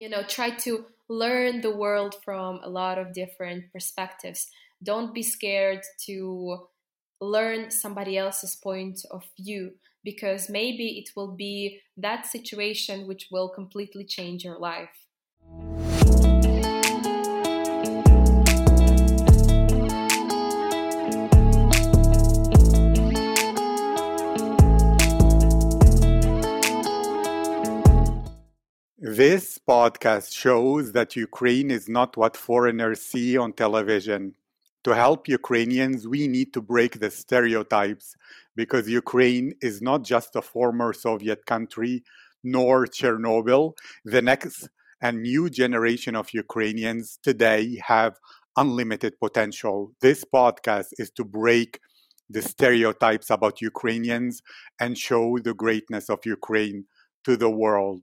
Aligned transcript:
you 0.00 0.08
know, 0.08 0.22
try 0.22 0.50
to 0.50 0.86
learn 1.08 1.60
the 1.60 1.76
world 1.76 2.16
from 2.24 2.60
a 2.62 2.68
lot 2.68 2.98
of 2.98 3.12
different 3.12 3.70
perspectives. 3.72 4.48
Don't 4.82 5.14
be 5.14 5.22
scared 5.22 5.82
to 6.06 6.66
learn 7.20 7.70
somebody 7.70 8.16
else's 8.16 8.56
point 8.56 9.04
of 9.10 9.24
view 9.38 9.72
because 10.02 10.48
maybe 10.48 10.98
it 10.98 11.10
will 11.14 11.32
be 11.36 11.80
that 11.96 12.24
situation 12.24 13.06
which 13.06 13.28
will 13.30 13.50
completely 13.50 14.04
change 14.04 14.42
your 14.42 14.58
life. 14.58 15.06
This 29.16 29.58
podcast 29.58 30.32
shows 30.32 30.92
that 30.92 31.16
Ukraine 31.16 31.72
is 31.72 31.88
not 31.88 32.16
what 32.16 32.36
foreigners 32.36 33.02
see 33.02 33.36
on 33.36 33.52
television. 33.52 34.36
To 34.84 34.94
help 34.94 35.26
Ukrainians, 35.26 36.06
we 36.06 36.28
need 36.28 36.52
to 36.52 36.62
break 36.62 37.00
the 37.00 37.10
stereotypes 37.10 38.14
because 38.54 38.88
Ukraine 38.88 39.52
is 39.60 39.82
not 39.82 40.04
just 40.04 40.36
a 40.36 40.42
former 40.42 40.92
Soviet 40.92 41.44
country, 41.44 42.04
nor 42.44 42.86
Chernobyl. 42.86 43.72
The 44.04 44.22
next 44.22 44.68
and 45.02 45.22
new 45.22 45.50
generation 45.50 46.14
of 46.14 46.32
Ukrainians 46.32 47.18
today 47.20 47.80
have 47.84 48.14
unlimited 48.56 49.18
potential. 49.18 49.90
This 50.00 50.24
podcast 50.24 50.90
is 50.98 51.10
to 51.16 51.24
break 51.24 51.80
the 52.34 52.42
stereotypes 52.42 53.28
about 53.30 53.60
Ukrainians 53.60 54.40
and 54.78 54.96
show 54.96 55.36
the 55.40 55.54
greatness 55.54 56.08
of 56.10 56.24
Ukraine 56.24 56.84
to 57.24 57.36
the 57.36 57.50
world. 57.50 58.02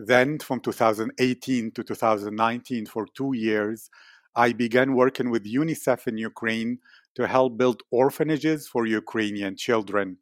Then, 0.00 0.38
from 0.38 0.60
2018 0.60 1.72
to 1.72 1.82
2019, 1.82 2.86
for 2.86 3.04
two 3.16 3.32
years, 3.34 3.90
I 4.36 4.52
began 4.52 4.94
working 4.94 5.28
with 5.28 5.44
UNICEF 5.44 6.06
in 6.06 6.18
Ukraine 6.18 6.78
to 7.16 7.26
help 7.26 7.58
build 7.58 7.82
orphanages 7.90 8.68
for 8.68 8.86
Ukrainian 8.86 9.56
children. 9.56 10.18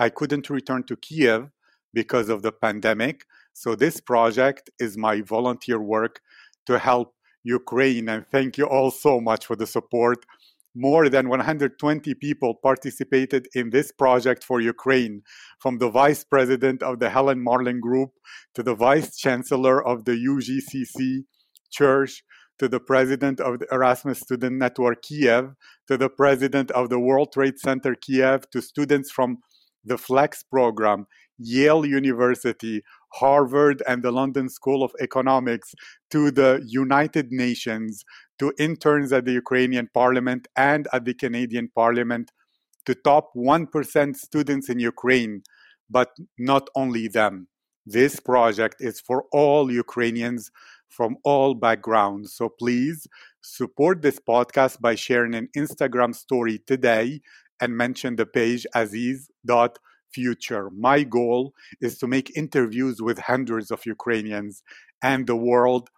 I 0.00 0.08
couldn't 0.08 0.50
return 0.50 0.82
to 0.88 0.96
Kiev 0.96 1.52
because 1.94 2.28
of 2.28 2.42
the 2.42 2.50
pandemic, 2.50 3.24
so 3.52 3.76
this 3.76 4.00
project 4.00 4.68
is 4.80 4.98
my 4.98 5.20
volunteer 5.20 5.80
work 5.80 6.20
to 6.66 6.80
help 6.80 7.14
Ukraine. 7.44 8.08
And 8.08 8.26
thank 8.32 8.58
you 8.58 8.64
all 8.64 8.90
so 8.90 9.20
much 9.20 9.46
for 9.46 9.54
the 9.54 9.66
support 9.66 10.26
more 10.74 11.08
than 11.08 11.28
120 11.28 12.14
people 12.14 12.54
participated 12.62 13.48
in 13.54 13.70
this 13.70 13.90
project 13.92 14.44
for 14.44 14.60
Ukraine, 14.60 15.22
from 15.58 15.78
the 15.78 15.90
vice 15.90 16.24
president 16.24 16.82
of 16.82 17.00
the 17.00 17.10
Helen 17.10 17.42
Marlin 17.42 17.80
Group 17.80 18.10
to 18.54 18.62
the 18.62 18.74
vice 18.74 19.16
chancellor 19.16 19.84
of 19.86 20.04
the 20.04 20.12
UGCC 20.12 21.24
Church 21.70 22.22
to 22.58 22.68
the 22.68 22.80
president 22.80 23.40
of 23.40 23.58
the 23.60 23.66
Erasmus 23.72 24.20
Student 24.20 24.58
Network 24.58 25.02
Kiev 25.02 25.54
to 25.88 25.96
the 25.96 26.10
president 26.10 26.70
of 26.72 26.90
the 26.90 27.00
World 27.00 27.32
Trade 27.32 27.58
Center 27.58 27.94
Kiev 27.94 28.50
to 28.50 28.60
students 28.60 29.10
from 29.10 29.38
the 29.84 29.96
FLEX 29.96 30.44
program, 30.44 31.06
Yale 31.38 31.86
University, 31.86 32.82
Harvard, 33.14 33.82
and 33.88 34.02
the 34.02 34.12
London 34.12 34.48
School 34.48 34.84
of 34.84 34.92
Economics 35.00 35.74
to 36.10 36.30
the 36.30 36.62
United 36.66 37.32
Nations 37.32 38.04
to 38.40 38.52
interns 38.58 39.12
at 39.12 39.26
the 39.26 39.32
Ukrainian 39.32 39.88
parliament 39.92 40.48
and 40.56 40.88
at 40.94 41.04
the 41.04 41.12
Canadian 41.14 41.68
parliament 41.74 42.32
to 42.86 42.94
top 42.94 43.30
1% 43.36 44.16
students 44.16 44.70
in 44.70 44.80
Ukraine, 44.80 45.42
but 45.90 46.08
not 46.38 46.68
only 46.74 47.06
them. 47.06 47.48
This 47.84 48.18
project 48.18 48.76
is 48.80 48.98
for 48.98 49.24
all 49.30 49.70
Ukrainians 49.70 50.50
from 50.88 51.16
all 51.22 51.54
backgrounds. 51.54 52.32
So 52.32 52.48
please 52.48 53.06
support 53.42 54.00
this 54.00 54.18
podcast 54.18 54.80
by 54.80 54.94
sharing 54.94 55.34
an 55.34 55.48
Instagram 55.54 56.14
story 56.14 56.60
today 56.66 57.20
and 57.60 57.76
mention 57.76 58.16
the 58.16 58.24
page 58.24 58.66
aziz.future. 58.74 60.70
My 60.70 61.02
goal 61.02 61.52
is 61.82 61.98
to 61.98 62.06
make 62.06 62.36
interviews 62.36 63.02
with 63.02 63.18
hundreds 63.18 63.70
of 63.70 63.84
Ukrainians, 63.84 64.62
and 65.02 65.26
the 65.26 65.36
world 65.36 65.90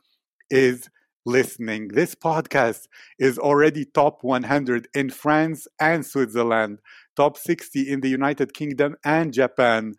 is 0.50 0.88
listening. 1.24 1.88
This 1.88 2.14
podcast 2.14 2.88
is 3.18 3.38
already 3.38 3.84
top 3.84 4.18
100 4.22 4.88
in 4.94 5.10
France 5.10 5.66
and 5.80 6.04
Switzerland, 6.04 6.78
top 7.16 7.36
60 7.36 7.88
in 7.90 8.00
the 8.00 8.08
United 8.08 8.54
Kingdom 8.54 8.96
and 9.04 9.32
Japan, 9.32 9.94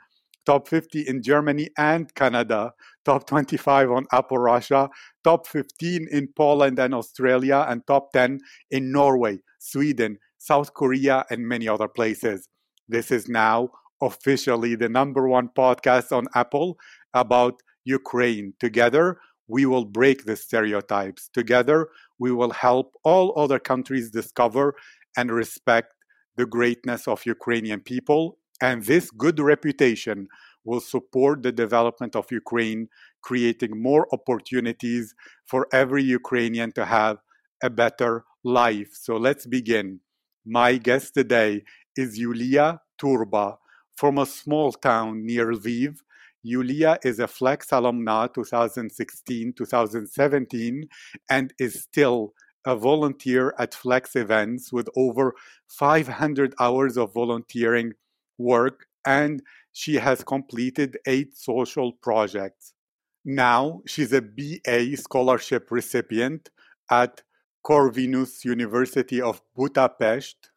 top 0.46 0.68
50 0.68 1.02
in 1.08 1.22
Germany 1.22 1.70
and 1.78 2.14
Canada, 2.16 2.74
top 3.06 3.28
25 3.28 3.92
on 3.92 4.06
Apple 4.12 4.38
Russia, 4.38 4.90
top 5.24 5.48
15 5.48 6.08
in 6.12 6.28
Poland 6.36 6.80
and 6.80 6.94
Australia, 6.94 7.66
and 7.68 7.86
top 7.88 8.12
10 8.14 8.40
in 8.72 8.92
Norway, 8.92 9.40
Sweden, 9.60 10.18
South 10.38 10.74
Korea, 10.74 11.26
and 11.30 11.48
many 11.48 11.68
other 11.68 11.88
places. 11.88 12.50
This 12.88 13.12
is 13.12 13.30
now 13.30 13.70
officially 14.02 14.76
the 14.76 14.90
number 14.90 15.28
one 15.28 15.50
podcast 15.58 16.12
on 16.12 16.28
Apple 16.36 16.78
about 17.14 17.62
Ukraine. 17.86 18.54
Together, 18.60 19.20
we 19.48 19.66
will 19.66 19.86
break 19.86 20.26
the 20.26 20.36
stereotypes. 20.36 21.30
Together, 21.34 21.90
we 22.20 22.32
will 22.32 22.52
help 22.52 22.94
all 23.04 23.34
other 23.38 23.60
countries 23.60 24.10
discover 24.12 24.76
and 25.18 25.32
respect 25.32 25.94
the 26.36 26.46
greatness 26.46 27.08
of 27.08 27.26
Ukrainian 27.26 27.82
people. 27.82 28.38
And 28.62 28.84
this 28.84 29.12
good 29.12 29.40
reputation 29.40 30.28
will 30.64 30.80
support 30.80 31.44
the 31.44 31.52
development 31.52 32.16
of 32.16 32.32
Ukraine, 32.32 32.88
creating 33.22 33.82
more 33.82 34.08
opportunities 34.14 35.14
for 35.46 35.68
every 35.74 36.04
Ukrainian 36.04 36.72
to 36.74 36.86
have 36.86 37.18
a 37.62 37.70
better 37.70 38.24
life. 38.44 38.90
So 38.94 39.18
let's 39.18 39.46
begin. 39.46 40.00
My 40.46 40.78
guest 40.78 41.14
today 41.14 41.64
is 41.96 42.18
Yulia 42.18 42.80
Turba 42.98 43.58
from 43.96 44.18
a 44.18 44.26
small 44.26 44.72
town 44.72 45.26
near 45.26 45.52
Lviv 45.52 45.98
Yulia 46.44 47.00
is 47.04 47.20
a 47.20 47.28
Flex 47.28 47.70
alumna 47.70 48.32
2016 48.34 49.54
2017 49.54 50.88
and 51.30 51.54
is 51.58 51.82
still 51.82 52.34
a 52.66 52.76
volunteer 52.76 53.54
at 53.58 53.74
Flex 53.74 54.16
events 54.16 54.72
with 54.72 54.88
over 54.96 55.34
500 55.70 56.54
hours 56.60 56.98
of 56.98 57.14
volunteering 57.14 57.94
work, 58.38 58.86
and 59.06 59.42
she 59.72 59.96
has 59.96 60.24
completed 60.24 60.98
eight 61.08 61.36
social 61.36 61.94
projects. 61.94 62.74
Now 63.26 63.82
she's 63.88 64.14
a 64.14 64.22
BA 64.22 64.98
scholarship 64.98 65.72
recipient 65.72 66.50
at 66.92 67.22
Corvinus 67.66 68.44
University 68.44 69.22
of 69.22 69.42
Budapest 69.56 70.50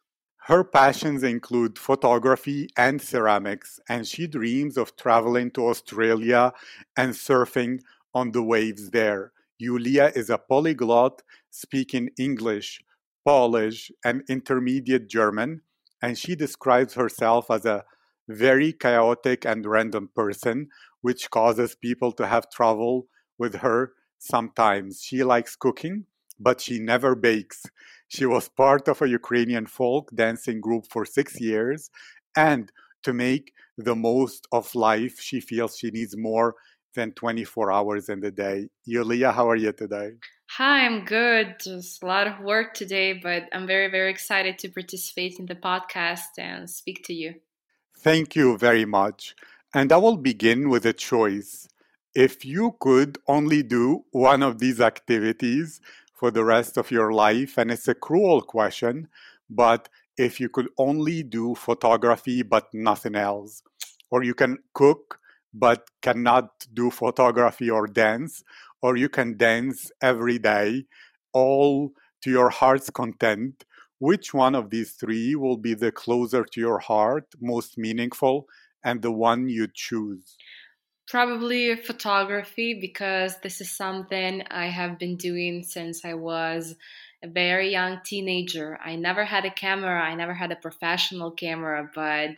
her 0.47 0.63
passions 0.63 1.23
include 1.23 1.77
photography 1.77 2.69
and 2.77 3.01
ceramics, 3.01 3.81
and 3.89 4.07
she 4.07 4.27
dreams 4.27 4.77
of 4.77 4.95
traveling 4.95 5.51
to 5.51 5.67
Australia 5.67 6.53
and 6.95 7.11
surfing 7.13 7.81
on 8.13 8.31
the 8.31 8.41
waves 8.41 8.91
there. 8.91 9.33
Yulia 9.57 10.09
is 10.15 10.29
a 10.29 10.37
polyglot 10.37 11.21
speaking 11.51 12.09
English, 12.17 12.79
Polish, 13.25 13.91
and 14.05 14.23
intermediate 14.29 15.09
German, 15.09 15.63
and 16.01 16.17
she 16.17 16.33
describes 16.33 16.93
herself 16.93 17.51
as 17.51 17.65
a 17.65 17.83
very 18.29 18.71
chaotic 18.71 19.43
and 19.43 19.65
random 19.65 20.09
person, 20.15 20.69
which 21.01 21.29
causes 21.29 21.75
people 21.75 22.13
to 22.13 22.25
have 22.25 22.49
trouble 22.49 23.07
with 23.37 23.55
her 23.55 23.91
sometimes. 24.17 25.01
She 25.01 25.25
likes 25.25 25.57
cooking, 25.57 26.05
but 26.39 26.61
she 26.61 26.79
never 26.79 27.15
bakes. 27.15 27.65
She 28.07 28.25
was 28.25 28.49
part 28.49 28.87
of 28.87 29.01
a 29.01 29.09
Ukrainian 29.09 29.65
folk 29.65 30.11
dancing 30.15 30.61
group 30.61 30.87
for 30.87 31.05
six 31.05 31.39
years. 31.41 31.89
And 32.35 32.71
to 33.03 33.13
make 33.13 33.53
the 33.77 33.95
most 33.95 34.47
of 34.51 34.73
life, 34.75 35.19
she 35.19 35.39
feels 35.39 35.77
she 35.77 35.91
needs 35.91 36.15
more 36.17 36.55
than 36.95 37.11
24 37.11 37.71
hours 37.71 38.09
in 38.09 38.19
the 38.21 38.31
day. 38.31 38.69
Yulia, 38.85 39.31
how 39.31 39.49
are 39.49 39.55
you 39.55 39.71
today? 39.71 40.13
Hi, 40.51 40.85
I'm 40.85 41.05
good. 41.05 41.55
Just 41.59 42.01
a 42.01 42.05
lot 42.05 42.27
of 42.27 42.39
work 42.39 42.73
today, 42.73 43.13
but 43.13 43.43
I'm 43.53 43.67
very, 43.67 43.89
very 43.89 44.09
excited 44.09 44.57
to 44.59 44.69
participate 44.69 45.37
in 45.39 45.45
the 45.45 45.55
podcast 45.55 46.37
and 46.37 46.69
speak 46.69 47.03
to 47.05 47.13
you. 47.13 47.35
Thank 47.99 48.35
you 48.35 48.57
very 48.57 48.85
much. 48.85 49.35
And 49.73 49.91
I 49.91 49.97
will 49.97 50.17
begin 50.17 50.69
with 50.69 50.85
a 50.85 50.93
choice. 50.93 51.67
if 52.15 52.43
you 52.43 52.75
could 52.79 53.19
only 53.27 53.61
do 53.61 54.03
one 54.11 54.41
of 54.41 54.57
these 54.57 54.81
activities 54.81 55.79
for 56.17 56.31
the 56.31 56.43
rest 56.43 56.77
of 56.77 56.89
your 56.89 57.13
life, 57.13 57.57
and 57.57 57.69
it's 57.69 57.87
a 57.87 57.93
cruel 57.93 58.41
question, 58.41 59.07
but 59.49 59.87
if 60.17 60.39
you 60.39 60.49
could 60.49 60.67
only 60.77 61.21
do 61.21 61.53
photography 61.53 62.41
but 62.41 62.73
nothing 62.73 63.15
else, 63.15 63.61
or 64.09 64.23
you 64.23 64.33
can 64.33 64.57
cook 64.73 65.19
but 65.53 65.89
cannot 66.01 66.65
do 66.73 66.89
photography 66.89 67.69
or 67.69 67.85
dance, 67.85 68.43
or 68.81 68.97
you 68.97 69.09
can 69.09 69.37
dance 69.37 69.91
every 70.01 70.39
day, 70.39 70.85
all 71.33 71.91
to 72.21 72.31
your 72.31 72.49
heart's 72.49 72.89
content, 72.89 73.63
which 73.99 74.33
one 74.33 74.55
of 74.55 74.69
these 74.71 74.93
three 74.93 75.35
will 75.35 75.57
be 75.57 75.75
the 75.75 75.91
closer 75.91 76.43
to 76.43 76.59
your 76.59 76.79
heart, 76.79 77.25
most 77.39 77.77
meaningful, 77.77 78.47
and 78.83 79.01
the 79.01 79.11
one 79.11 79.49
you 79.49 79.67
choose? 79.71 80.35
Probably 81.07 81.73
photography 81.77 82.73
because 82.73 83.39
this 83.39 83.61
is 83.61 83.71
something 83.71 84.43
I 84.51 84.65
have 84.65 84.99
been 84.99 85.15
doing 85.15 85.63
since 85.63 86.03
I 86.03 86.15
was 86.15 86.75
a 87.23 87.29
very 87.29 87.71
young 87.71 88.01
teenager. 88.03 88.77
I 88.83 88.97
never 88.97 89.23
had 89.23 89.45
a 89.45 89.49
camera, 89.49 90.01
I 90.01 90.15
never 90.15 90.33
had 90.33 90.51
a 90.51 90.57
professional 90.57 91.31
camera, 91.31 91.89
but 91.95 92.31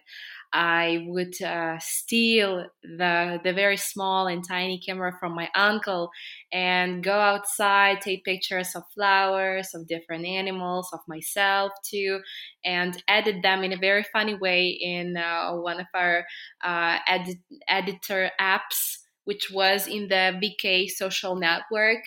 I 0.54 1.04
would 1.08 1.42
uh, 1.42 1.80
steal 1.80 2.68
the 2.84 3.40
the 3.44 3.54
very 3.54 3.78
small 3.78 4.28
and 4.28 4.48
tiny 4.48 4.78
camera 4.80 5.18
from 5.20 5.34
my 5.34 5.50
uncle 5.56 6.12
and 6.52 7.04
go 7.04 7.14
outside, 7.14 8.02
take 8.02 8.26
pictures 8.26 8.76
of 8.76 8.84
flowers, 8.94 9.74
of 9.74 9.88
different 9.88 10.26
animals, 10.26 10.90
of 10.94 11.00
myself 11.08 11.72
too, 11.84 12.20
and 12.66 13.02
edit 13.08 13.42
them 13.44 13.64
in 13.64 13.74
a 13.74 13.78
very 13.78 14.04
funny 14.12 14.34
way 14.34 14.68
in 14.70 15.18
uh, 15.18 15.52
one 15.54 15.80
of 15.80 15.88
our 15.94 16.26
uh, 16.64 16.98
edit, 17.08 17.38
editor 17.68 18.32
apps, 18.40 18.98
which 19.26 19.52
was 19.52 19.88
in 19.88 20.08
the 20.08 20.40
VK 20.42 20.90
social 20.90 21.36
network. 21.36 22.00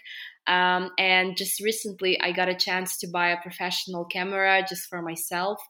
Um, 0.46 0.90
and 0.98 1.36
just 1.36 1.60
recently, 1.60 2.20
I 2.20 2.32
got 2.32 2.48
a 2.48 2.54
chance 2.54 2.98
to 2.98 3.06
buy 3.06 3.28
a 3.28 3.40
professional 3.40 4.04
camera 4.04 4.64
just 4.68 4.88
for 4.88 5.00
myself. 5.00 5.60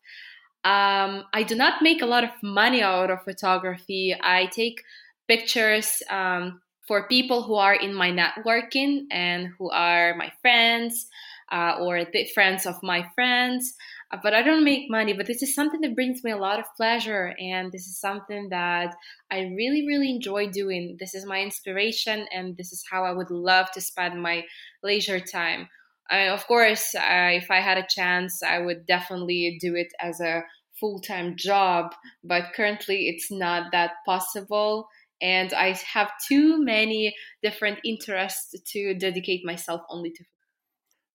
Um, 0.65 1.25
I 1.35 1.43
do 1.47 1.55
not 1.55 1.83
make 1.83 2.03
a 2.03 2.07
lot 2.07 2.25
of 2.25 2.31
money 2.43 2.83
out 2.83 3.11
of 3.11 3.25
photography. 3.25 4.17
I 4.19 4.47
take 4.47 4.83
pictures 5.29 6.03
um, 6.09 6.63
for 6.87 7.09
people 7.09 7.43
who 7.43 7.55
are 7.55 7.75
in 7.75 7.95
my 7.95 8.11
networking 8.11 9.07
and 9.11 9.49
who 9.59 9.71
are 9.71 10.15
my 10.17 10.33
friends 10.41 11.07
uh, 11.53 11.77
or 11.81 12.05
the 12.05 12.27
friends 12.35 12.67
of 12.67 12.75
my 12.83 13.05
friends. 13.15 13.75
Uh, 14.11 14.19
but 14.23 14.35
I 14.35 14.43
don't 14.43 14.65
make 14.65 14.91
money. 14.91 15.13
But 15.13 15.27
this 15.27 15.43
is 15.43 15.55
something 15.55 15.81
that 15.83 15.95
brings 15.95 16.25
me 16.25 16.31
a 16.31 16.37
lot 16.37 16.59
of 16.59 16.67
pleasure, 16.77 17.35
and 17.39 17.71
this 17.71 17.87
is 17.87 18.01
something 18.01 18.49
that 18.51 18.95
I 19.31 19.41
really, 19.57 19.87
really 19.87 20.11
enjoy 20.11 20.49
doing. 20.49 20.97
This 20.99 21.15
is 21.15 21.27
my 21.27 21.41
inspiration, 21.41 22.27
and 22.33 22.57
this 22.57 22.73
is 22.73 22.85
how 22.91 23.05
I 23.05 23.13
would 23.13 23.31
love 23.31 23.71
to 23.73 23.81
spend 23.81 24.21
my 24.21 24.45
leisure 24.83 25.21
time. 25.21 25.69
I, 26.11 26.29
of 26.29 26.47
course, 26.47 26.95
I, 26.95 27.33
if 27.43 27.51
I 27.51 27.61
had 27.61 27.79
a 27.79 27.87
chance, 27.89 28.43
I 28.43 28.59
would 28.59 28.87
definitely 28.87 29.59
do 29.61 29.75
it 29.75 29.93
as 30.01 30.21
a 30.21 30.43
full 30.79 31.01
time 31.01 31.37
job, 31.37 31.95
but 32.25 32.53
currently 32.55 33.09
it's 33.09 33.31
not 33.31 33.73
that 33.73 33.93
possible. 34.05 34.89
And 35.23 35.55
I 35.55 35.79
have 35.95 36.11
too 36.29 36.63
many 36.63 37.15
different 37.43 37.79
interests 37.85 38.55
to 38.73 38.95
dedicate 38.95 39.45
myself 39.45 39.83
only 39.89 40.11
to. 40.11 40.25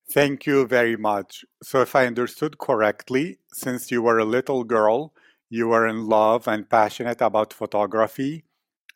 Thank 0.09 0.45
you 0.45 0.65
very 0.65 0.95
much. 0.95 1.43
So, 1.61 1.81
if 1.81 1.93
I 1.93 2.07
understood 2.07 2.57
correctly, 2.57 3.39
since 3.51 3.91
you 3.91 4.01
were 4.01 4.19
a 4.19 4.25
little 4.25 4.63
girl, 4.63 5.13
you 5.49 5.67
were 5.67 5.85
in 5.85 6.07
love 6.07 6.47
and 6.47 6.69
passionate 6.69 7.21
about 7.21 7.53
photography, 7.53 8.45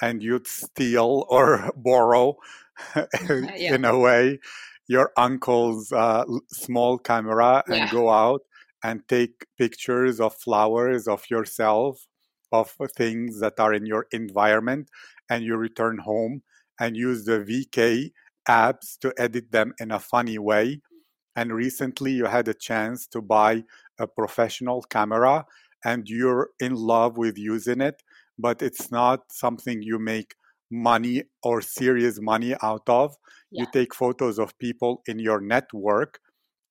and 0.01 0.23
you'd 0.23 0.47
steal 0.47 1.25
or 1.29 1.71
borrow, 1.75 2.37
yeah. 2.95 3.75
in 3.75 3.83
a 3.83 3.99
way, 3.99 4.39
your 4.87 5.11
uncle's 5.17 5.91
uh, 5.91 6.23
small 6.47 6.97
camera 6.97 7.63
and 7.67 7.75
yeah. 7.75 7.91
go 7.91 8.09
out 8.09 8.41
and 8.83 9.07
take 9.07 9.45
pictures 9.57 10.19
of 10.19 10.33
flowers, 10.33 11.07
of 11.07 11.29
yourself, 11.29 12.07
of 12.51 12.75
things 12.95 13.39
that 13.39 13.59
are 13.59 13.73
in 13.73 13.85
your 13.85 14.07
environment, 14.11 14.89
and 15.29 15.43
you 15.43 15.55
return 15.55 15.99
home 15.99 16.43
and 16.79 16.97
use 16.97 17.25
the 17.25 17.39
VK 17.39 18.11
apps 18.47 18.97
to 18.99 19.13
edit 19.17 19.51
them 19.51 19.73
in 19.79 19.91
a 19.91 19.99
funny 19.99 20.37
way. 20.37 20.81
And 21.35 21.53
recently 21.53 22.11
you 22.11 22.25
had 22.25 22.47
a 22.47 22.53
chance 22.53 23.07
to 23.07 23.21
buy 23.21 23.63
a 23.99 24.07
professional 24.07 24.81
camera 24.83 25.45
and 25.85 26.07
you're 26.07 26.49
in 26.59 26.75
love 26.75 27.17
with 27.17 27.37
using 27.37 27.81
it, 27.81 28.03
but 28.37 28.61
it's 28.61 28.91
not 28.91 29.31
something 29.31 29.81
you 29.81 29.99
make 29.99 30.35
money 30.69 31.23
or 31.43 31.61
serious 31.61 32.19
money 32.21 32.55
out 32.61 32.87
of. 32.87 33.15
Yeah. 33.51 33.61
You 33.61 33.67
take 33.71 33.93
photos 33.93 34.39
of 34.39 34.57
people 34.59 35.01
in 35.07 35.19
your 35.19 35.41
network 35.41 36.19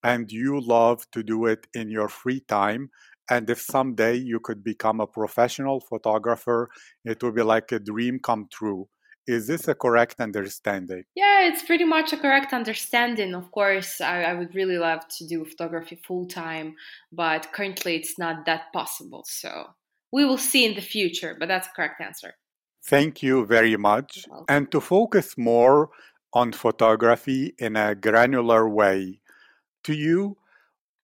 and 0.03 0.31
you 0.31 0.61
love 0.61 1.05
to 1.13 1.23
do 1.23 1.47
it 1.47 1.67
in 1.75 1.91
your 1.91 2.09
free 2.09 2.41
time. 2.41 2.91
And 3.31 3.49
if 3.49 3.61
someday 3.61 4.17
you 4.17 4.41
could 4.41 4.65
become 4.65 5.01
a 5.01 5.07
professional 5.07 5.81
photographer, 5.81 6.69
it 7.05 7.23
would 7.23 7.37
be 7.37 7.43
like 7.43 7.71
a 7.73 7.79
dream 7.79 8.19
come 8.19 8.49
true. 8.53 8.89
Is 9.27 9.47
this 9.47 9.69
a 9.69 9.75
correct 9.75 10.21
understanding? 10.21 11.05
Yeah, 11.15 11.43
it's 11.43 11.63
pretty 11.63 11.85
much 11.85 12.13
a 12.13 12.17
correct 12.17 12.53
understanding. 12.53 13.35
Of 13.35 13.53
course, 13.53 14.01
I, 14.01 14.23
I 14.23 14.35
would 14.35 14.55
really 14.57 14.79
love 14.79 15.07
to 15.19 15.27
do 15.27 15.45
photography 15.45 16.01
full 16.05 16.27
time, 16.27 16.75
but 17.13 17.53
currently 17.53 17.95
it's 17.95 18.19
not 18.19 18.45
that 18.47 18.73
possible. 18.73 19.25
So 19.29 19.67
we 20.13 20.25
will 20.25 20.39
see 20.39 20.65
in 20.65 20.75
the 20.75 20.81
future, 20.81 21.37
but 21.39 21.47
that's 21.47 21.69
a 21.69 21.71
correct 21.71 22.01
answer. 22.01 22.35
Thank 22.85 23.23
you 23.23 23.47
very 23.47 23.77
much. 23.77 24.25
And 24.49 24.73
to 24.73 24.81
focus 24.81 25.39
more 25.39 25.91
on 26.33 26.53
photography 26.53 27.55
in 27.59 27.77
a 27.77 27.95
granular 27.95 28.69
way, 28.69 29.21
to 29.85 29.95
you, 29.95 30.37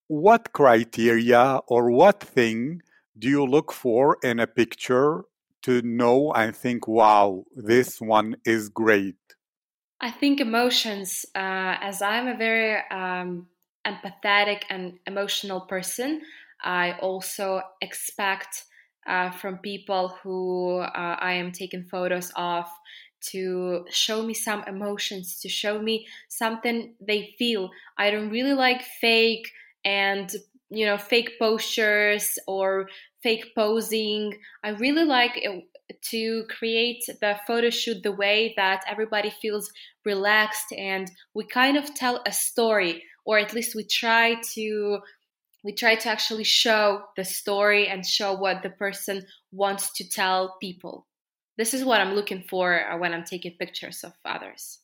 what 0.09 0.53
criteria 0.53 1.61
or 1.67 1.91
what 1.91 2.21
thing 2.21 2.83
do 3.19 3.29
you 3.29 3.45
look 3.45 3.73
for 3.73 4.19
in 4.23 4.39
a 4.41 4.47
picture 4.47 5.25
to 5.63 5.83
know 5.83 6.33
and 6.33 6.55
think, 6.55 6.87
wow, 6.87 7.45
this 7.57 8.01
one 8.01 8.37
is 8.45 8.69
great? 8.69 9.17
I 10.01 10.11
think 10.11 10.41
emotions, 10.41 11.25
uh, 11.35 11.77
as 11.81 12.03
I'm 12.03 12.29
a 12.29 12.37
very 12.37 12.79
um, 12.91 13.49
empathetic 13.87 14.63
and 14.69 14.99
emotional 15.07 15.63
person, 15.63 16.21
I 16.63 16.93
also 17.01 17.63
expect 17.81 18.65
uh, 19.07 19.31
from 19.31 19.59
people 19.59 20.17
who 20.23 20.79
uh, 20.79 21.17
I 21.19 21.33
am 21.33 21.53
taking 21.53 21.85
photos 21.85 22.31
of 22.37 22.67
to 23.31 23.87
show 23.91 24.23
me 24.23 24.35
some 24.35 24.63
emotions, 24.67 25.41
to 25.41 25.49
show 25.49 25.81
me 25.81 26.07
something 26.29 26.95
they 27.01 27.35
feel. 27.39 27.71
I 27.97 28.11
don't 28.11 28.31
really 28.31 28.53
like 28.53 28.83
fake 29.01 29.51
and 29.87 30.31
you 30.69 30.85
know 30.85 30.99
fake 30.99 31.39
postures 31.39 32.39
or 32.47 32.89
fake 33.23 33.55
posing. 33.55 34.35
I 34.63 34.71
really 34.71 35.05
like 35.05 35.43
to 36.11 36.45
create 36.59 37.05
the 37.21 37.37
photo 37.47 37.71
shoot 37.71 38.03
the 38.03 38.13
way 38.13 38.53
that 38.57 38.83
everybody 38.89 39.31
feels 39.41 39.71
relaxed 40.05 40.73
and 40.77 41.09
we 41.33 41.47
kind 41.47 41.77
of 41.77 41.95
tell 41.95 42.21
a 42.27 42.33
story 42.33 43.05
or 43.25 43.39
at 43.39 43.55
least 43.55 43.77
we 43.77 43.85
try 43.85 44.35
to 44.55 44.99
we 45.63 45.73
try 45.73 45.95
to 45.95 46.09
actually 46.09 46.43
show 46.43 47.03
the 47.17 47.25
story 47.25 47.87
and 47.87 48.05
show 48.05 48.35
what 48.35 48.65
the 48.65 48.71
person 48.71 49.25
wants 49.53 49.93
to 49.93 50.09
tell 50.09 50.57
people 50.61 51.07
this 51.57 51.73
is 51.73 51.85
what 51.85 52.01
I'm 52.01 52.15
looking 52.15 52.43
for 52.43 52.89
uh, 52.89 52.99
when 52.99 53.15
I'm 53.15 53.25
taking 53.25 53.53
pictures 53.59 54.05
of 54.05 54.13
others. 54.25 54.81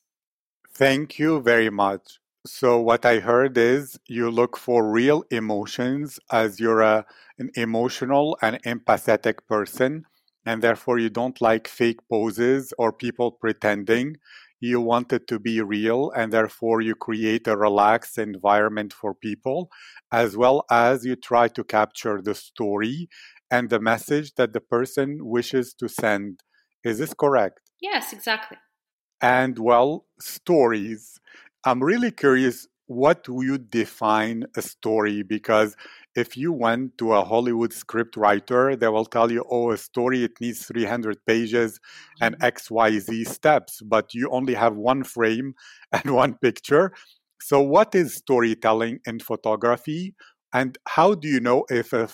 Thank 0.75 1.18
you 1.18 1.40
very 1.40 1.71
much. 1.71 2.18
So, 2.44 2.80
what 2.80 3.06
I 3.06 3.20
heard 3.20 3.56
is 3.56 3.99
you 4.06 4.28
look 4.30 4.56
for 4.56 4.90
real 4.90 5.22
emotions 5.30 6.18
as 6.30 6.58
you're 6.58 6.80
a, 6.80 7.06
an 7.38 7.50
emotional 7.54 8.37
and 8.42 8.61
empathetic 8.64 9.46
person, 9.49 10.04
and 10.44 10.61
therefore 10.61 10.99
you 10.99 11.08
don't 11.08 11.40
like 11.40 11.68
fake 11.68 12.00
poses 12.11 12.72
or 12.78 12.92
people 12.92 13.30
pretending. 13.30 14.16
You 14.58 14.80
want 14.80 15.12
it 15.12 15.28
to 15.28 15.38
be 15.38 15.61
real, 15.61 16.11
and 16.16 16.32
therefore 16.32 16.80
you 16.80 16.96
create 16.96 17.46
a 17.46 17.56
relaxed 17.56 18.18
environment 18.18 18.92
for 18.92 19.14
people, 19.14 19.70
as 20.11 20.37
well 20.37 20.64
as 20.68 21.04
you 21.04 21.14
try 21.14 21.46
to 21.49 21.62
capture 21.62 22.20
the 22.20 22.34
story 22.34 23.08
and 23.52 23.70
the 23.70 23.80
message 23.80 24.34
that 24.34 24.52
the 24.52 24.61
person 24.61 25.18
wishes 25.26 25.75
to 25.75 25.88
send 25.88 26.40
is 26.82 26.99
this 26.99 27.14
correct? 27.14 27.61
Yes, 27.80 28.12
exactly. 28.12 28.58
And 29.20 29.58
well, 29.58 30.06
stories. 30.20 31.20
I'm 31.64 31.83
really 31.83 32.11
curious 32.11 32.66
what 32.87 33.25
do 33.25 33.42
you 33.42 33.59
define 33.59 34.45
a 34.57 34.62
story? 34.62 35.23
Because 35.23 35.76
if 36.14 36.37
you 36.37 36.52
went 36.52 36.99
to 36.99 37.14
a 37.14 37.25
Hollywood 37.25 37.73
script 37.73 38.16
writer, 38.16 38.76
they 38.76 38.88
will 38.88 39.07
tell 39.07 39.33
you, 39.33 39.45
oh, 39.50 39.71
a 39.71 39.78
story, 39.78 40.25
it 40.25 40.33
needs 40.40 40.66
300 40.66 41.25
pages 41.26 41.81
and 42.21 42.38
mm-hmm. 42.38 42.47
XYZ 42.47 43.28
steps, 43.28 43.81
but 43.83 44.12
you 44.12 44.28
only 44.31 44.54
have 44.54 44.76
one 44.76 45.04
frame 45.04 45.54
and 45.92 46.14
one 46.14 46.35
picture. 46.35 46.92
So, 47.40 47.61
what 47.61 47.95
is 47.95 48.14
storytelling 48.14 49.00
in 49.07 49.21
photography? 49.21 50.14
And 50.52 50.76
how 50.87 51.14
do 51.14 51.28
you 51.28 51.40
know 51.40 51.64
if 51.71 51.92
a 51.92 52.09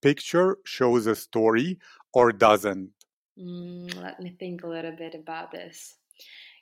picture 0.00 0.56
shows 0.64 1.06
a 1.06 1.14
story 1.14 1.78
or 2.14 2.32
doesn't? 2.32 2.90
Mm, 3.38 4.02
let 4.02 4.18
me 4.18 4.34
think 4.40 4.64
a 4.64 4.68
little 4.68 4.96
bit 4.96 5.14
about 5.14 5.52
this. 5.52 5.94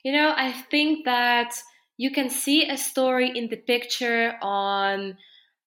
You 0.03 0.13
know, 0.13 0.35
I 0.37 0.53
think 0.71 1.05
that 1.05 1.55
you 1.97 2.11
can 2.11 2.31
see 2.31 2.69
a 2.69 2.77
story 2.77 3.31
in 3.35 3.49
the 3.49 3.57
picture 3.57 4.35
on, 4.43 5.17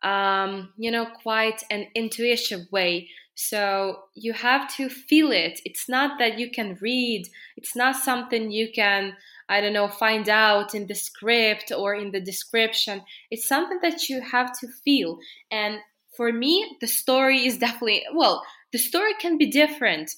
um, 0.04 0.74
you 0.78 0.92
know, 0.92 1.06
quite 1.06 1.64
an 1.70 1.88
intuitive 1.96 2.72
way. 2.72 3.10
So 3.36 4.00
you 4.16 4.34
have 4.34 4.76
to 4.78 4.90
feel 4.90 5.32
it. 5.32 5.60
It's 5.64 5.88
not 5.88 6.18
that 6.20 6.40
you 6.40 6.50
can 6.50 6.78
read, 6.82 7.30
it's 7.56 7.76
not 7.76 7.96
something 7.96 8.52
you 8.52 8.70
can, 8.74 9.16
I 9.48 9.62
don't 9.62 9.74
know, 9.74 9.88
find 9.88 10.28
out 10.28 10.74
in 10.74 10.88
the 10.88 10.96
script 10.96 11.72
or 11.72 11.94
in 11.94 12.12
the 12.12 12.20
description. 12.20 13.04
It's 13.30 13.48
something 13.48 13.80
that 13.84 14.10
you 14.10 14.22
have 14.22 14.58
to 14.60 14.68
feel. 14.84 15.20
And 15.52 15.78
for 16.16 16.34
me, 16.34 16.78
the 16.82 16.88
story 16.88 17.46
is 17.46 17.60
definitely, 17.60 18.04
well, 18.14 18.44
the 18.74 18.80
story 18.80 19.14
can 19.22 19.38
be 19.38 19.52
different. 19.52 20.12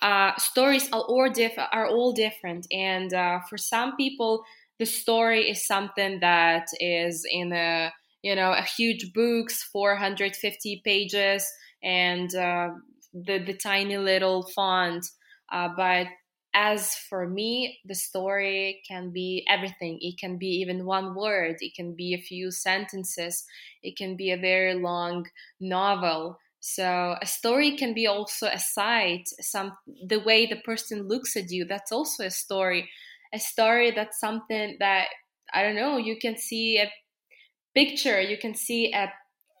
Uh, 0.00 0.32
stories 0.38 0.88
are 0.92 1.02
all, 1.02 1.30
diff- 1.30 1.68
are 1.72 1.86
all 1.86 2.12
different. 2.12 2.66
And 2.72 3.12
uh, 3.12 3.40
for 3.48 3.58
some 3.58 3.96
people, 3.96 4.44
the 4.82 4.86
story 4.86 5.50
is 5.50 5.66
something 5.66 6.20
that 6.20 6.66
is 6.80 7.24
in 7.30 7.52
a, 7.52 7.92
you 8.22 8.34
know, 8.34 8.52
a 8.52 8.62
huge 8.62 9.12
books, 9.12 9.62
450 9.62 10.82
pages 10.84 11.46
and 11.82 12.34
uh, 12.34 12.70
the 13.12 13.38
the 13.38 13.54
tiny 13.56 13.98
little 13.98 14.42
font. 14.54 15.04
Uh, 15.50 15.68
but 15.76 16.06
as 16.54 16.94
for 16.94 17.26
me, 17.28 17.80
the 17.86 17.94
story 17.94 18.82
can 18.86 19.10
be 19.10 19.44
everything. 19.48 19.98
It 20.02 20.18
can 20.18 20.36
be 20.38 20.48
even 20.60 20.84
one 20.84 21.14
word. 21.14 21.56
It 21.60 21.74
can 21.74 21.94
be 21.94 22.12
a 22.14 22.20
few 22.20 22.50
sentences. 22.50 23.44
It 23.82 23.96
can 23.96 24.16
be 24.16 24.30
a 24.30 24.36
very 24.36 24.74
long 24.74 25.26
novel. 25.60 26.38
So 26.60 27.16
a 27.20 27.26
story 27.26 27.76
can 27.76 27.94
be 27.94 28.06
also 28.06 28.46
a 28.46 28.58
sight. 28.58 29.24
Some 29.40 29.72
the 30.06 30.20
way 30.20 30.46
the 30.46 30.60
person 30.60 31.08
looks 31.08 31.36
at 31.36 31.50
you. 31.50 31.64
That's 31.64 31.90
also 31.90 32.24
a 32.26 32.30
story. 32.30 32.90
A 33.34 33.38
story 33.38 33.90
that's 33.90 34.20
something 34.20 34.76
that 34.80 35.08
I 35.54 35.62
don't 35.62 35.76
know. 35.76 35.96
You 35.96 36.16
can 36.18 36.36
see 36.36 36.78
a 36.78 36.90
picture. 37.74 38.20
You 38.20 38.38
can 38.38 38.54
see 38.54 38.92
a 38.92 39.12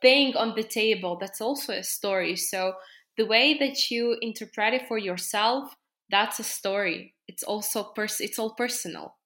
thing 0.02 0.36
on 0.36 0.54
the 0.54 0.64
table 0.64 1.16
that's 1.18 1.40
also 1.40 1.72
a 1.72 1.82
story 1.82 2.36
so 2.36 2.74
the 3.16 3.24
way 3.24 3.56
that 3.58 3.90
you 3.90 4.18
interpret 4.20 4.74
it 4.74 4.86
for 4.88 4.98
yourself 4.98 5.74
that's 6.10 6.38
a 6.40 6.44
story 6.44 7.14
it's 7.28 7.44
also 7.44 7.84
pers- 7.94 8.20
it's 8.20 8.38
all 8.38 8.54
personal 8.54 9.16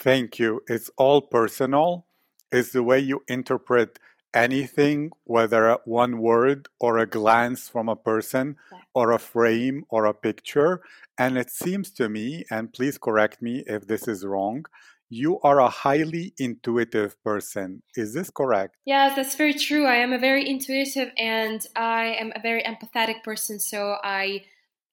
thank 0.00 0.38
you 0.38 0.62
it's 0.68 0.88
all 0.96 1.20
personal 1.20 2.06
It's 2.50 2.72
the 2.72 2.82
way 2.82 3.00
you 3.00 3.20
interpret 3.28 3.98
anything 4.34 5.10
whether 5.24 5.78
one 5.84 6.18
word 6.18 6.68
or 6.78 6.98
a 6.98 7.06
glance 7.06 7.68
from 7.68 7.88
a 7.88 7.96
person 7.96 8.56
or 8.94 9.10
a 9.12 9.18
frame 9.18 9.84
or 9.88 10.04
a 10.04 10.14
picture 10.14 10.80
and 11.16 11.38
it 11.38 11.50
seems 11.50 11.90
to 11.90 12.08
me 12.08 12.44
and 12.50 12.72
please 12.72 12.98
correct 12.98 13.40
me 13.40 13.64
if 13.66 13.86
this 13.86 14.06
is 14.06 14.24
wrong 14.24 14.64
you 15.10 15.40
are 15.40 15.60
a 15.60 15.68
highly 15.68 16.34
intuitive 16.38 17.22
person. 17.24 17.82
Is 17.96 18.14
this 18.14 18.30
correct? 18.30 18.76
Yes, 18.84 19.16
that's 19.16 19.34
very 19.34 19.54
true. 19.54 19.86
I 19.86 19.96
am 19.96 20.12
a 20.12 20.18
very 20.18 20.48
intuitive 20.48 21.10
and 21.16 21.66
I 21.76 22.16
am 22.20 22.32
a 22.34 22.40
very 22.40 22.62
empathetic 22.62 23.22
person. 23.22 23.58
So 23.58 23.96
I 24.02 24.44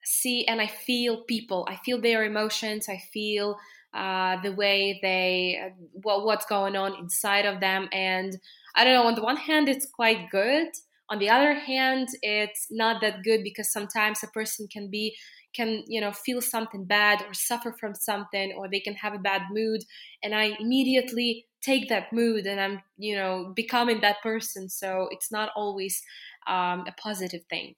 see 0.04 0.46
and 0.46 0.62
I 0.62 0.68
feel 0.68 1.24
people. 1.24 1.68
I 1.70 1.77
feel 1.77 2.00
their 2.00 2.24
emotions. 2.24 2.88
I 2.88 3.01
feel 3.12 3.58
uh, 3.94 4.42
the 4.42 4.51
way 4.51 5.00
they, 5.01 5.60
uh, 5.63 5.70
well, 5.94 6.25
what's 6.25 6.46
going 6.46 6.75
on 6.75 6.96
inside 6.96 7.46
of 7.46 7.60
them. 7.60 7.89
And 7.92 8.38
I 8.75 8.84
don't 8.84 8.94
know, 8.94 9.08
on 9.08 9.15
the 9.15 9.24
one 9.24 9.38
hand, 9.38 9.70
it's 9.70 9.86
quite 9.86 10.29
good. 10.29 10.67
On 11.10 11.20
the 11.20 11.29
other 11.29 11.53
hand, 11.53 12.08
it's 12.22 12.67
not 12.72 13.01
that 13.01 13.24
good 13.24 13.44
because 13.44 13.72
sometimes 13.72 14.24
a 14.24 14.27
person 14.27 14.67
can 14.67 14.89
be 14.89 15.15
can 15.53 15.84
you 15.88 16.01
know 16.01 16.12
feel 16.12 16.41
something 16.41 16.84
bad 16.84 17.22
or 17.22 17.34
suffer 17.34 17.72
from 17.79 17.96
something 17.96 18.53
or 18.58 18.67
they 18.67 18.79
can 18.82 18.96
have 18.96 19.13
a 19.13 19.20
bad 19.20 19.44
mood. 19.51 19.82
And 20.24 20.36
i 20.36 20.55
immediately 20.60 21.46
take 21.62 21.89
that 21.89 22.12
mood 22.12 22.46
and 22.46 22.60
i'm 22.60 22.82
you 22.98 23.15
know 23.15 23.53
becoming 23.55 24.01
that 24.01 24.22
person. 24.24 24.67
So 24.67 25.08
it's 25.12 25.32
not 25.32 25.50
always 25.55 26.01
um, 26.48 26.86
a 26.88 26.94
positive 27.01 27.44
thing. 27.50 27.75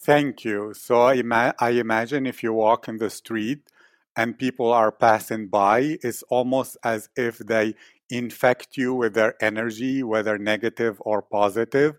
Thank 0.00 0.44
you. 0.44 0.72
So 0.74 1.02
I, 1.02 1.14
ima- 1.14 1.54
I 1.58 1.70
imagine 1.70 2.26
if 2.26 2.42
you 2.42 2.52
walk 2.52 2.88
in 2.88 2.98
the 2.98 3.10
street 3.10 3.70
and 4.14 4.38
people 4.38 4.72
are 4.72 4.92
passing 4.92 5.48
by 5.48 5.98
it's 6.02 6.22
almost 6.24 6.76
as 6.82 7.08
if 7.16 7.38
they 7.38 7.74
infect 8.10 8.76
you 8.76 8.94
with 8.94 9.14
their 9.14 9.34
energy 9.42 10.02
whether 10.02 10.38
negative 10.38 10.96
or 11.00 11.20
positive 11.22 11.98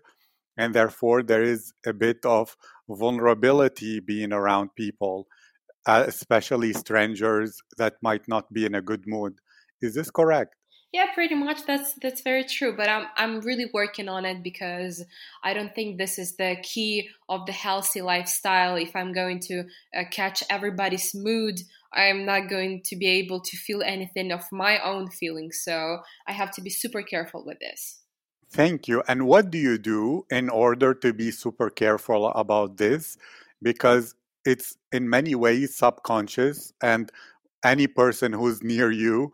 and 0.58 0.74
therefore 0.74 1.22
there 1.22 1.42
is 1.42 1.72
a 1.86 1.92
bit 1.94 2.18
of 2.26 2.56
vulnerability 2.90 4.00
being 4.00 4.32
around 4.32 4.74
people, 4.74 5.28
uh, 5.86 6.04
especially 6.06 6.72
strangers 6.72 7.62
that 7.78 7.94
might 8.02 8.26
not 8.28 8.52
be 8.52 8.66
in 8.66 8.74
a 8.74 8.82
good 8.82 9.06
mood. 9.06 9.34
Is 9.80 9.94
this 9.94 10.10
correct? 10.10 10.54
Yeah, 10.92 11.12
pretty 11.12 11.34
much. 11.34 11.66
That's 11.66 11.92
that's 12.00 12.22
very 12.22 12.44
true. 12.44 12.74
But 12.74 12.88
I'm 12.88 13.06
I'm 13.16 13.40
really 13.40 13.66
working 13.74 14.08
on 14.08 14.24
it 14.24 14.42
because 14.42 15.04
I 15.44 15.52
don't 15.52 15.74
think 15.74 15.98
this 15.98 16.18
is 16.18 16.36
the 16.36 16.56
key 16.62 17.10
of 17.28 17.44
the 17.44 17.52
healthy 17.52 18.00
lifestyle. 18.00 18.74
If 18.74 18.96
I'm 18.96 19.12
going 19.12 19.40
to 19.40 19.64
uh, 19.94 20.04
catch 20.10 20.42
everybody's 20.48 21.14
mood, 21.14 21.60
I'm 21.92 22.24
not 22.24 22.48
going 22.48 22.82
to 22.84 22.96
be 22.96 23.06
able 23.06 23.40
to 23.40 23.56
feel 23.56 23.82
anything 23.82 24.30
of 24.32 24.44
my 24.52 24.78
own 24.80 25.10
feelings. 25.10 25.62
So 25.64 26.00
I 26.26 26.32
have 26.32 26.50
to 26.52 26.60
be 26.60 26.70
super 26.70 27.02
careful 27.02 27.44
with 27.44 27.58
this. 27.60 28.00
Thank 28.50 28.88
you. 28.88 29.02
And 29.08 29.26
what 29.26 29.50
do 29.50 29.58
you 29.58 29.78
do 29.78 30.24
in 30.30 30.48
order 30.48 30.94
to 30.94 31.12
be 31.12 31.30
super 31.30 31.70
careful 31.70 32.28
about 32.28 32.78
this? 32.78 33.18
Because 33.62 34.14
it's 34.44 34.76
in 34.92 35.08
many 35.10 35.34
ways 35.34 35.76
subconscious, 35.76 36.72
and 36.82 37.12
any 37.64 37.86
person 37.86 38.32
who's 38.32 38.62
near 38.62 38.90
you, 38.90 39.32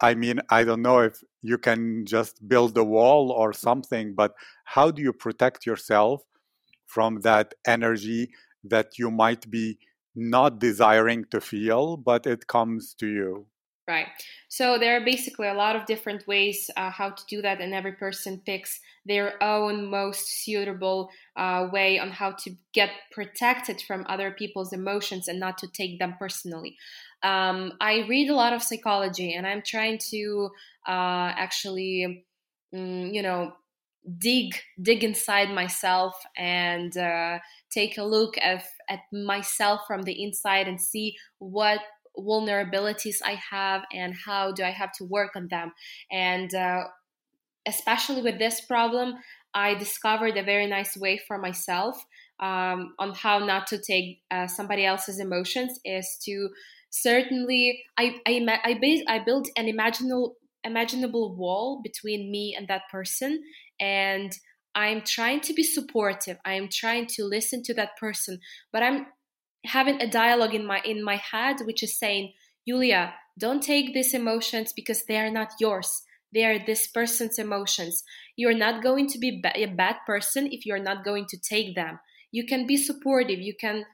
I 0.00 0.14
mean, 0.14 0.40
I 0.50 0.64
don't 0.64 0.82
know 0.82 1.00
if 1.00 1.22
you 1.42 1.58
can 1.58 2.06
just 2.06 2.46
build 2.48 2.76
a 2.78 2.84
wall 2.84 3.30
or 3.30 3.52
something, 3.52 4.14
but 4.14 4.34
how 4.64 4.90
do 4.90 5.02
you 5.02 5.12
protect 5.12 5.66
yourself 5.66 6.22
from 6.86 7.20
that 7.20 7.54
energy 7.66 8.30
that 8.64 8.98
you 8.98 9.10
might 9.10 9.50
be 9.50 9.78
not 10.16 10.58
desiring 10.58 11.24
to 11.30 11.40
feel, 11.40 11.96
but 11.96 12.26
it 12.26 12.46
comes 12.46 12.94
to 12.94 13.06
you? 13.06 13.46
Right. 13.88 14.08
So 14.48 14.78
there 14.78 14.96
are 14.96 15.04
basically 15.04 15.46
a 15.46 15.54
lot 15.54 15.76
of 15.76 15.86
different 15.86 16.26
ways 16.26 16.68
uh, 16.76 16.90
how 16.90 17.10
to 17.10 17.22
do 17.28 17.40
that, 17.42 17.60
and 17.60 17.72
every 17.72 17.92
person 17.92 18.42
picks 18.44 18.80
their 19.04 19.40
own 19.40 19.88
most 19.88 20.26
suitable 20.26 21.08
uh, 21.36 21.68
way 21.72 21.96
on 21.96 22.10
how 22.10 22.32
to 22.32 22.50
get 22.72 22.90
protected 23.12 23.80
from 23.80 24.04
other 24.08 24.32
people's 24.32 24.72
emotions 24.72 25.28
and 25.28 25.38
not 25.38 25.56
to 25.58 25.68
take 25.68 26.00
them 26.00 26.16
personally. 26.18 26.76
Um, 27.22 27.74
I 27.80 28.04
read 28.08 28.28
a 28.28 28.34
lot 28.34 28.52
of 28.52 28.62
psychology, 28.62 29.34
and 29.34 29.46
I'm 29.46 29.62
trying 29.62 29.98
to 30.10 30.50
uh, 30.88 31.30
actually, 31.36 32.26
mm, 32.74 33.14
you 33.14 33.22
know, 33.22 33.52
dig 34.18 34.54
dig 34.80 35.02
inside 35.02 35.50
myself 35.50 36.14
and 36.36 36.96
uh, 36.96 37.38
take 37.70 37.98
a 37.98 38.04
look 38.04 38.38
at, 38.38 38.64
at 38.88 39.00
myself 39.12 39.80
from 39.86 40.02
the 40.02 40.22
inside 40.22 40.68
and 40.68 40.80
see 40.80 41.16
what 41.38 41.80
vulnerabilities 42.18 43.16
I 43.24 43.38
have 43.50 43.82
and 43.92 44.14
how 44.14 44.52
do 44.52 44.62
I 44.62 44.70
have 44.70 44.92
to 44.92 45.04
work 45.04 45.36
on 45.36 45.48
them. 45.48 45.72
And 46.10 46.54
uh, 46.54 46.84
especially 47.66 48.22
with 48.22 48.38
this 48.38 48.60
problem, 48.60 49.14
I 49.54 49.74
discovered 49.74 50.36
a 50.36 50.42
very 50.42 50.66
nice 50.66 50.96
way 50.96 51.18
for 51.26 51.38
myself 51.38 52.02
um, 52.40 52.94
on 52.98 53.14
how 53.14 53.38
not 53.38 53.66
to 53.68 53.78
take 53.78 54.20
uh, 54.30 54.46
somebody 54.46 54.84
else's 54.84 55.18
emotions 55.18 55.80
is 55.84 56.18
to 56.24 56.50
certainly 56.90 57.82
I 57.98 58.20
I 58.26 58.46
I, 58.64 59.04
I 59.08 59.18
built 59.18 59.48
an 59.56 59.68
imaginable 59.68 60.36
imaginable 60.64 61.34
wall 61.36 61.80
between 61.82 62.30
me 62.30 62.54
and 62.56 62.68
that 62.68 62.82
person 62.90 63.42
and 63.80 64.32
I'm 64.74 65.02
trying 65.02 65.40
to 65.40 65.54
be 65.54 65.62
supportive. 65.62 66.36
I 66.44 66.52
am 66.52 66.68
trying 66.68 67.06
to 67.16 67.24
listen 67.24 67.62
to 67.64 67.74
that 67.74 67.96
person, 67.96 68.40
but 68.72 68.82
I'm 68.82 69.06
having 69.64 70.00
a 70.00 70.10
dialogue 70.10 70.54
in 70.54 70.66
my 70.66 70.80
in 70.84 71.02
my 71.02 71.16
head 71.16 71.56
which 71.64 71.82
is 71.82 71.98
saying 71.98 72.32
Yulia 72.64 73.14
don't 73.38 73.62
take 73.62 73.92
these 73.92 74.14
emotions 74.14 74.72
because 74.74 75.04
they 75.04 75.18
are 75.18 75.30
not 75.30 75.52
yours. 75.60 76.02
They 76.32 76.44
are 76.44 76.58
this 76.58 76.86
person's 76.86 77.38
emotions. 77.38 78.02
You're 78.36 78.56
not 78.56 78.82
going 78.82 79.08
to 79.08 79.18
be 79.18 79.42
a 79.54 79.66
bad 79.66 79.96
person 80.06 80.48
if 80.50 80.66
you're 80.66 80.82
not 80.82 81.04
going 81.04 81.26
to 81.28 81.38
take 81.38 81.74
them. 81.74 81.98
You 82.32 82.46
can 82.46 82.66
be 82.66 82.76
supportive. 82.76 83.40
You 83.40 83.54
can 83.58 83.84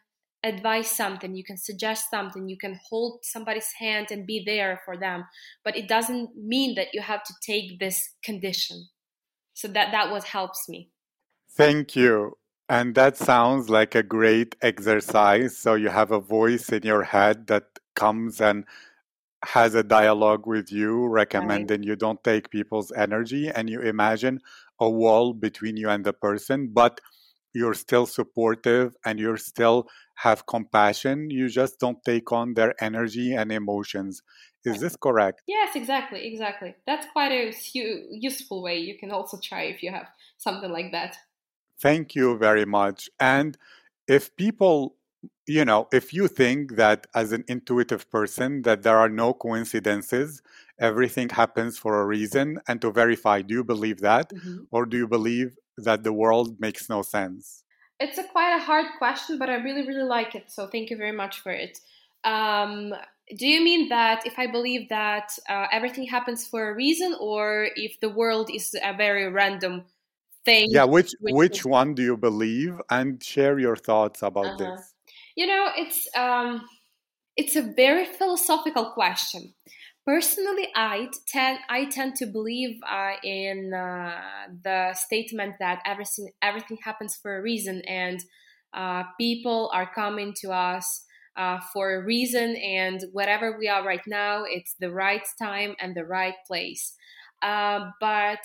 advise 0.42 0.90
something. 0.90 1.36
You 1.36 1.44
can 1.44 1.56
suggest 1.56 2.10
something. 2.10 2.48
You 2.48 2.56
can 2.56 2.80
hold 2.88 3.20
somebody's 3.22 3.70
hand 3.78 4.08
and 4.10 4.26
be 4.26 4.42
there 4.44 4.80
for 4.84 4.96
them. 4.96 5.24
But 5.64 5.76
it 5.76 5.88
doesn't 5.88 6.30
mean 6.36 6.74
that 6.74 6.88
you 6.92 7.00
have 7.02 7.22
to 7.24 7.34
take 7.46 7.78
this 7.78 8.14
condition 8.24 8.88
so 9.54 9.68
that 9.68 9.92
that 9.92 10.10
what 10.10 10.24
helps 10.24 10.68
me 10.68 10.90
thank 11.56 11.94
you 11.94 12.36
and 12.72 12.94
that 12.94 13.18
sounds 13.18 13.68
like 13.68 13.94
a 13.94 14.02
great 14.02 14.56
exercise. 14.62 15.58
So 15.58 15.74
you 15.74 15.90
have 15.90 16.10
a 16.10 16.20
voice 16.20 16.70
in 16.70 16.84
your 16.84 17.02
head 17.02 17.46
that 17.48 17.64
comes 17.94 18.40
and 18.40 18.64
has 19.44 19.74
a 19.74 19.82
dialogue 19.82 20.46
with 20.46 20.72
you, 20.72 21.06
recommending 21.06 21.80
right. 21.80 21.86
you 21.86 21.96
don't 21.96 22.24
take 22.24 22.48
people's 22.48 22.90
energy, 22.92 23.50
and 23.50 23.68
you 23.68 23.80
imagine 23.80 24.40
a 24.80 24.88
wall 24.88 25.34
between 25.34 25.76
you 25.76 25.90
and 25.90 26.02
the 26.02 26.14
person, 26.14 26.70
but 26.72 27.00
you're 27.52 27.74
still 27.74 28.06
supportive 28.06 28.96
and 29.04 29.18
you're 29.18 29.36
still 29.36 29.86
have 30.14 30.46
compassion. 30.46 31.28
You 31.28 31.50
just 31.50 31.78
don't 31.78 32.02
take 32.04 32.32
on 32.32 32.54
their 32.54 32.74
energy 32.82 33.34
and 33.34 33.52
emotions. 33.52 34.22
Is 34.64 34.80
this 34.80 34.96
correct? 34.96 35.42
Yes, 35.46 35.74
exactly, 35.74 36.26
exactly. 36.26 36.74
That's 36.86 37.06
quite 37.12 37.32
a 37.32 37.52
useful 38.10 38.62
way. 38.62 38.78
You 38.78 38.96
can 38.96 39.10
also 39.10 39.38
try 39.38 39.62
if 39.62 39.82
you 39.82 39.90
have 39.90 40.08
something 40.38 40.70
like 40.70 40.92
that. 40.92 41.16
Thank 41.80 42.14
you 42.14 42.38
very 42.38 42.64
much. 42.64 43.10
And 43.18 43.58
if 44.06 44.34
people, 44.36 44.94
you 45.46 45.64
know, 45.64 45.88
if 45.92 46.12
you 46.12 46.28
think 46.28 46.76
that 46.76 47.06
as 47.14 47.32
an 47.32 47.44
intuitive 47.48 48.08
person 48.10 48.62
that 48.62 48.82
there 48.82 48.98
are 48.98 49.08
no 49.08 49.34
coincidences, 49.34 50.42
everything 50.78 51.28
happens 51.28 51.78
for 51.78 52.00
a 52.00 52.06
reason, 52.06 52.58
and 52.68 52.80
to 52.82 52.92
verify, 52.92 53.42
do 53.42 53.54
you 53.54 53.64
believe 53.64 54.00
that, 54.00 54.30
mm-hmm. 54.30 54.64
or 54.70 54.86
do 54.86 54.96
you 54.96 55.08
believe 55.08 55.56
that 55.76 56.04
the 56.04 56.12
world 56.12 56.60
makes 56.60 56.88
no 56.88 57.02
sense? 57.02 57.64
It's 57.98 58.18
a 58.18 58.24
quite 58.24 58.56
a 58.56 58.60
hard 58.60 58.86
question, 58.98 59.38
but 59.38 59.48
I 59.48 59.56
really, 59.56 59.86
really 59.86 60.02
like 60.02 60.34
it. 60.34 60.50
So 60.50 60.66
thank 60.66 60.90
you 60.90 60.96
very 60.96 61.12
much 61.12 61.40
for 61.40 61.52
it. 61.52 61.80
Um, 62.24 62.94
do 63.36 63.46
you 63.46 63.62
mean 63.62 63.88
that 63.88 64.26
if 64.26 64.38
I 64.38 64.46
believe 64.46 64.88
that 64.88 65.32
uh, 65.48 65.66
everything 65.72 66.06
happens 66.06 66.46
for 66.46 66.70
a 66.70 66.74
reason, 66.74 67.14
or 67.20 67.68
if 67.76 67.98
the 68.00 68.08
world 68.08 68.50
is 68.52 68.74
a 68.82 68.96
very 68.96 69.30
random 69.30 69.84
thing? 70.44 70.68
Yeah, 70.70 70.84
which 70.84 71.12
which, 71.20 71.34
which 71.34 71.64
one 71.64 71.94
do 71.94 72.02
you 72.02 72.16
believe? 72.16 72.80
And 72.90 73.22
share 73.22 73.58
your 73.58 73.76
thoughts 73.76 74.22
about 74.22 74.46
uh-huh. 74.46 74.76
this. 74.76 74.94
You 75.36 75.46
know, 75.46 75.68
it's 75.76 76.08
um, 76.16 76.62
it's 77.36 77.56
a 77.56 77.62
very 77.62 78.04
philosophical 78.04 78.90
question. 78.92 79.54
Personally, 80.04 80.68
I 80.74 81.08
tend 81.28 81.60
I 81.70 81.84
tend 81.86 82.16
to 82.16 82.26
believe 82.26 82.80
uh, 82.88 83.12
in 83.22 83.72
uh, 83.72 84.20
the 84.62 84.94
statement 84.94 85.54
that 85.60 85.80
everything 85.86 86.32
everything 86.42 86.78
happens 86.82 87.16
for 87.16 87.38
a 87.38 87.42
reason, 87.42 87.82
and 87.86 88.20
uh, 88.74 89.04
people 89.18 89.70
are 89.72 89.88
coming 89.94 90.34
to 90.40 90.50
us 90.50 91.04
uh, 91.36 91.60
for 91.72 91.94
a 91.94 92.04
reason, 92.04 92.56
and 92.56 93.04
whatever 93.12 93.56
we 93.58 93.68
are 93.68 93.84
right 93.84 94.06
now, 94.06 94.44
it's 94.44 94.74
the 94.80 94.90
right 94.90 95.26
time 95.40 95.74
and 95.80 95.94
the 95.94 96.04
right 96.04 96.34
place. 96.46 96.94
Uh, 97.40 97.90
but 98.00 98.40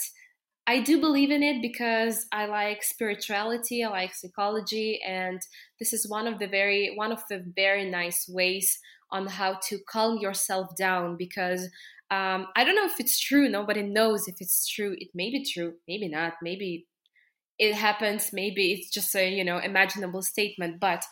I 0.65 0.81
do 0.81 0.99
believe 0.99 1.31
in 1.31 1.43
it 1.43 1.61
because 1.61 2.25
I 2.31 2.45
like 2.45 2.83
spirituality, 2.83 3.83
I 3.83 3.89
like 3.89 4.13
psychology, 4.13 5.01
and 5.01 5.39
this 5.79 5.93
is 5.93 6.09
one 6.09 6.27
of 6.27 6.39
the 6.39 6.47
very 6.47 6.93
one 6.95 7.11
of 7.11 7.23
the 7.29 7.43
very 7.55 7.89
nice 7.89 8.27
ways 8.27 8.77
on 9.11 9.27
how 9.27 9.59
to 9.69 9.79
calm 9.89 10.17
yourself 10.17 10.75
down 10.75 11.15
because 11.15 11.69
um, 12.11 12.47
I 12.55 12.63
don't 12.63 12.75
know 12.75 12.85
if 12.85 12.99
it's 12.99 13.19
true. 13.19 13.49
Nobody 13.49 13.81
knows 13.81 14.27
if 14.27 14.35
it's 14.39 14.67
true. 14.67 14.95
It 14.97 15.09
may 15.13 15.29
be 15.29 15.43
true, 15.43 15.73
maybe 15.87 16.07
not. 16.07 16.33
Maybe 16.41 16.87
it 17.59 17.73
happens. 17.73 18.31
Maybe 18.33 18.73
it's 18.73 18.89
just 18.89 19.15
a 19.15 19.29
you 19.29 19.43
know 19.43 19.59
imaginable 19.59 20.21
statement. 20.21 20.79
But 20.79 21.05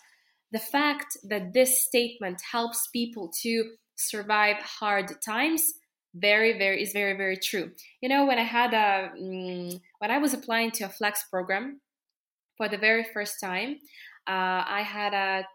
the 0.51 0.59
fact 0.59 1.17
that 1.23 1.53
this 1.53 1.83
statement 1.83 2.41
helps 2.51 2.87
people 2.93 3.31
to 3.41 3.71
survive 3.95 4.57
hard 4.57 5.11
times 5.25 5.73
very 6.15 6.57
very 6.57 6.81
is 6.81 6.93
very 6.93 7.15
very 7.15 7.37
true. 7.37 7.71
You 8.01 8.09
know 8.09 8.25
when 8.25 8.39
i 8.39 8.43
had 8.43 8.73
a 8.73 9.11
mm, 9.19 9.79
when 9.99 10.11
i 10.11 10.17
was 10.17 10.33
applying 10.33 10.71
to 10.71 10.85
a 10.85 10.89
flex 10.89 11.25
program 11.29 11.81
for 12.57 12.69
the 12.69 12.77
very 12.77 13.05
first 13.13 13.39
time 13.41 13.77
uh, 14.27 14.63
i 14.67 14.81
had 14.81 15.13
a 15.13 15.45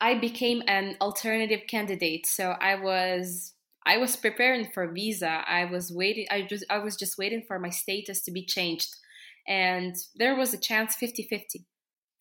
i 0.00 0.18
became 0.18 0.62
an 0.66 0.96
alternative 1.00 1.60
candidate. 1.68 2.26
So 2.26 2.56
i 2.60 2.74
was 2.74 3.54
i 3.86 3.98
was 3.98 4.16
preparing 4.16 4.68
for 4.72 4.92
visa. 4.92 5.44
I 5.46 5.66
was 5.66 5.92
waiting 5.92 6.26
i 6.30 6.42
just 6.42 6.64
i 6.70 6.78
was 6.78 6.96
just 6.96 7.16
waiting 7.16 7.44
for 7.46 7.58
my 7.58 7.70
status 7.70 8.22
to 8.22 8.32
be 8.32 8.44
changed. 8.44 8.90
And 9.48 9.94
there 10.16 10.34
was 10.34 10.52
a 10.52 10.58
chance 10.58 10.96
50 10.96 11.22
50 11.30 11.64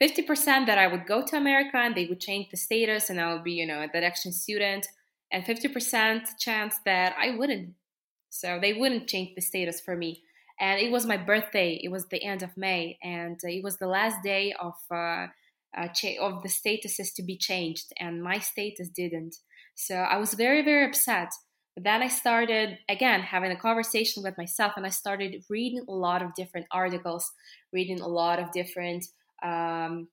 50% 0.02 0.66
that 0.68 0.78
I 0.78 0.88
would 0.88 1.06
go 1.06 1.26
to 1.26 1.36
America 1.36 1.78
and 1.78 1.96
they 1.96 2.06
would 2.06 2.22
change 2.22 2.50
the 2.50 2.58
status 2.58 3.10
and 3.10 3.20
I 3.20 3.34
would 3.34 3.44
be, 3.44 3.54
you 3.54 3.66
know, 3.66 3.82
a 3.82 3.88
direction 3.88 4.32
student, 4.32 4.88
and 5.32 5.44
50% 5.44 6.38
chance 6.40 6.76
that 6.86 7.16
I 7.20 7.36
wouldn't. 7.36 7.74
So 8.30 8.60
they 8.62 8.74
wouldn't 8.74 9.10
change 9.10 9.36
the 9.36 9.42
status 9.42 9.82
for 9.82 9.96
me. 9.96 10.24
And 10.60 10.80
it 10.80 10.92
was 10.92 11.06
my 11.06 11.18
birthday. 11.18 11.80
It 11.84 11.90
was 11.90 12.08
the 12.08 12.24
end 12.24 12.44
of 12.44 12.58
May, 12.58 12.98
and 13.02 13.40
it 13.44 13.64
was 13.64 13.78
the 13.78 13.88
last 13.88 14.22
day 14.24 14.54
of 14.60 14.74
uh, 14.92 15.28
uh, 15.78 15.88
cha- 15.94 16.20
of 16.20 16.44
the 16.44 16.50
statuses 16.50 17.14
to 17.16 17.24
be 17.24 17.38
changed, 17.38 17.94
and 18.00 18.22
my 18.22 18.40
status 18.40 18.90
didn't. 18.90 19.38
So 19.76 19.96
I 19.96 20.18
was 20.18 20.34
very 20.34 20.62
very 20.62 20.86
upset. 20.86 21.30
But 21.76 21.86
then 21.86 22.02
I 22.02 22.10
started 22.10 22.78
again 22.90 23.22
having 23.22 23.52
a 23.52 23.56
conversation 23.56 24.22
with 24.22 24.38
myself, 24.38 24.74
and 24.76 24.86
I 24.86 24.90
started 24.90 25.46
reading 25.50 25.86
a 25.88 25.94
lot 25.94 26.22
of 26.22 26.36
different 26.36 26.68
articles, 26.72 27.32
reading 27.72 28.02
a 28.02 28.08
lot 28.08 28.40
of 28.40 28.52
different 28.52 29.06
um, 29.44 30.08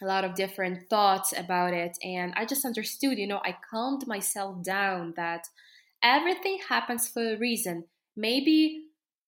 a 0.00 0.06
lot 0.06 0.24
of 0.24 0.34
different 0.34 0.88
thoughts 0.88 1.32
about 1.36 1.74
it. 1.74 1.98
And 2.02 2.32
I 2.36 2.44
just 2.44 2.64
understood, 2.64 3.18
you 3.18 3.26
know, 3.26 3.40
I 3.44 3.56
calmed 3.70 4.06
myself 4.06 4.62
down 4.62 5.14
that 5.16 5.48
everything 6.02 6.58
happens 6.68 7.08
for 7.08 7.34
a 7.34 7.38
reason. 7.38 7.84
Maybe 8.16 8.84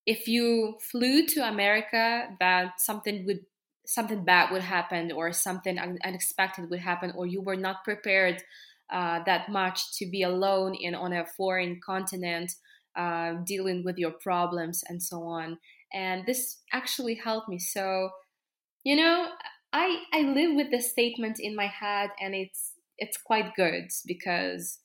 if 0.06 0.28
you 0.28 0.78
flew 0.80 1.26
to 1.26 1.48
America, 1.48 2.28
that 2.40 2.80
something 2.80 3.24
would 3.26 3.40
something 3.86 4.24
bad 4.24 4.52
would 4.52 4.62
happen 4.62 5.10
or 5.10 5.32
something 5.32 5.76
unexpected 6.04 6.70
would 6.70 6.78
happen 6.78 7.12
or 7.16 7.26
you 7.26 7.40
were 7.40 7.56
not 7.56 7.82
prepared 7.82 8.40
uh, 8.92 9.20
that 9.24 9.48
much 9.48 9.96
to 9.96 10.06
be 10.08 10.22
alone 10.22 10.74
in 10.74 10.94
on 10.94 11.12
a 11.12 11.26
foreign 11.36 11.80
continent 11.84 12.52
uh, 12.94 13.32
dealing 13.44 13.82
with 13.82 13.98
your 13.98 14.12
problems 14.12 14.84
and 14.88 15.02
so 15.02 15.24
on 15.24 15.58
and 15.92 16.24
this 16.26 16.58
actually 16.72 17.14
helped 17.14 17.48
me 17.48 17.58
so 17.58 18.10
you 18.84 18.96
know 18.96 19.28
i 19.72 20.02
i 20.12 20.22
live 20.22 20.54
with 20.54 20.70
this 20.70 20.90
statement 20.90 21.38
in 21.38 21.54
my 21.54 21.66
head 21.66 22.10
and 22.20 22.34
it's 22.34 22.72
it's 22.98 23.16
quite 23.16 23.54
good 23.56 23.88
because 24.06 24.78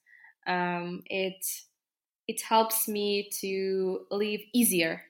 um, 0.47 1.01
it 1.07 1.43
it 2.27 2.41
helps 2.47 2.87
me 2.87 3.29
to 3.41 4.05
live 4.11 4.39
easier 4.53 5.01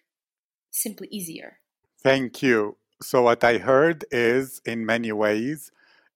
simply 0.75 1.07
easier. 1.09 1.59
Thank 2.03 2.43
you. 2.43 2.77
So 3.01 3.23
what 3.23 3.43
i 3.43 3.57
heard 3.57 4.05
is 4.11 4.61
in 4.65 4.85
many 4.85 5.11
ways 5.11 5.71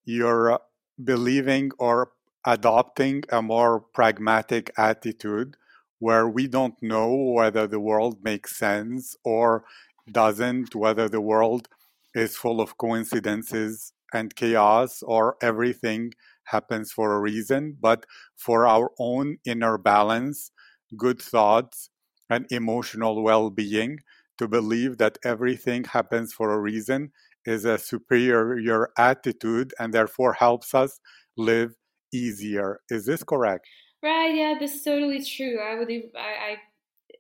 you're 0.06 0.60
believing 1.04 1.72
or 1.78 2.12
adopting 2.46 3.24
a 3.30 3.42
more 3.42 3.82
pragmatic 3.98 4.72
attitude 4.78 5.58
where 6.00 6.28
we 6.28 6.48
don't 6.48 6.82
know 6.82 7.14
whether 7.38 7.68
the 7.68 7.82
world 7.82 8.24
makes 8.24 8.56
sense 8.56 9.18
or 9.24 9.66
doesn't 10.10 10.74
whether 10.74 11.10
the 11.10 11.22
world 11.22 11.68
is 12.16 12.36
full 12.38 12.62
of 12.62 12.78
coincidences 12.78 13.94
and 14.14 14.36
chaos, 14.36 15.04
or 15.04 15.38
everything 15.42 16.12
happens 16.46 16.92
for 16.92 17.14
a 17.14 17.20
reason, 17.20 17.78
but 17.80 18.06
for 18.36 18.66
our 18.66 18.92
own 19.00 19.38
inner 19.46 19.78
balance, 19.78 20.52
good 20.98 21.22
thoughts, 21.22 21.90
and 22.30 22.46
emotional 22.52 23.24
well 23.24 23.50
being, 23.50 24.00
to 24.38 24.48
believe 24.48 24.98
that 24.98 25.18
everything 25.24 25.84
happens 25.84 26.34
for 26.34 26.54
a 26.54 26.60
reason 26.60 27.12
is 27.46 27.66
a 27.66 27.78
superior 27.78 28.90
attitude 28.98 29.74
and 29.80 29.94
therefore 29.94 30.34
helps 30.34 30.74
us 30.74 31.00
live 31.38 31.76
easier. 32.14 32.80
Is 32.90 33.06
this 33.06 33.24
correct? 33.24 33.68
Right, 34.02 34.36
yeah, 34.36 34.56
this 34.60 34.76
is 34.76 34.84
totally 34.84 35.24
true. 35.24 35.60
I 35.60 35.76
would 35.76 35.92
I 35.92 36.32
I 36.48 36.58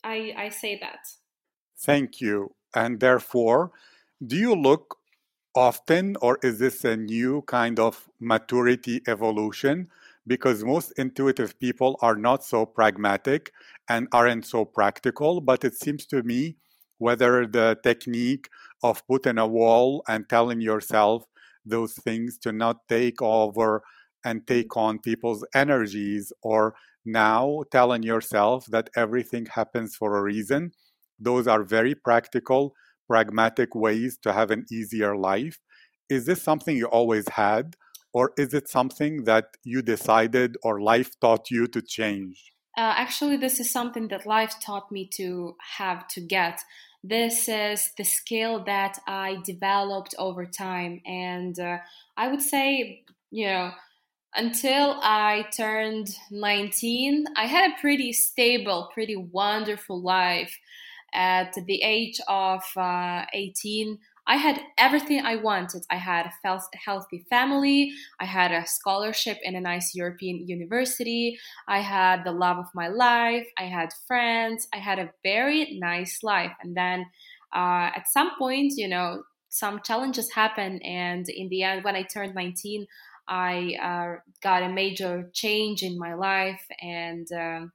I, 0.03 0.45
I 0.45 0.49
say 0.49 0.79
that. 0.79 0.99
Thank 1.77 2.21
you. 2.21 2.55
And 2.75 2.99
therefore, 2.99 3.71
do 4.25 4.35
you 4.35 4.55
look 4.55 4.97
often, 5.55 6.15
or 6.21 6.39
is 6.43 6.59
this 6.59 6.83
a 6.85 6.95
new 6.97 7.41
kind 7.43 7.79
of 7.79 8.09
maturity 8.19 9.01
evolution? 9.07 9.87
Because 10.27 10.63
most 10.63 10.91
intuitive 10.97 11.59
people 11.59 11.97
are 12.01 12.15
not 12.15 12.43
so 12.43 12.65
pragmatic 12.65 13.51
and 13.89 14.07
aren't 14.11 14.45
so 14.45 14.65
practical, 14.65 15.41
but 15.41 15.63
it 15.63 15.75
seems 15.75 16.05
to 16.07 16.23
me 16.23 16.57
whether 16.99 17.47
the 17.47 17.77
technique 17.83 18.49
of 18.83 19.05
putting 19.07 19.37
a 19.37 19.47
wall 19.47 20.03
and 20.07 20.29
telling 20.29 20.61
yourself 20.61 21.23
those 21.65 21.93
things 21.93 22.37
to 22.39 22.51
not 22.51 22.87
take 22.89 23.21
over 23.21 23.81
and 24.25 24.45
take 24.47 24.75
on 24.77 24.99
people's 24.99 25.45
energies, 25.55 26.33
or 26.43 26.75
now 27.05 27.63
telling 27.71 28.03
yourself 28.03 28.65
that 28.67 28.89
everything 28.95 29.45
happens 29.45 29.95
for 29.95 30.17
a 30.17 30.21
reason, 30.21 30.71
those 31.19 31.47
are 31.47 31.63
very 31.63 31.95
practical 31.95 32.73
pragmatic 33.09 33.73
ways 33.73 34.17
to 34.23 34.31
have 34.31 34.51
an 34.51 34.65
easier 34.71 35.17
life. 35.17 35.57
Is 36.09 36.25
this 36.25 36.41
something 36.41 36.77
you 36.77 36.85
always 36.85 37.27
had, 37.29 37.75
or 38.13 38.31
is 38.37 38.53
it 38.53 38.69
something 38.69 39.23
that 39.25 39.45
you 39.63 39.81
decided 39.81 40.57
or 40.63 40.81
life 40.81 41.11
taught 41.19 41.51
you 41.51 41.67
to 41.67 41.81
change? 41.81 42.53
Uh, 42.77 42.93
actually, 42.95 43.37
this 43.37 43.59
is 43.59 43.69
something 43.69 44.07
that 44.07 44.25
life 44.25 44.55
taught 44.61 44.91
me 44.91 45.09
to 45.15 45.55
have 45.77 46.07
to 46.07 46.21
get. 46.21 46.61
This 47.03 47.49
is 47.49 47.89
the 47.97 48.03
skill 48.03 48.63
that 48.65 48.99
I 49.07 49.37
developed 49.43 50.15
over 50.17 50.45
time. 50.45 51.01
And 51.05 51.59
uh, 51.59 51.77
I 52.15 52.27
would 52.29 52.41
say, 52.41 53.03
you 53.31 53.47
know, 53.47 53.71
until 54.35 54.99
I 55.01 55.45
turned 55.55 56.09
19, 56.31 57.25
I 57.35 57.45
had 57.47 57.71
a 57.71 57.81
pretty 57.81 58.13
stable, 58.13 58.89
pretty 58.93 59.15
wonderful 59.15 60.01
life 60.01 60.55
at 61.13 61.53
the 61.65 61.81
age 61.81 62.19
of 62.27 62.63
uh, 62.75 63.25
18, 63.33 63.97
I 64.29 64.35
had 64.35 64.61
everything 64.77 65.25
I 65.25 65.37
wanted. 65.37 65.83
I 65.89 65.95
had 65.95 66.27
a 66.45 66.59
healthy 66.85 67.25
family. 67.31 67.91
I 68.19 68.25
had 68.25 68.51
a 68.51 68.67
scholarship 68.67 69.39
in 69.41 69.55
a 69.55 69.61
nice 69.61 69.95
European 69.95 70.47
university. 70.47 71.39
I 71.67 71.79
had 71.79 72.23
the 72.23 72.31
love 72.31 72.57
of 72.57 72.67
my 72.75 72.89
life. 72.89 73.47
I 73.57 73.63
had 73.63 73.89
friends. 74.07 74.67
I 74.71 74.77
had 74.77 74.99
a 74.99 75.09
very 75.23 75.79
nice 75.79 76.21
life. 76.21 76.51
And 76.61 76.77
then 76.77 77.07
uh, 77.55 77.89
at 77.95 78.07
some 78.07 78.31
point, 78.37 78.73
you 78.77 78.87
know, 78.87 79.23
some 79.49 79.81
challenges 79.83 80.31
happened. 80.31 80.83
And 80.85 81.27
in 81.27 81.49
the 81.49 81.63
end, 81.63 81.83
when 81.83 81.95
I 81.95 82.03
turned 82.03 82.35
19, 82.35 82.85
I 83.27 83.75
uh, 83.81 84.21
got 84.43 84.61
a 84.61 84.69
major 84.69 85.31
change 85.33 85.81
in 85.81 85.97
my 85.97 86.13
life. 86.13 86.63
And 86.81 87.27
um, 87.31 87.71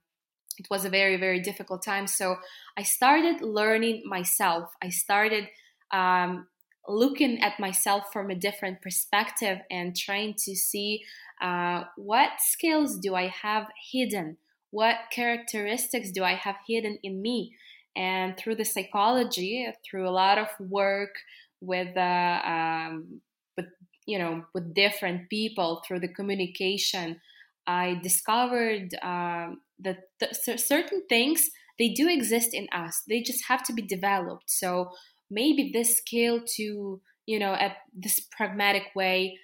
it 0.57 0.67
was 0.69 0.85
a 0.85 0.89
very, 0.89 1.17
very 1.17 1.39
difficult 1.39 1.83
time. 1.83 2.07
So 2.07 2.37
I 2.77 2.83
started 2.83 3.41
learning 3.41 4.03
myself. 4.05 4.71
I 4.81 4.89
started 4.89 5.47
um, 5.91 6.47
looking 6.87 7.41
at 7.41 7.59
myself 7.59 8.05
from 8.11 8.29
a 8.29 8.35
different 8.35 8.81
perspective 8.81 9.59
and 9.69 9.95
trying 9.95 10.35
to 10.45 10.55
see 10.55 11.03
uh, 11.41 11.83
what 11.97 12.31
skills 12.39 12.97
do 12.97 13.15
I 13.15 13.27
have 13.27 13.67
hidden? 13.91 14.37
What 14.71 14.95
characteristics 15.11 16.11
do 16.11 16.23
I 16.23 16.33
have 16.33 16.55
hidden 16.67 16.99
in 17.03 17.21
me? 17.21 17.55
And 17.95 18.37
through 18.37 18.55
the 18.55 18.65
psychology, 18.65 19.67
through 19.89 20.07
a 20.07 20.11
lot 20.11 20.37
of 20.37 20.47
work 20.59 21.15
with, 21.61 21.95
uh, 21.95 22.41
um, 22.45 23.21
with 23.55 23.67
you 24.05 24.19
know, 24.19 24.43
with 24.53 24.73
different 24.73 25.29
people, 25.29 25.81
through 25.87 26.01
the 26.01 26.09
communication, 26.09 27.21
I 27.65 27.99
discovered 28.03 28.93
uh, 29.01 29.51
that 29.79 29.97
th- 30.19 30.59
certain 30.59 31.03
things 31.07 31.49
they 31.77 31.89
do 31.89 32.07
exist 32.07 32.53
in 32.53 32.67
us. 32.71 33.03
They 33.07 33.21
just 33.21 33.45
have 33.47 33.63
to 33.63 33.73
be 33.73 33.81
developed. 33.81 34.49
So 34.49 34.91
maybe 35.29 35.71
this 35.73 35.97
skill 35.97 36.41
to 36.55 37.01
you 37.25 37.39
know 37.39 37.57
this 37.93 38.19
pragmatic 38.31 38.83
way 38.95 39.37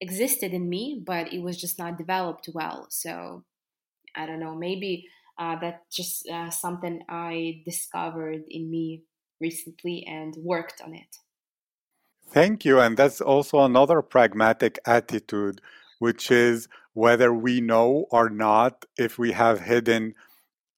existed 0.00 0.52
in 0.52 0.68
me 0.68 1.02
but 1.04 1.32
it 1.32 1.42
was 1.42 1.60
just 1.60 1.78
not 1.78 1.98
developed 1.98 2.48
well 2.52 2.86
so 2.90 3.44
i 4.16 4.26
don't 4.26 4.40
know 4.40 4.54
maybe 4.54 5.06
uh, 5.38 5.56
just 5.90 6.28
uh, 6.28 6.50
something 6.50 7.00
i 7.08 7.60
discovered 7.64 8.42
in 8.48 8.70
me 8.70 9.02
recently 9.40 10.04
and 10.06 10.34
worked 10.38 10.80
on 10.84 10.94
it 10.94 11.16
thank 12.28 12.64
you 12.64 12.78
and 12.78 12.96
that's 12.96 13.20
also 13.20 13.60
another 13.60 14.02
pragmatic 14.02 14.78
attitude 14.86 15.60
which 15.98 16.30
is 16.30 16.68
whether 16.94 17.34
we 17.34 17.60
know 17.60 18.06
or 18.10 18.30
not 18.30 18.84
if 18.96 19.18
we 19.18 19.32
have 19.32 19.60
hidden 19.60 20.14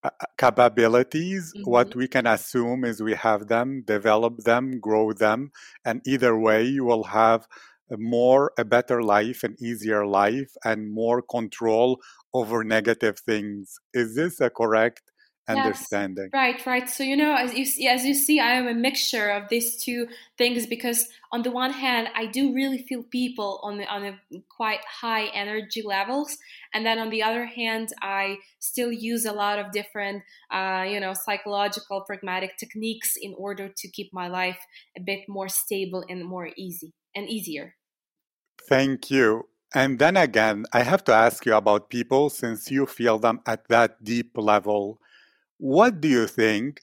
uh, 0.02 0.10
uh, 0.20 0.24
capabilities 0.38 1.52
mm-hmm. 1.54 1.70
what 1.70 1.94
we 1.94 2.08
can 2.08 2.26
assume 2.26 2.84
is 2.84 3.02
we 3.02 3.14
have 3.14 3.48
them 3.48 3.82
develop 3.86 4.38
them 4.38 4.80
grow 4.80 5.12
them 5.12 5.50
and 5.84 6.00
either 6.06 6.38
way 6.38 6.64
you 6.64 6.84
will 6.84 7.04
have 7.04 7.46
a 7.90 7.96
more 7.96 8.52
a 8.58 8.64
better 8.64 9.02
life 9.02 9.44
an 9.44 9.54
easier 9.60 10.04
life 10.06 10.52
and 10.64 10.92
more 10.92 11.22
control 11.22 12.00
over 12.34 12.64
negative 12.64 13.18
things 13.20 13.78
is 13.94 14.16
this 14.16 14.40
a 14.40 14.50
correct 14.50 15.12
understanding. 15.48 16.30
Yes, 16.32 16.40
right, 16.40 16.66
right. 16.66 16.88
So 16.88 17.02
you 17.02 17.16
know, 17.16 17.34
as 17.34 17.54
you 17.54 17.64
see, 17.64 17.86
as 17.86 18.04
you 18.04 18.14
see, 18.14 18.40
I 18.40 18.52
am 18.52 18.66
a 18.66 18.74
mixture 18.74 19.30
of 19.30 19.48
these 19.48 19.82
two 19.82 20.08
things 20.38 20.66
because 20.66 21.08
on 21.32 21.42
the 21.42 21.50
one 21.50 21.72
hand, 21.72 22.08
I 22.14 22.26
do 22.26 22.54
really 22.54 22.78
feel 22.78 23.02
people 23.04 23.60
on 23.62 23.78
the 23.78 23.86
on 23.86 24.04
a 24.04 24.18
quite 24.48 24.80
high 24.84 25.26
energy 25.26 25.82
levels, 25.82 26.36
and 26.74 26.84
then 26.84 26.98
on 26.98 27.10
the 27.10 27.22
other 27.22 27.46
hand, 27.46 27.90
I 28.02 28.38
still 28.58 28.92
use 28.92 29.24
a 29.24 29.32
lot 29.32 29.58
of 29.58 29.72
different, 29.72 30.22
uh, 30.50 30.84
you 30.88 31.00
know, 31.00 31.14
psychological, 31.14 32.02
pragmatic 32.02 32.56
techniques 32.58 33.16
in 33.20 33.34
order 33.36 33.68
to 33.68 33.88
keep 33.88 34.12
my 34.12 34.28
life 34.28 34.58
a 34.96 35.00
bit 35.00 35.28
more 35.28 35.48
stable 35.48 36.04
and 36.08 36.24
more 36.24 36.50
easy 36.56 36.92
and 37.14 37.28
easier. 37.28 37.74
Thank 38.68 39.10
you. 39.10 39.48
And 39.74 39.98
then 39.98 40.16
again, 40.16 40.64
I 40.72 40.82
have 40.82 41.04
to 41.04 41.12
ask 41.12 41.44
you 41.44 41.54
about 41.54 41.90
people 41.90 42.30
since 42.30 42.70
you 42.70 42.86
feel 42.86 43.18
them 43.18 43.40
at 43.46 43.68
that 43.68 44.02
deep 44.02 44.32
level. 44.36 45.00
What 45.58 46.00
do 46.00 46.08
you 46.08 46.26
think 46.26 46.80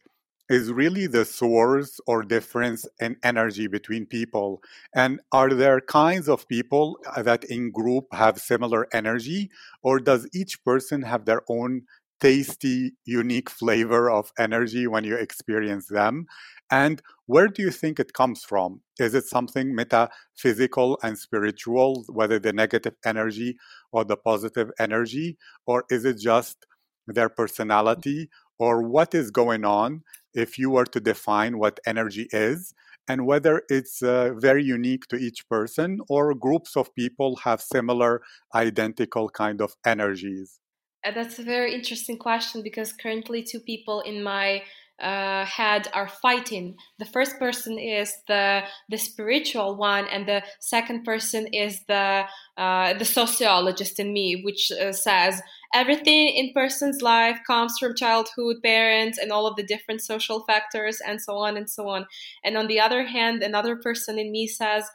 is 0.50 0.72
really 0.72 1.08
the 1.08 1.26
source 1.26 2.00
or 2.08 2.24
difference 2.24 2.86
in 3.00 3.18
energy 3.24 3.68
between 3.68 4.06
people? 4.06 4.62
And 4.96 5.22
are 5.32 5.50
there 5.50 5.82
kinds 5.82 6.28
of 6.28 6.48
people 6.48 6.98
uh, 7.16 7.24
that 7.24 7.44
in 7.46 7.72
group 7.72 8.06
have 8.14 8.40
similar 8.40 8.88
energy, 8.94 9.50
or 9.82 10.00
does 10.00 10.28
each 10.34 10.64
person 10.64 11.02
have 11.04 11.26
their 11.26 11.42
own 11.50 11.84
tasty, 12.20 12.94
unique 13.06 13.50
flavor 13.50 14.10
of 14.10 14.32
energy 14.40 14.88
when 14.88 15.04
you 15.04 15.16
experience 15.16 15.88
them? 15.88 16.26
And 16.72 17.02
where 17.28 17.48
do 17.48 17.62
you 17.62 17.72
think 17.72 18.00
it 18.00 18.14
comes 18.14 18.44
from? 18.44 18.82
Is 19.00 19.14
it 19.14 19.26
something 19.26 19.76
metaphysical 19.76 20.98
and 21.04 21.18
spiritual, 21.18 22.04
whether 22.10 22.40
the 22.40 22.54
negative 22.54 22.96
energy 23.06 23.58
or 23.92 24.04
the 24.04 24.18
positive 24.18 24.72
energy, 24.80 25.38
or 25.68 25.86
is 25.90 26.06
it 26.06 26.18
just 26.20 26.66
their 27.08 27.30
personality 27.30 28.30
or 28.60 28.82
what 28.82 29.14
is 29.14 29.32
going 29.32 29.66
on 29.66 30.04
if 30.34 30.58
you 30.58 30.70
were 30.70 30.86
to 30.86 31.00
define 31.00 31.58
what 31.58 31.80
energy 31.86 32.28
is 32.32 32.74
and 33.08 33.26
whether 33.26 33.62
it's 33.70 34.02
uh, 34.02 34.32
very 34.38 34.64
unique 34.64 35.08
to 35.08 35.18
each 35.18 35.48
person 35.50 36.00
or 36.10 36.34
groups 36.34 36.78
of 36.78 36.94
people 36.96 37.36
have 37.44 37.62
similar 37.62 38.22
identical 38.56 39.30
kind 39.30 39.62
of 39.62 39.76
energies 39.86 40.60
uh, 41.06 41.12
that's 41.12 41.40
a 41.40 41.44
very 41.44 41.74
interesting 41.74 42.18
question 42.18 42.64
because 42.64 42.94
currently 42.94 43.44
two 43.44 43.60
people 43.60 44.02
in 44.02 44.24
my 44.24 44.64
uh, 45.02 45.44
head 45.46 45.88
are 45.94 46.08
fighting. 46.08 46.76
The 47.00 47.06
first 47.06 47.40
person 47.40 47.78
is 47.78 48.14
the 48.28 48.62
the 48.90 48.98
spiritual 48.98 49.76
one, 49.76 50.08
and 50.08 50.28
the 50.28 50.44
second 50.60 51.04
person 51.04 51.48
is 51.48 51.82
the 51.88 52.26
uh, 52.58 52.94
the 52.94 53.06
sociologist 53.06 54.00
in 54.00 54.14
me, 54.14 54.42
which 54.44 54.72
uh, 54.72 54.92
says 54.94 55.42
everything 55.74 56.28
in 56.30 56.54
person's 56.54 57.02
life 57.02 57.40
comes 57.46 57.78
from 57.80 57.96
childhood, 57.96 58.58
parents, 58.64 59.18
and 59.18 59.32
all 59.32 59.48
of 59.48 59.56
the 59.56 59.64
different 59.64 60.02
social 60.02 60.44
factors, 60.46 61.00
and 61.06 61.22
so 61.22 61.38
on 61.38 61.58
and 61.58 61.70
so 61.70 61.88
on. 61.90 62.06
And 62.44 62.58
on 62.58 62.68
the 62.68 62.80
other 62.80 63.06
hand, 63.06 63.44
another 63.44 63.76
person 63.76 64.20
in 64.20 64.32
me 64.32 64.48
says 64.48 64.90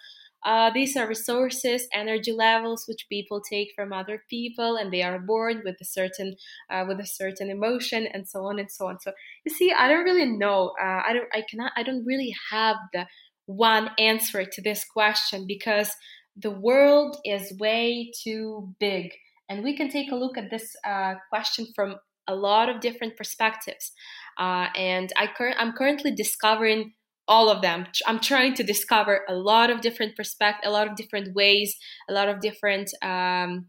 uh, 0.45 0.71
these 0.71 0.97
are 0.97 1.09
resources, 1.09 1.89
energy 1.93 2.33
levels 2.33 2.85
which 2.87 3.07
people 3.09 3.41
take 3.41 3.73
from 3.75 3.93
other 3.93 4.23
people, 4.31 4.77
and 4.77 4.93
they 4.93 5.03
are 5.03 5.19
born 5.19 5.63
with 5.65 5.77
a 5.81 5.85
certain 5.85 6.37
uh, 6.71 6.85
with 6.87 7.01
a 7.01 7.07
certain 7.07 7.51
emotion, 7.51 8.07
and 8.07 8.29
so 8.29 8.45
on 8.45 8.59
and 8.59 8.71
so 8.71 8.87
on. 8.87 9.01
So 9.01 9.13
you 9.45 9.53
see, 9.53 9.73
I 9.73 9.89
don't 9.89 10.05
really 10.05 10.27
know. 10.27 10.73
Uh, 10.81 11.03
I 11.07 11.13
don't. 11.13 11.29
I 11.33 11.43
cannot. 11.51 11.73
I 11.77 11.83
don't 11.83 12.05
really 12.05 12.33
have 12.51 12.77
the 12.93 13.07
one 13.47 13.91
answer 13.99 14.45
to 14.45 14.63
this 14.63 14.85
question 14.85 15.45
because 15.47 15.91
the 16.37 16.51
world 16.53 17.17
is 17.25 17.59
way 17.59 18.13
too 18.23 18.75
big, 18.79 19.11
and 19.49 19.65
we 19.65 19.77
can 19.77 19.89
take 19.89 20.11
a 20.13 20.17
look 20.17 20.37
at 20.39 20.51
this 20.51 20.75
uh, 20.87 21.15
question 21.31 21.67
from 21.75 21.97
a 22.27 22.35
lot 22.35 22.69
of 22.69 22.81
different 22.81 23.17
perspectives. 23.17 23.93
Uh, 24.39 24.69
and 24.77 25.13
I 25.17 25.27
cur- 25.27 25.55
I'm 25.59 25.73
currently 25.73 26.15
discovering 26.15 26.93
all 27.29 27.51
of 27.51 27.63
them 27.63 27.87
i'm 28.07 28.19
trying 28.19 28.55
to 28.55 28.65
discover 28.65 29.21
a 29.29 29.35
lot 29.35 29.71
of 29.71 29.81
different 29.81 30.17
perspectives 30.17 30.67
a 30.67 30.71
lot 30.71 30.89
of 30.89 30.97
different 30.97 31.35
ways 31.35 31.77
a 32.09 32.13
lot 32.13 32.29
of 32.29 32.41
different 32.41 32.91
um, 33.03 33.67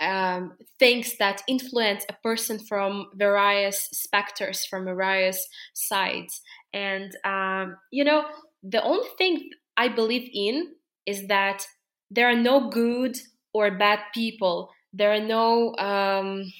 um, 0.00 0.52
things 0.78 1.16
that 1.18 1.42
influence 1.48 2.04
a 2.08 2.12
person 2.22 2.58
from 2.58 3.06
various 3.14 3.88
specters 3.92 4.64
from 4.66 4.84
various 4.84 5.46
sides 5.74 6.40
and 6.72 7.16
um, 7.24 7.76
you 7.92 8.04
know 8.04 8.24
the 8.62 8.82
only 8.82 9.08
thing 9.16 9.48
i 9.76 9.88
believe 9.88 10.28
in 10.34 10.74
is 11.06 11.26
that 11.28 11.64
there 12.10 12.28
are 12.28 12.36
no 12.36 12.68
good 12.68 13.16
or 13.54 13.70
bad 13.70 14.00
people 14.12 14.70
there 14.92 15.12
are 15.12 15.20
no 15.20 15.74
um, 15.76 16.52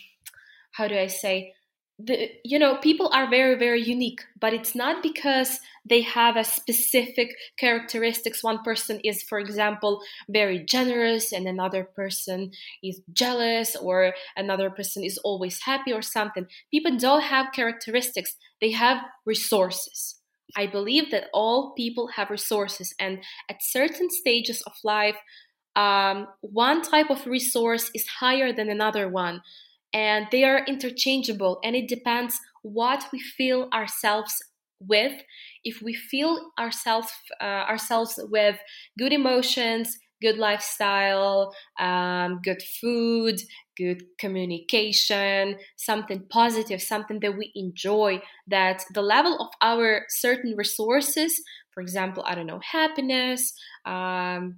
how 0.72 0.88
do 0.88 0.96
i 0.96 1.06
say? 1.08 1.54
The 2.00 2.30
you 2.44 2.60
know 2.60 2.76
people 2.76 3.10
are 3.12 3.28
very 3.28 3.56
very 3.58 3.82
unique 3.82 4.20
but 4.40 4.54
it's 4.54 4.76
not 4.76 5.02
because 5.02 5.58
they 5.84 6.02
have 6.02 6.36
a 6.36 6.44
specific 6.44 7.34
characteristics. 7.58 8.44
One 8.44 8.62
person 8.62 9.00
is 9.02 9.22
for 9.24 9.40
example 9.40 10.00
very 10.28 10.64
generous 10.64 11.32
and 11.32 11.48
another 11.48 11.82
person 11.82 12.52
is 12.84 13.00
jealous 13.12 13.74
or 13.74 14.14
another 14.36 14.70
person 14.70 15.02
is 15.02 15.18
always 15.24 15.62
happy 15.62 15.92
or 15.92 16.02
something. 16.02 16.46
People 16.70 16.96
don't 16.96 17.22
have 17.22 17.52
characteristics. 17.52 18.36
They 18.60 18.70
have 18.72 18.98
resources. 19.26 20.20
I 20.56 20.66
believe 20.66 21.10
that 21.10 21.28
all 21.34 21.74
people 21.76 22.08
have 22.16 22.30
resources 22.30 22.94
and 22.98 23.22
at 23.50 23.62
certain 23.62 24.08
stages 24.10 24.62
of 24.62 24.72
life 24.84 25.16
um, 25.78 26.26
one 26.40 26.82
type 26.82 27.08
of 27.08 27.24
resource 27.26 27.90
is 27.94 28.06
higher 28.08 28.52
than 28.52 28.68
another 28.68 29.08
one 29.08 29.40
and 29.94 30.26
they 30.32 30.42
are 30.42 30.64
interchangeable 30.66 31.60
and 31.62 31.76
it 31.76 31.88
depends 31.88 32.40
what 32.62 33.04
we 33.12 33.20
feel 33.20 33.68
ourselves 33.72 34.34
with. 34.80 35.12
If 35.64 35.80
we 35.80 35.94
feel 35.94 36.50
ourselves 36.58 37.08
uh, 37.40 37.64
ourselves 37.70 38.18
with 38.30 38.56
good 38.98 39.12
emotions 39.12 39.96
good 40.20 40.38
lifestyle, 40.38 41.54
um, 41.78 42.40
good 42.42 42.62
food, 42.80 43.40
good 43.76 44.02
communication, 44.18 45.56
something 45.76 46.24
positive, 46.28 46.82
something 46.82 47.20
that 47.20 47.36
we 47.36 47.52
enjoy, 47.54 48.20
that 48.48 48.82
the 48.94 49.02
level 49.02 49.38
of 49.40 49.48
our 49.62 50.04
certain 50.08 50.54
resources, 50.56 51.40
for 51.72 51.80
example, 51.80 52.24
I 52.26 52.34
don't 52.34 52.46
know, 52.46 52.60
happiness, 52.72 53.52
um, 53.84 54.56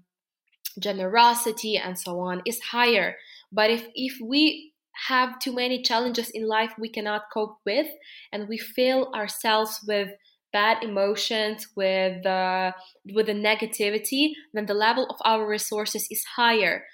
generosity, 0.79 1.77
and 1.77 1.99
so 1.99 2.21
on, 2.21 2.43
is 2.45 2.61
higher. 2.61 3.17
But 3.53 3.71
if, 3.71 3.87
if 3.95 4.19
we 4.23 4.73
have 5.09 5.39
too 5.39 5.55
many 5.55 5.83
challenges 5.83 6.31
in 6.31 6.47
life 6.47 6.73
we 6.79 6.89
cannot 6.89 7.23
cope 7.33 7.59
with, 7.65 7.89
and 8.33 8.49
we 8.49 8.59
fill 8.59 9.11
ourselves 9.15 9.81
with 9.87 10.11
bad 10.53 10.83
emotions, 10.83 11.69
with 11.77 12.27
uh, 12.27 12.73
with 13.15 13.27
the 13.27 13.33
negativity, 13.33 14.33
then 14.53 14.67
the 14.67 14.75
level 14.75 15.07
of 15.09 15.17
our 15.25 15.47
resources 15.47 16.07
is 16.11 16.25
higher. 16.37 16.85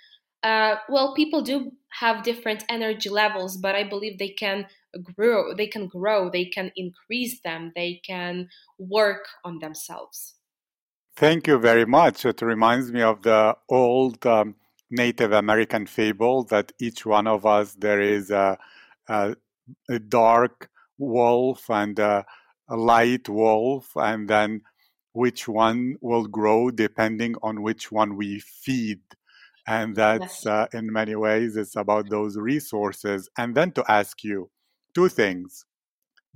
Uh, 0.42 0.76
well, 0.88 1.14
people 1.14 1.42
do 1.42 1.72
have 2.00 2.22
different 2.22 2.64
energy 2.68 3.08
levels, 3.08 3.56
but 3.56 3.74
I 3.74 3.82
believe 3.82 4.18
they 4.18 4.28
can 4.28 4.66
grow. 5.16 5.54
They 5.54 5.66
can 5.66 5.88
grow. 5.88 6.30
They 6.30 6.44
can 6.44 6.70
increase 6.76 7.40
them. 7.42 7.72
They 7.74 8.00
can 8.06 8.48
work 8.78 9.26
on 9.44 9.58
themselves. 9.58 10.35
Thank 11.16 11.46
you 11.46 11.58
very 11.58 11.86
much. 11.86 12.26
It 12.26 12.42
reminds 12.42 12.92
me 12.92 13.00
of 13.00 13.22
the 13.22 13.56
old 13.70 14.24
um, 14.26 14.54
Native 14.90 15.32
American 15.32 15.86
fable 15.86 16.44
that 16.44 16.72
each 16.78 17.06
one 17.06 17.26
of 17.26 17.46
us 17.46 17.74
there 17.74 18.02
is 18.02 18.30
a, 18.30 18.58
a, 19.08 19.34
a 19.88 19.98
dark 19.98 20.68
wolf 20.98 21.70
and 21.70 21.98
a, 21.98 22.26
a 22.68 22.76
light 22.76 23.30
wolf, 23.30 23.90
and 23.96 24.28
then 24.28 24.60
which 25.14 25.48
one 25.48 25.96
will 26.02 26.26
grow 26.26 26.70
depending 26.70 27.34
on 27.42 27.62
which 27.62 27.90
one 27.90 28.16
we 28.16 28.38
feed. 28.40 29.00
And 29.66 29.96
that's 29.96 30.44
uh, 30.44 30.66
in 30.74 30.92
many 30.92 31.16
ways, 31.16 31.56
it's 31.56 31.76
about 31.76 32.10
those 32.10 32.36
resources. 32.36 33.30
And 33.38 33.54
then 33.54 33.72
to 33.72 33.84
ask 33.90 34.22
you 34.22 34.50
two 34.94 35.08
things. 35.08 35.64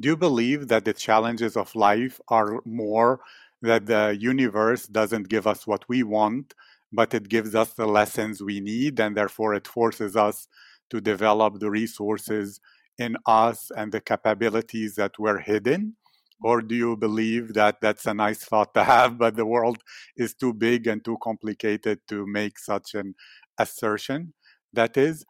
Do 0.00 0.08
you 0.08 0.16
believe 0.16 0.68
that 0.68 0.86
the 0.86 0.94
challenges 0.94 1.54
of 1.58 1.74
life 1.74 2.18
are 2.28 2.60
more 2.64 3.20
that 3.62 3.86
the 3.86 4.16
universe 4.18 4.86
doesn't 4.86 5.28
give 5.28 5.46
us 5.46 5.66
what 5.66 5.88
we 5.88 6.02
want, 6.02 6.54
but 6.92 7.14
it 7.14 7.28
gives 7.28 7.54
us 7.54 7.72
the 7.72 7.86
lessons 7.86 8.42
we 8.42 8.60
need, 8.60 8.98
and 9.00 9.16
therefore 9.16 9.54
it 9.54 9.68
forces 9.68 10.16
us 10.16 10.48
to 10.90 11.00
develop 11.00 11.60
the 11.60 11.70
resources 11.70 12.60
in 12.98 13.16
us 13.26 13.70
and 13.76 13.92
the 13.92 14.00
capabilities 14.00 14.94
that 14.96 15.18
were 15.18 15.38
hidden? 15.38 15.96
Or 16.42 16.62
do 16.62 16.74
you 16.74 16.96
believe 16.96 17.54
that 17.54 17.80
that's 17.80 18.06
a 18.06 18.14
nice 18.14 18.44
thought 18.44 18.74
to 18.74 18.84
have, 18.84 19.18
but 19.18 19.36
the 19.36 19.46
world 19.46 19.82
is 20.16 20.34
too 20.34 20.54
big 20.54 20.86
and 20.86 21.04
too 21.04 21.18
complicated 21.22 22.00
to 22.08 22.26
make 22.26 22.58
such 22.58 22.94
an 22.94 23.14
assertion? 23.58 24.32
That 24.72 24.96
is 24.96 25.24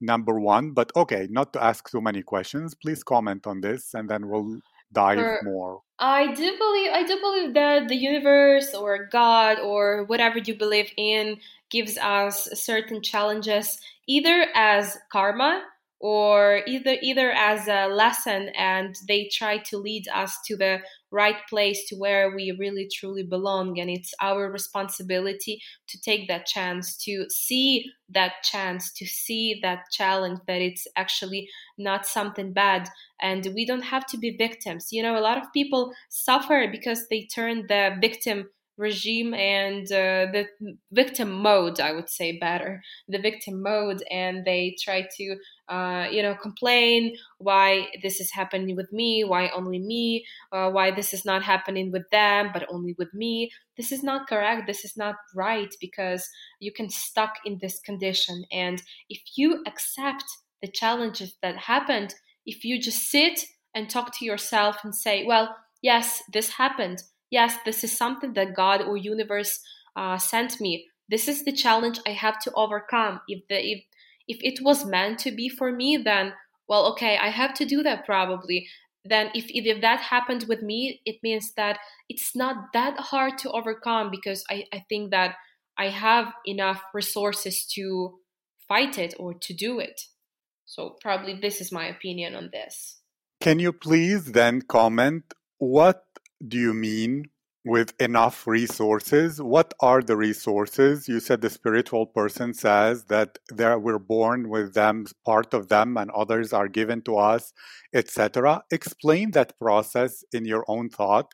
number 0.00 0.40
one. 0.40 0.72
But 0.72 0.90
okay, 0.96 1.28
not 1.30 1.52
to 1.52 1.62
ask 1.62 1.88
too 1.90 2.00
many 2.00 2.22
questions, 2.22 2.74
please 2.74 3.02
comment 3.04 3.46
on 3.46 3.60
this 3.60 3.94
and 3.94 4.08
then 4.08 4.28
we'll 4.28 4.58
dive 4.96 5.18
For, 5.18 5.40
more. 5.44 5.82
I 5.98 6.34
do 6.34 6.56
believe 6.58 6.90
I 6.92 7.02
do 7.06 7.20
believe 7.20 7.54
that 7.54 7.88
the 7.88 7.96
universe 7.96 8.74
or 8.74 9.08
God 9.12 9.60
or 9.60 10.04
whatever 10.04 10.38
you 10.38 10.54
believe 10.56 10.90
in 10.96 11.38
gives 11.70 11.98
us 11.98 12.48
certain 12.54 13.02
challenges 13.02 13.78
either 14.06 14.46
as 14.54 14.96
karma 15.12 15.62
or 16.00 16.62
either 16.66 16.96
either 17.02 17.30
as 17.32 17.68
a 17.68 17.88
lesson 17.88 18.50
and 18.56 18.96
they 19.08 19.28
try 19.32 19.58
to 19.58 19.78
lead 19.78 20.06
us 20.08 20.36
to 20.46 20.56
the 20.56 20.80
right 21.10 21.36
place 21.48 21.86
to 21.88 21.96
where 21.96 22.34
we 22.34 22.56
really 22.58 22.88
truly 22.92 23.22
belong 23.22 23.78
and 23.78 23.88
it's 23.88 24.12
our 24.20 24.50
responsibility 24.50 25.60
to 25.88 26.00
take 26.00 26.26
that 26.28 26.46
chance 26.46 26.96
to 26.96 27.26
see 27.30 27.84
that 28.08 28.32
chance 28.42 28.92
to 28.92 29.06
see 29.06 29.58
that 29.62 29.84
challenge 29.92 30.38
that 30.46 30.60
it's 30.60 30.86
actually 30.96 31.48
not 31.78 32.06
something 32.06 32.52
bad. 32.52 32.88
And 33.20 33.48
we 33.54 33.66
don't 33.66 33.82
have 33.82 34.06
to 34.06 34.18
be 34.18 34.36
victims. 34.36 34.88
You 34.92 35.02
know 35.02 35.18
a 35.18 35.20
lot 35.20 35.38
of 35.38 35.52
people 35.52 35.92
suffer 36.08 36.66
because 36.70 37.06
they 37.08 37.26
turn 37.34 37.66
the 37.68 37.96
victim 38.00 38.48
regime 38.76 39.34
and 39.34 39.86
uh, 39.86 40.26
the 40.32 40.46
victim 40.92 41.30
mode 41.30 41.80
i 41.80 41.92
would 41.92 42.10
say 42.10 42.38
better. 42.38 42.82
The 43.08 43.18
victim 43.18 43.62
mode 43.62 44.02
and 44.10 44.44
they 44.44 44.76
try 44.80 45.06
to 45.16 45.36
uh, 45.68 46.06
you 46.10 46.22
know 46.22 46.34
complain 46.34 47.16
why 47.38 47.88
this 48.02 48.20
is 48.20 48.30
happening 48.30 48.76
with 48.76 48.92
me 48.92 49.24
why 49.24 49.48
only 49.48 49.78
me 49.78 50.24
uh, 50.52 50.70
why 50.70 50.90
this 50.90 51.12
is 51.14 51.24
not 51.24 51.42
happening 51.42 51.90
with 51.90 52.08
them 52.10 52.50
but 52.52 52.66
only 52.70 52.94
with 52.98 53.12
me. 53.14 53.50
This 53.76 53.92
is 53.92 54.02
not 54.02 54.26
correct. 54.28 54.66
This 54.66 54.84
is 54.84 54.96
not 54.96 55.16
right 55.34 55.74
because 55.80 56.28
you 56.60 56.72
can 56.72 56.88
stuck 56.88 57.34
in 57.44 57.58
this 57.60 57.78
condition. 57.80 58.44
And 58.50 58.82
if 59.10 59.20
you 59.36 59.62
accept 59.66 60.24
the 60.62 60.68
challenges 60.68 61.34
that 61.42 61.56
happened 61.56 62.14
if 62.46 62.64
you 62.64 62.80
just 62.80 63.10
sit 63.10 63.40
and 63.74 63.90
talk 63.90 64.16
to 64.16 64.24
yourself 64.24 64.78
and 64.84 64.94
say 64.94 65.24
well 65.26 65.54
yes 65.82 66.22
this 66.32 66.50
happened 66.50 67.02
yes, 67.30 67.56
this 67.64 67.84
is 67.84 67.96
something 67.96 68.34
that 68.34 68.54
God 68.54 68.82
or 68.82 68.96
universe 68.96 69.60
uh, 69.96 70.18
sent 70.18 70.60
me. 70.60 70.86
This 71.08 71.28
is 71.28 71.44
the 71.44 71.52
challenge 71.52 72.00
I 72.06 72.10
have 72.10 72.38
to 72.40 72.52
overcome. 72.54 73.20
If 73.28 73.46
the 73.48 73.58
if 73.58 73.84
if 74.28 74.38
it 74.42 74.64
was 74.64 74.84
meant 74.84 75.18
to 75.20 75.30
be 75.30 75.48
for 75.48 75.72
me, 75.72 75.96
then 75.96 76.32
well, 76.68 76.86
okay, 76.92 77.16
I 77.16 77.28
have 77.28 77.54
to 77.54 77.64
do 77.64 77.82
that 77.82 78.04
probably. 78.04 78.66
Then 79.04 79.30
if 79.34 79.46
if 79.48 79.80
that 79.82 80.00
happened 80.00 80.46
with 80.48 80.62
me, 80.62 81.00
it 81.04 81.16
means 81.22 81.52
that 81.56 81.78
it's 82.08 82.34
not 82.34 82.72
that 82.72 82.98
hard 82.98 83.38
to 83.38 83.50
overcome 83.52 84.10
because 84.10 84.44
I, 84.50 84.64
I 84.72 84.84
think 84.88 85.12
that 85.12 85.36
I 85.78 85.90
have 85.90 86.32
enough 86.44 86.82
resources 86.92 87.66
to 87.74 88.18
fight 88.66 88.98
it 88.98 89.14
or 89.18 89.34
to 89.34 89.54
do 89.54 89.78
it. 89.78 90.00
So 90.64 90.96
probably 91.00 91.38
this 91.40 91.60
is 91.60 91.70
my 91.70 91.86
opinion 91.86 92.34
on 92.34 92.50
this. 92.52 92.98
Can 93.40 93.60
you 93.60 93.72
please 93.72 94.32
then 94.32 94.62
comment 94.62 95.22
what 95.58 96.05
do 96.46 96.58
you 96.58 96.74
mean 96.74 97.24
with 97.64 97.92
enough 98.00 98.46
resources? 98.46 99.42
What 99.42 99.74
are 99.80 100.00
the 100.00 100.16
resources? 100.16 101.08
You 101.08 101.18
said 101.20 101.40
the 101.40 101.50
spiritual 101.50 102.06
person 102.06 102.54
says 102.54 103.04
that 103.06 103.38
there 103.48 103.78
we're 103.78 103.98
born 103.98 104.48
with 104.48 104.74
them, 104.74 105.06
part 105.24 105.52
of 105.52 105.68
them, 105.68 105.96
and 105.96 106.10
others 106.12 106.52
are 106.52 106.68
given 106.68 107.02
to 107.02 107.16
us, 107.16 107.52
etc. 107.92 108.62
Explain 108.70 109.32
that 109.32 109.58
process 109.58 110.24
in 110.32 110.44
your 110.44 110.64
own 110.68 110.88
thought. 110.90 111.32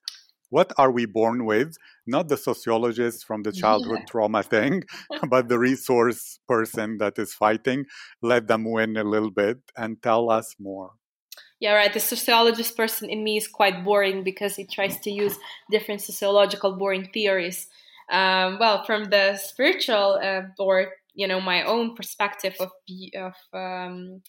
What 0.48 0.72
are 0.78 0.90
we 0.90 1.06
born 1.06 1.44
with? 1.44 1.76
Not 2.06 2.28
the 2.28 2.36
sociologist 2.36 3.24
from 3.24 3.42
the 3.42 3.52
childhood 3.52 4.00
yeah. 4.00 4.06
trauma 4.10 4.42
thing, 4.42 4.84
but 5.28 5.48
the 5.48 5.58
resource 5.58 6.38
person 6.48 6.98
that 6.98 7.18
is 7.18 7.32
fighting. 7.34 7.86
Let 8.22 8.48
them 8.48 8.70
win 8.70 8.96
a 8.96 9.04
little 9.04 9.30
bit 9.30 9.58
and 9.76 10.02
tell 10.02 10.30
us 10.30 10.56
more 10.58 10.92
yeah, 11.62 11.74
right. 11.74 11.92
The 11.92 12.00
sociologist 12.00 12.76
person 12.76 13.08
in 13.08 13.22
me 13.22 13.36
is 13.36 13.46
quite 13.46 13.84
boring 13.84 14.24
because 14.24 14.58
it 14.58 14.68
tries 14.68 14.98
to 15.00 15.12
use 15.12 15.38
different 15.70 16.00
sociological 16.00 16.72
boring 16.72 17.08
theories. 17.14 17.68
Um, 18.10 18.58
well, 18.58 18.82
from 18.84 19.04
the 19.04 19.36
spiritual 19.36 20.18
uh, 20.20 20.42
or 20.58 20.88
you 21.14 21.28
know 21.28 21.40
my 21.40 21.62
own 21.62 21.94
perspective 21.94 22.56
of 22.58 22.72
of 23.14 23.34
um, 23.52 24.22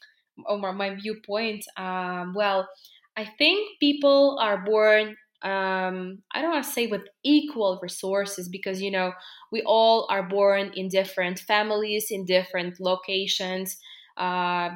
or 0.45 0.73
my 0.73 0.93
viewpoint, 0.93 1.65
um, 1.75 2.35
well, 2.35 2.69
I 3.17 3.25
think 3.25 3.79
people 3.79 4.37
are 4.39 4.63
born. 4.63 5.17
Um, 5.41 6.19
I 6.33 6.41
don't 6.41 6.51
want 6.51 6.65
to 6.65 6.71
say 6.71 6.85
with 6.85 7.01
equal 7.23 7.79
resources 7.81 8.47
because 8.47 8.79
you 8.79 8.91
know 8.91 9.11
we 9.51 9.63
all 9.63 10.05
are 10.11 10.21
born 10.21 10.71
in 10.75 10.87
different 10.87 11.39
families 11.39 12.11
in 12.11 12.25
different 12.25 12.79
locations. 12.79 13.77
Uh, 14.17 14.69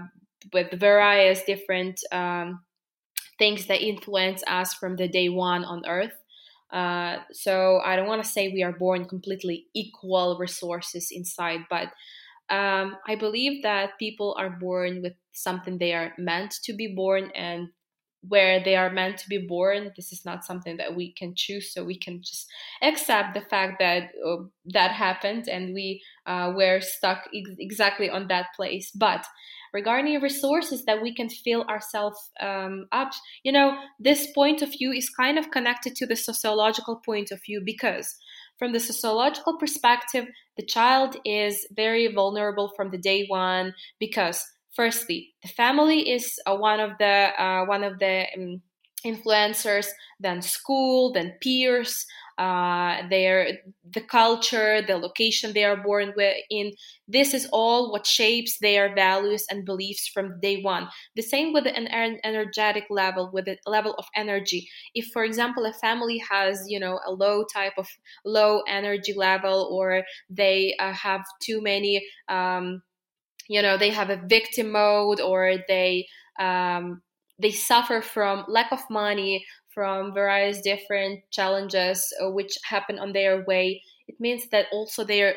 with 0.54 0.80
various 0.80 1.44
different 1.44 2.00
um, 2.12 2.62
things 3.40 3.68
that 3.68 3.82
influence 3.82 4.44
us 4.48 4.74
from 4.74 4.96
the 4.96 5.08
day 5.08 5.30
one 5.30 5.64
on 5.64 5.84
earth. 5.88 6.14
Uh, 6.72 7.20
so 7.32 7.80
i 7.86 7.96
don't 7.96 8.10
want 8.10 8.22
to 8.22 8.28
say 8.30 8.50
we 8.50 8.62
are 8.62 8.74
born 8.74 9.06
completely 9.06 9.68
equal 9.74 10.38
resources 10.38 11.08
inside 11.14 11.62
but 11.70 11.94
um, 12.50 12.98
i 13.08 13.16
believe 13.16 13.64
that 13.64 13.98
people 13.98 14.36
are 14.38 14.50
born 14.50 15.02
with 15.02 15.14
something 15.32 15.78
they 15.78 15.94
are 15.94 16.12
meant 16.18 16.54
to 16.66 16.74
be 16.74 16.94
born 16.94 17.32
and 17.36 17.70
where 18.28 18.62
they 18.64 18.76
are 18.76 18.90
meant 18.90 19.18
to 19.18 19.30
be 19.30 19.38
born 19.38 19.92
this 19.96 20.12
is 20.12 20.26
not 20.26 20.44
something 20.44 20.78
that 20.78 20.96
we 20.96 21.14
can 21.14 21.34
choose. 21.36 21.72
So 21.72 21.84
we 21.84 21.98
can 21.98 22.22
just 22.22 22.48
accept 22.82 23.34
the 23.34 23.42
fact 23.42 23.80
that 23.80 24.12
uh, 24.26 24.44
that 24.74 24.92
happened 24.92 25.48
and 25.48 25.74
we 25.74 26.02
uh, 26.26 26.52
were 26.56 26.82
stuck 26.82 27.30
ex- 27.34 27.56
exactly 27.60 28.10
on 28.10 28.28
that 28.28 28.48
place. 28.56 28.92
But 28.92 29.26
regarding 29.80 30.20
resources 30.22 30.80
that 30.86 31.02
we 31.06 31.12
can 31.20 31.30
fill 31.30 31.64
ourselves 31.74 32.20
um, 32.50 32.76
up. 32.92 33.12
You 33.46 33.54
know 33.58 33.70
this 34.10 34.22
point 34.40 34.60
of 34.62 34.70
view 34.78 34.92
is 34.92 35.18
kind 35.24 35.38
of 35.38 35.52
connected 35.58 35.94
to 35.98 36.06
the 36.08 36.16
sociological 36.30 36.96
point 37.10 37.30
of 37.32 37.40
view 37.48 37.60
because 37.74 38.08
from 38.60 38.74
the 38.74 38.80
sociological 38.92 39.54
perspective 39.64 40.26
the 40.58 40.66
child 40.76 41.12
is 41.24 41.56
very 41.84 42.06
vulnerable 42.20 42.70
from 42.76 42.88
the 42.92 43.04
day 43.10 43.22
one 43.28 43.68
because 44.06 44.38
firstly 44.80 45.20
the 45.44 45.54
family 45.62 46.00
is 46.18 46.26
uh, 46.48 46.56
one 46.56 46.82
of 46.88 46.92
the 47.04 47.16
uh, 47.44 47.64
one 47.66 47.84
of 47.90 47.94
the 48.00 48.16
um, 48.38 48.62
influencers 49.06 49.88
then 50.26 50.42
school 50.42 51.14
then 51.14 51.30
peers 51.44 51.94
uh, 52.38 53.08
their 53.10 53.60
the 53.94 54.02
culture 54.02 54.82
the 54.82 54.98
location 54.98 55.54
they 55.54 55.64
are 55.64 55.78
born 55.78 56.14
in. 56.50 56.74
This 57.08 57.34
is 57.34 57.48
all 57.52 57.92
what 57.92 58.06
shapes 58.06 58.60
their 58.60 58.94
values 58.94 59.46
and 59.50 59.66
beliefs 59.66 60.08
from 60.08 60.40
day 60.42 60.62
one. 60.62 60.88
The 61.16 61.22
same 61.22 61.54
with 61.54 61.66
an 61.66 61.88
energetic 62.24 62.86
level 62.90 63.30
with 63.34 63.48
a 63.48 63.58
level 63.66 63.94
of 63.98 64.06
energy. 64.16 64.70
If 64.94 65.08
for 65.14 65.24
example 65.24 65.66
a 65.66 65.74
family 65.74 66.22
has 66.30 66.66
you 66.68 66.80
know 66.80 67.00
a 67.06 67.12
low 67.12 67.44
type 67.52 67.74
of 67.78 67.88
low 68.26 68.62
energy 68.68 69.14
level 69.14 69.70
or 69.72 70.04
they 70.30 70.76
uh, 70.80 70.94
have 70.94 71.24
too 71.42 71.62
many 71.62 72.06
um, 72.30 72.82
you 73.48 73.62
know 73.62 73.78
they 73.78 73.90
have 73.90 74.10
a 74.10 74.22
victim 74.28 74.72
mode 74.72 75.20
or 75.20 75.56
they 75.68 76.08
um, 76.40 77.02
they 77.40 77.52
suffer 77.52 78.02
from 78.02 78.46
lack 78.48 78.72
of 78.72 78.82
money 78.90 79.46
from 79.78 80.12
various 80.12 80.60
different 80.60 81.20
challenges 81.30 82.12
uh, 82.20 82.32
which 82.32 82.58
happen 82.64 82.98
on 82.98 83.14
their 83.14 83.46
way. 83.46 83.84
It 84.08 84.20
means 84.20 84.50
that 84.50 84.66
also 84.72 85.04
they're 85.04 85.36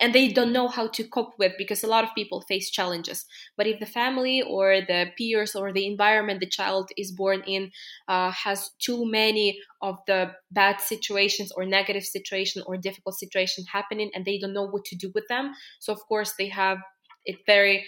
and 0.00 0.14
they 0.14 0.28
don't 0.32 0.52
know 0.52 0.68
how 0.68 0.88
to 0.88 1.04
cope 1.04 1.34
with 1.38 1.52
because 1.58 1.82
a 1.82 1.86
lot 1.86 2.04
of 2.04 2.14
people 2.14 2.42
face 2.48 2.70
challenges. 2.70 3.26
But 3.56 3.66
if 3.66 3.80
the 3.80 3.86
family 3.86 4.42
or 4.42 4.80
the 4.80 5.10
peers 5.18 5.54
or 5.54 5.72
the 5.74 5.86
environment 5.86 6.40
the 6.40 6.48
child 6.48 6.88
is 6.96 7.12
born 7.12 7.42
in 7.46 7.70
uh, 8.08 8.30
has 8.30 8.70
too 8.78 9.04
many 9.04 9.58
of 9.82 9.98
the 10.06 10.32
bad 10.50 10.80
situations 10.80 11.52
or 11.54 11.66
negative 11.66 12.04
situation 12.04 12.62
or 12.66 12.78
difficult 12.78 13.18
situation 13.18 13.64
happening 13.70 14.10
and 14.14 14.24
they 14.24 14.38
don't 14.38 14.54
know 14.54 14.68
what 14.68 14.86
to 14.86 14.96
do 14.96 15.10
with 15.14 15.24
them 15.28 15.52
so 15.80 15.92
of 15.92 16.00
course 16.08 16.32
they 16.38 16.48
have 16.48 16.78
it 17.26 17.36
very 17.46 17.84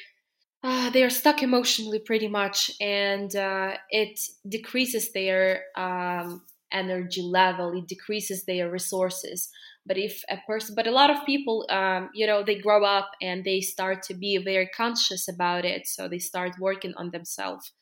uh, 0.62 0.90
they 0.90 1.02
are 1.04 1.10
stuck 1.10 1.42
emotionally 1.42 2.00
pretty 2.00 2.28
much, 2.28 2.70
and 2.80 3.34
uh, 3.36 3.76
it 3.90 4.18
decreases 4.48 5.12
their 5.12 5.64
um, 5.76 6.42
energy 6.72 7.22
level. 7.22 7.76
It 7.78 7.86
decreases 7.86 8.44
their 8.44 8.70
resources. 8.70 9.50
But 9.86 9.96
if 9.96 10.22
a 10.28 10.36
person, 10.46 10.74
but 10.74 10.86
a 10.86 10.90
lot 10.90 11.10
of 11.10 11.24
people, 11.24 11.64
um, 11.70 12.10
you 12.12 12.26
know, 12.26 12.42
they 12.42 12.56
grow 12.56 12.84
up 12.84 13.10
and 13.22 13.44
they 13.44 13.60
start 13.60 14.02
to 14.04 14.14
be 14.14 14.36
very 14.36 14.66
conscious 14.66 15.28
about 15.28 15.64
it. 15.64 15.86
So 15.86 16.08
they 16.08 16.18
start 16.18 16.52
working 16.60 16.92
on 16.96 17.10
themselves, 17.10 17.72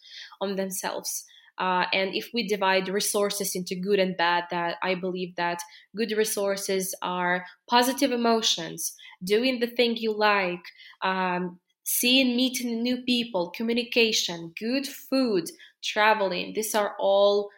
on 0.41 0.57
themselves. 0.57 1.25
Uh, 1.59 1.87
and 1.93 2.15
if 2.15 2.29
we 2.35 2.47
divide 2.47 2.89
resources 2.89 3.57
into 3.57 3.75
good 3.75 3.99
and 3.99 4.17
bad, 4.17 4.45
that 4.51 4.77
I 4.83 4.95
believe 4.95 5.35
that 5.37 5.63
good 5.97 6.13
resources 6.13 6.95
are 7.01 7.47
positive 7.69 8.13
emotions, 8.13 8.95
doing 9.25 9.59
the 9.59 9.67
thing 9.67 9.97
you 9.97 10.17
like, 10.17 10.63
um, 11.03 11.59
seeing, 11.87 12.37
meeting 12.37 12.83
new 12.83 12.99
people, 12.99 13.51
communication, 13.51 14.53
good 14.59 14.87
food, 14.87 15.49
traveling. 15.83 16.53
These 16.53 16.75
are 16.75 16.97
all 16.99 17.51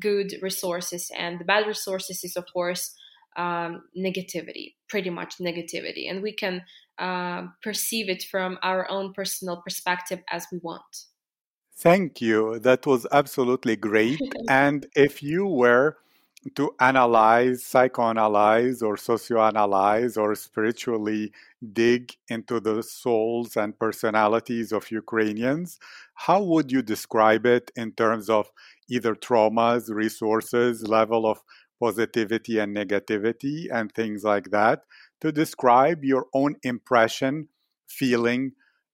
good 0.00 0.34
resources. 0.42 1.10
And 1.16 1.38
the 1.38 1.44
bad 1.44 1.66
resources 1.66 2.24
is, 2.24 2.36
of 2.36 2.44
course, 2.52 2.94
um, 3.36 3.84
negativity, 3.96 4.74
pretty 4.88 5.10
much 5.10 5.38
negativity. 5.38 6.10
And 6.10 6.22
we 6.22 6.32
can 6.32 6.62
uh, 6.98 7.46
perceive 7.62 8.08
it 8.08 8.24
from 8.24 8.58
our 8.64 8.90
own 8.90 9.12
personal 9.12 9.62
perspective 9.62 10.20
as 10.28 10.46
we 10.50 10.58
want. 10.58 11.04
Thank 11.76 12.20
you. 12.20 12.58
That 12.58 12.84
was 12.84 13.06
absolutely 13.12 13.76
great. 13.76 14.20
and 14.48 14.86
if 14.96 15.22
you 15.22 15.46
were 15.46 15.98
to 16.50 16.74
analyze, 16.80 17.64
psychoanalyze, 17.64 18.82
or 18.82 18.96
socioanalyze, 18.96 20.16
or 20.16 20.34
spiritually 20.34 21.32
dig 21.72 22.14
into 22.28 22.60
the 22.60 22.82
souls 22.82 23.56
and 23.56 23.78
personalities 23.78 24.72
of 24.72 24.90
Ukrainians, 24.90 25.78
how 26.14 26.42
would 26.42 26.70
you 26.70 26.82
describe 26.82 27.46
it 27.46 27.70
in 27.76 27.92
terms 27.92 28.28
of 28.30 28.50
either 28.88 29.14
traumas, 29.14 29.88
resources, 29.88 30.86
level 30.86 31.26
of 31.26 31.42
positivity 31.80 32.58
and 32.58 32.76
negativity, 32.76 33.66
and 33.72 33.92
things 33.92 34.24
like 34.24 34.50
that, 34.50 34.82
to 35.20 35.30
describe 35.32 36.04
your 36.04 36.26
own 36.34 36.56
impression, 36.62 37.48
feeling, 37.86 38.52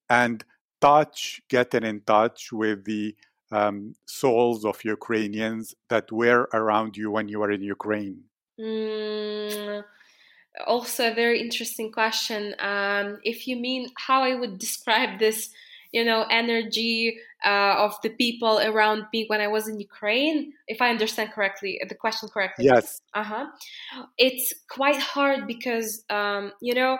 and 0.08 0.44
touch, 0.80 1.40
getting 1.48 1.82
in 1.84 2.00
touch 2.02 2.52
with 2.52 2.84
the 2.84 3.14
um, 3.50 3.94
souls 4.06 4.64
of 4.64 4.84
Ukrainians 4.84 5.74
that 5.88 6.10
were 6.10 6.48
around 6.52 6.96
you 6.96 7.10
when 7.10 7.28
you 7.28 7.38
were 7.40 7.50
in 7.50 7.62
Ukraine? 7.62 8.24
Mm, 8.58 9.84
also, 10.66 11.10
a 11.10 11.14
very 11.14 11.40
interesting 11.40 11.90
question. 11.90 12.54
Um, 12.58 13.18
if 13.22 13.46
you 13.48 13.56
mean 13.56 13.90
how 13.96 14.22
I 14.22 14.34
would 14.34 14.58
describe 14.58 15.18
this, 15.18 15.50
you 15.92 16.04
know, 16.04 16.26
energy 16.30 17.18
uh, 17.44 17.74
of 17.78 17.96
the 18.02 18.10
people 18.10 18.58
around 18.60 19.06
me 19.12 19.24
when 19.26 19.40
I 19.40 19.48
was 19.48 19.68
in 19.68 19.78
Ukraine, 19.78 20.52
if 20.66 20.80
I 20.80 20.90
understand 20.90 21.32
correctly, 21.32 21.80
the 21.88 21.94
question 21.94 22.28
correctly. 22.28 22.66
Yes. 22.66 23.00
Uh 23.14 23.22
huh. 23.22 23.46
It's 24.18 24.52
quite 24.68 24.98
hard 24.98 25.46
because, 25.46 26.04
um, 26.10 26.52
you 26.60 26.74
know, 26.74 26.98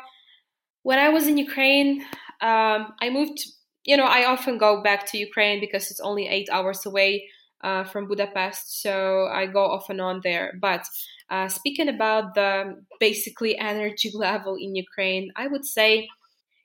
when 0.83 0.98
I 0.98 1.09
was 1.09 1.26
in 1.26 1.38
Ukraine, 1.38 2.02
um, 2.40 2.92
I 3.00 3.11
moved 3.11 3.44
you 3.84 3.96
know, 3.96 4.04
I 4.04 4.24
often 4.24 4.58
go 4.58 4.82
back 4.82 5.06
to 5.10 5.18
Ukraine 5.18 5.60
because 5.60 5.90
it's 5.90 6.00
only 6.00 6.26
eight 6.26 6.48
hours 6.50 6.86
away 6.86 7.28
uh, 7.62 7.84
from 7.84 8.08
Budapest, 8.08 8.82
so 8.82 9.28
I 9.32 9.46
go 9.46 9.64
off 9.64 9.88
and 9.88 10.00
on 10.00 10.20
there. 10.22 10.54
But 10.60 10.86
uh, 11.30 11.48
speaking 11.48 11.88
about 11.88 12.34
the 12.34 12.82
basically 13.00 13.58
energy 13.58 14.10
level 14.14 14.56
in 14.56 14.74
Ukraine, 14.74 15.32
I 15.36 15.46
would 15.46 15.64
say, 15.64 16.08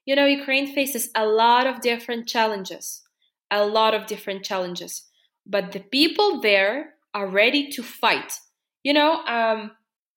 you 0.05 0.15
know, 0.15 0.25
Ukraine 0.25 0.73
faces 0.73 1.10
a 1.15 1.25
lot 1.25 1.67
of 1.67 1.82
different 1.82 2.27
challenges, 2.27 3.01
a 3.51 3.65
lot 3.65 3.93
of 3.93 4.08
different 4.08 4.43
challenges, 4.43 5.03
but 5.45 5.71
the 5.71 5.79
people 5.79 6.41
there 6.41 6.95
are 7.13 7.27
ready 7.27 7.69
to 7.71 7.84
fight. 7.84 8.34
You 8.84 8.93
know, 8.93 9.23
um, 9.25 9.71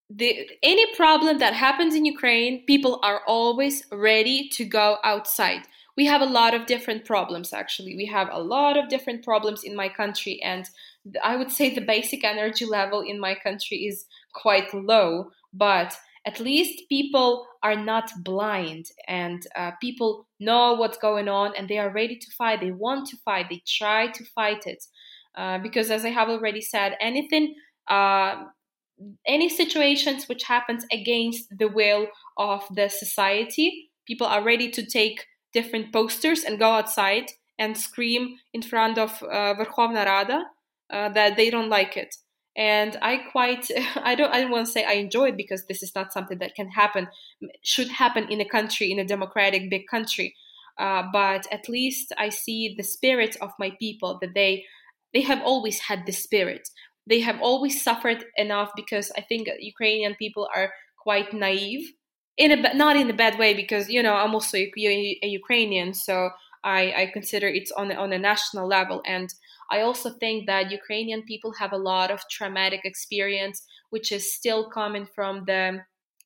the, 0.08 0.48
any 0.62 0.94
problem 0.94 1.38
that 1.38 1.54
happens 1.54 1.94
in 1.94 2.04
Ukraine, 2.04 2.64
people 2.66 3.00
are 3.02 3.22
always 3.26 3.84
ready 3.90 4.48
to 4.50 4.64
go 4.64 4.98
outside 5.04 5.62
we 5.96 6.06
have 6.06 6.22
a 6.22 6.26
lot 6.26 6.54
of 6.54 6.66
different 6.66 7.04
problems 7.04 7.52
actually. 7.52 7.94
We 7.96 8.06
have 8.06 8.28
a 8.30 8.40
lot 8.40 8.76
of 8.76 8.88
different 8.88 9.24
problems 9.24 9.62
in 9.64 9.76
my 9.76 9.88
country 9.88 10.40
and 10.42 10.68
i 11.24 11.34
would 11.34 11.50
say 11.50 11.68
the 11.68 11.80
basic 11.80 12.22
energy 12.24 12.64
level 12.64 13.00
in 13.00 13.18
my 13.18 13.34
country 13.34 13.78
is 13.78 14.06
quite 14.32 14.72
low 14.72 15.30
but 15.52 15.96
at 16.24 16.38
least 16.38 16.88
people 16.88 17.46
are 17.62 17.74
not 17.74 18.10
blind 18.22 18.86
and 19.08 19.44
uh, 19.56 19.72
people 19.80 20.26
know 20.38 20.74
what's 20.74 20.98
going 20.98 21.28
on 21.28 21.52
and 21.56 21.68
they 21.68 21.78
are 21.78 21.90
ready 21.90 22.16
to 22.16 22.30
fight. 22.38 22.60
They 22.60 22.70
want 22.70 23.08
to 23.08 23.16
fight. 23.24 23.46
They 23.50 23.60
try 23.66 24.06
to 24.06 24.24
fight 24.24 24.66
it. 24.66 24.84
Uh, 25.34 25.58
because 25.58 25.90
as 25.90 26.04
i 26.04 26.10
have 26.10 26.28
already 26.28 26.60
said 26.60 26.94
anything 27.00 27.54
uh, 27.88 28.44
any 29.26 29.48
situations 29.48 30.28
which 30.28 30.42
happens 30.44 30.84
against 30.92 31.46
the 31.58 31.68
will 31.68 32.06
of 32.36 32.62
the 32.74 32.90
society 32.90 33.88
people 34.06 34.26
are 34.26 34.44
ready 34.44 34.70
to 34.70 34.84
take 34.84 35.24
different 35.52 35.92
posters 35.92 36.44
and 36.44 36.58
go 36.58 36.70
outside 36.70 37.30
and 37.58 37.76
scream 37.76 38.36
in 38.52 38.62
front 38.62 38.98
of 38.98 39.22
uh, 39.22 39.54
Verkhovna 39.54 40.04
Rada 40.04 40.44
uh, 40.90 41.08
that 41.10 41.36
they 41.36 41.50
don't 41.50 41.68
like 41.68 41.96
it. 41.96 42.14
And 42.56 42.98
I 43.00 43.16
quite, 43.16 43.70
I 43.96 44.14
don't, 44.14 44.32
I 44.32 44.40
don't 44.40 44.50
want 44.50 44.66
to 44.66 44.72
say 44.72 44.84
I 44.84 44.92
enjoy 44.92 45.28
it 45.28 45.36
because 45.36 45.66
this 45.66 45.82
is 45.82 45.94
not 45.94 46.12
something 46.12 46.38
that 46.38 46.54
can 46.54 46.68
happen, 46.68 47.08
should 47.62 47.88
happen 47.88 48.28
in 48.30 48.40
a 48.40 48.48
country, 48.48 48.90
in 48.90 48.98
a 48.98 49.04
democratic 49.04 49.70
big 49.70 49.86
country. 49.86 50.34
Uh, 50.78 51.04
but 51.12 51.46
at 51.52 51.68
least 51.68 52.12
I 52.18 52.30
see 52.30 52.74
the 52.76 52.82
spirit 52.82 53.36
of 53.40 53.52
my 53.58 53.72
people 53.78 54.18
that 54.20 54.34
they, 54.34 54.64
they 55.12 55.20
have 55.22 55.42
always 55.42 55.80
had 55.80 56.06
the 56.06 56.12
spirit. 56.12 56.68
They 57.06 57.20
have 57.20 57.40
always 57.40 57.82
suffered 57.82 58.24
enough 58.36 58.70
because 58.76 59.12
I 59.16 59.22
think 59.22 59.48
Ukrainian 59.58 60.14
people 60.14 60.48
are 60.54 60.72
quite 61.02 61.34
naive 61.34 61.92
in 62.36 62.50
a 62.52 62.74
not 62.74 62.96
in 62.96 63.10
a 63.10 63.14
bad 63.14 63.38
way 63.38 63.54
because 63.54 63.88
you 63.88 64.02
know 64.02 64.14
I'm 64.14 64.34
also 64.34 64.56
a, 64.56 64.70
a 65.22 65.26
Ukrainian, 65.26 65.94
so 65.94 66.30
I, 66.64 66.92
I 66.96 67.10
consider 67.12 67.46
it's 67.48 67.72
on 67.72 67.92
on 67.92 68.12
a 68.12 68.18
national 68.18 68.66
level, 68.66 69.02
and 69.06 69.32
I 69.70 69.80
also 69.80 70.10
think 70.10 70.46
that 70.46 70.70
Ukrainian 70.70 71.22
people 71.22 71.52
have 71.54 71.72
a 71.72 71.78
lot 71.78 72.10
of 72.10 72.20
traumatic 72.30 72.80
experience, 72.84 73.62
which 73.90 74.12
is 74.12 74.34
still 74.34 74.70
coming 74.70 75.06
from 75.14 75.44
the 75.46 75.80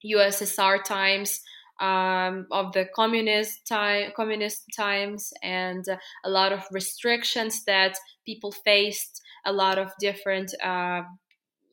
USSR 0.05 0.85
times. 0.85 1.41
Um, 1.79 2.47
of 2.53 2.73
the 2.73 2.87
communist 2.97 3.67
time, 3.67 4.11
communist 4.17 4.65
times, 4.75 5.31
and 5.43 5.87
uh, 5.87 5.99
a 6.25 6.31
lot 6.31 6.51
of 6.51 6.65
restrictions 6.73 7.65
that 7.65 7.99
people 8.25 8.51
faced, 8.51 9.21
a 9.45 9.53
lot 9.53 9.77
of 9.79 9.91
different, 10.01 10.55
uh, 10.65 11.03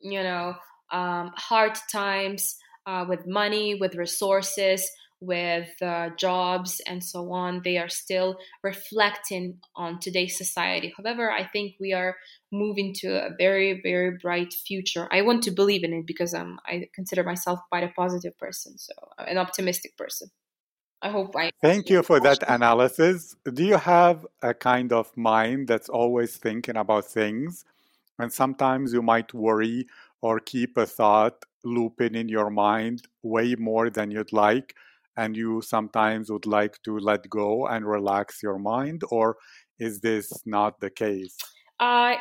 you 0.01 0.21
know, 0.21 0.55
um, 0.91 1.31
hard 1.37 1.77
times, 1.89 2.57
uh, 2.85 3.05
with 3.07 3.27
money, 3.27 3.75
with 3.75 3.95
resources, 3.95 4.89
with 5.19 5.69
uh, 5.81 6.09
jobs, 6.17 6.81
and 6.85 7.03
so 7.03 7.31
on. 7.31 7.61
They 7.63 7.77
are 7.77 7.89
still 7.89 8.37
reflecting 8.63 9.59
on 9.75 9.99
today's 9.99 10.37
society. 10.37 10.93
However, 10.97 11.31
I 11.31 11.47
think 11.47 11.75
we 11.79 11.93
are 11.93 12.15
moving 12.51 12.93
to 12.95 13.07
a 13.25 13.29
very, 13.37 13.81
very 13.81 14.17
bright 14.21 14.53
future. 14.53 15.07
I 15.11 15.21
want 15.21 15.43
to 15.43 15.51
believe 15.51 15.83
in 15.83 15.93
it 15.93 16.05
because 16.05 16.33
um, 16.33 16.59
I 16.65 16.89
consider 16.93 17.23
myself 17.23 17.59
quite 17.69 17.83
a 17.83 17.93
positive 17.95 18.37
person, 18.37 18.77
so 18.77 18.93
uh, 19.17 19.23
an 19.23 19.37
optimistic 19.37 19.97
person. 19.97 20.29
I 21.01 21.09
hope 21.09 21.35
I. 21.35 21.51
Thank 21.61 21.89
you 21.89 22.03
for 22.03 22.19
that 22.21 22.43
analysis. 22.49 23.35
Do 23.51 23.63
you 23.63 23.77
have 23.77 24.25
a 24.41 24.53
kind 24.53 24.91
of 24.93 25.15
mind 25.17 25.67
that's 25.67 25.89
always 25.89 26.37
thinking 26.37 26.77
about 26.77 27.05
things 27.05 27.65
And 28.19 28.31
sometimes 28.33 28.93
you 28.93 29.01
might 29.01 29.33
worry 29.33 29.87
or 30.21 30.39
keep 30.39 30.77
a 30.77 30.85
thought 30.85 31.45
looping 31.63 32.15
in 32.15 32.29
your 32.29 32.49
mind 32.49 33.03
way 33.21 33.55
more 33.55 33.89
than 33.89 34.11
you'd 34.11 34.33
like. 34.33 34.75
And 35.15 35.37
you 35.37 35.61
sometimes 35.61 36.31
would 36.31 36.47
like 36.47 36.81
to 36.83 36.97
let 36.97 37.29
go 37.29 37.67
and 37.67 37.85
relax 37.85 38.41
your 38.41 38.57
mind, 38.57 39.03
or 39.11 39.37
is 39.79 40.01
this 40.01 40.31
not 40.45 40.79
the 40.79 40.89
case? 40.89 41.37
Uh, 41.79 42.15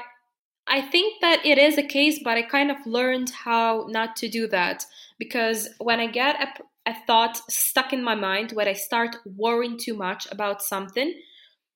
I 0.66 0.80
think 0.80 1.20
that 1.20 1.44
it 1.44 1.58
is 1.58 1.78
a 1.78 1.82
case, 1.82 2.20
but 2.22 2.36
I 2.36 2.42
kind 2.42 2.70
of 2.70 2.76
learned 2.86 3.30
how 3.30 3.86
not 3.88 4.16
to 4.16 4.28
do 4.28 4.46
that 4.48 4.84
because 5.18 5.68
when 5.78 6.00
I 6.00 6.06
get 6.06 6.36
a, 6.40 6.90
a 6.90 6.94
thought 7.06 7.38
stuck 7.50 7.92
in 7.92 8.02
my 8.02 8.14
mind, 8.14 8.52
when 8.52 8.68
I 8.68 8.72
start 8.74 9.16
worrying 9.24 9.78
too 9.78 9.94
much 9.94 10.26
about 10.30 10.62
something, 10.62 11.14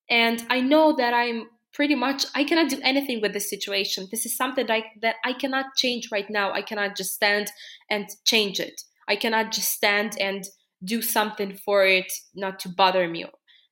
and 0.09 0.45
I 0.51 0.61
know 0.61 0.95
that 0.97 1.15
I'm 1.15 1.49
pretty 1.77 1.95
much 1.95 2.25
I 2.35 2.43
cannot 2.43 2.71
do 2.71 2.81
anything 2.83 3.21
with 3.21 3.35
this 3.35 3.51
situation. 3.51 4.09
This 4.11 4.25
is 4.25 4.35
something 4.35 4.67
that 4.67 4.73
I, 4.73 4.85
that 5.03 5.17
I 5.27 5.35
cannot 5.35 5.67
change 5.77 6.09
right 6.11 6.29
now. 6.31 6.51
I 6.51 6.63
cannot 6.63 6.97
just 6.97 7.13
stand 7.13 7.53
and 7.91 8.09
change 8.25 8.59
it. 8.59 8.81
I 9.07 9.15
cannot 9.15 9.53
just 9.53 9.69
stand 9.69 10.17
and 10.19 10.43
do 10.83 11.03
something 11.03 11.59
for 11.65 11.85
it 11.85 12.11
not 12.35 12.59
to 12.61 12.71
bother 12.71 13.07
me. 13.07 13.27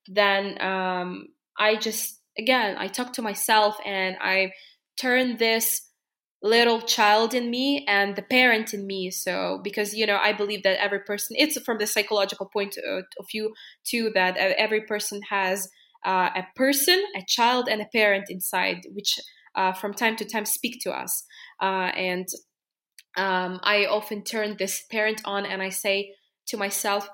Then 0.07 0.61
um, 0.61 1.29
I 1.59 1.77
just 1.77 2.21
again 2.39 2.77
I 2.79 2.89
talk 2.89 3.15
to 3.15 3.23
myself 3.23 3.77
and 3.87 4.17
I 4.21 4.53
turn 5.01 5.39
this 5.39 5.81
little 6.43 6.83
child 6.83 7.33
in 7.33 7.51
me 7.51 7.87
and 7.89 8.17
the 8.17 8.23
parent 8.23 8.75
in 8.75 8.87
me 8.87 9.11
so 9.11 9.59
because 9.65 9.95
you 9.95 10.05
know 10.05 10.19
i 10.23 10.31
believe 10.31 10.63
that 10.63 10.79
every 10.79 11.01
person 11.01 11.35
it's 11.39 11.59
from 11.63 11.79
the 11.79 11.87
psychological 11.87 12.51
point 12.53 12.77
of 13.19 13.27
view 13.33 13.51
too 13.83 14.11
that 14.15 14.37
every 14.37 14.83
person 14.83 15.23
has 15.31 15.71
uh, 16.05 16.31
a 16.35 16.47
person 16.57 17.03
a 17.17 17.23
child 17.27 17.69
and 17.69 17.81
a 17.81 17.89
parent 17.93 18.27
inside 18.29 18.79
which 18.93 19.19
uh, 19.55 19.73
from 19.73 19.95
time 19.95 20.17
to 20.17 20.25
time 20.25 20.45
speak 20.45 20.81
to 20.81 20.91
us 20.91 21.25
uh, 21.63 21.91
and 21.97 22.27
um, 23.17 23.61
i 23.63 23.87
often 23.87 24.23
turn 24.23 24.57
this 24.59 24.85
parent 24.91 25.21
on 25.25 25.45
and 25.47 25.63
i 25.63 25.69
say 25.69 26.13
to 26.47 26.57
myself 26.57 27.09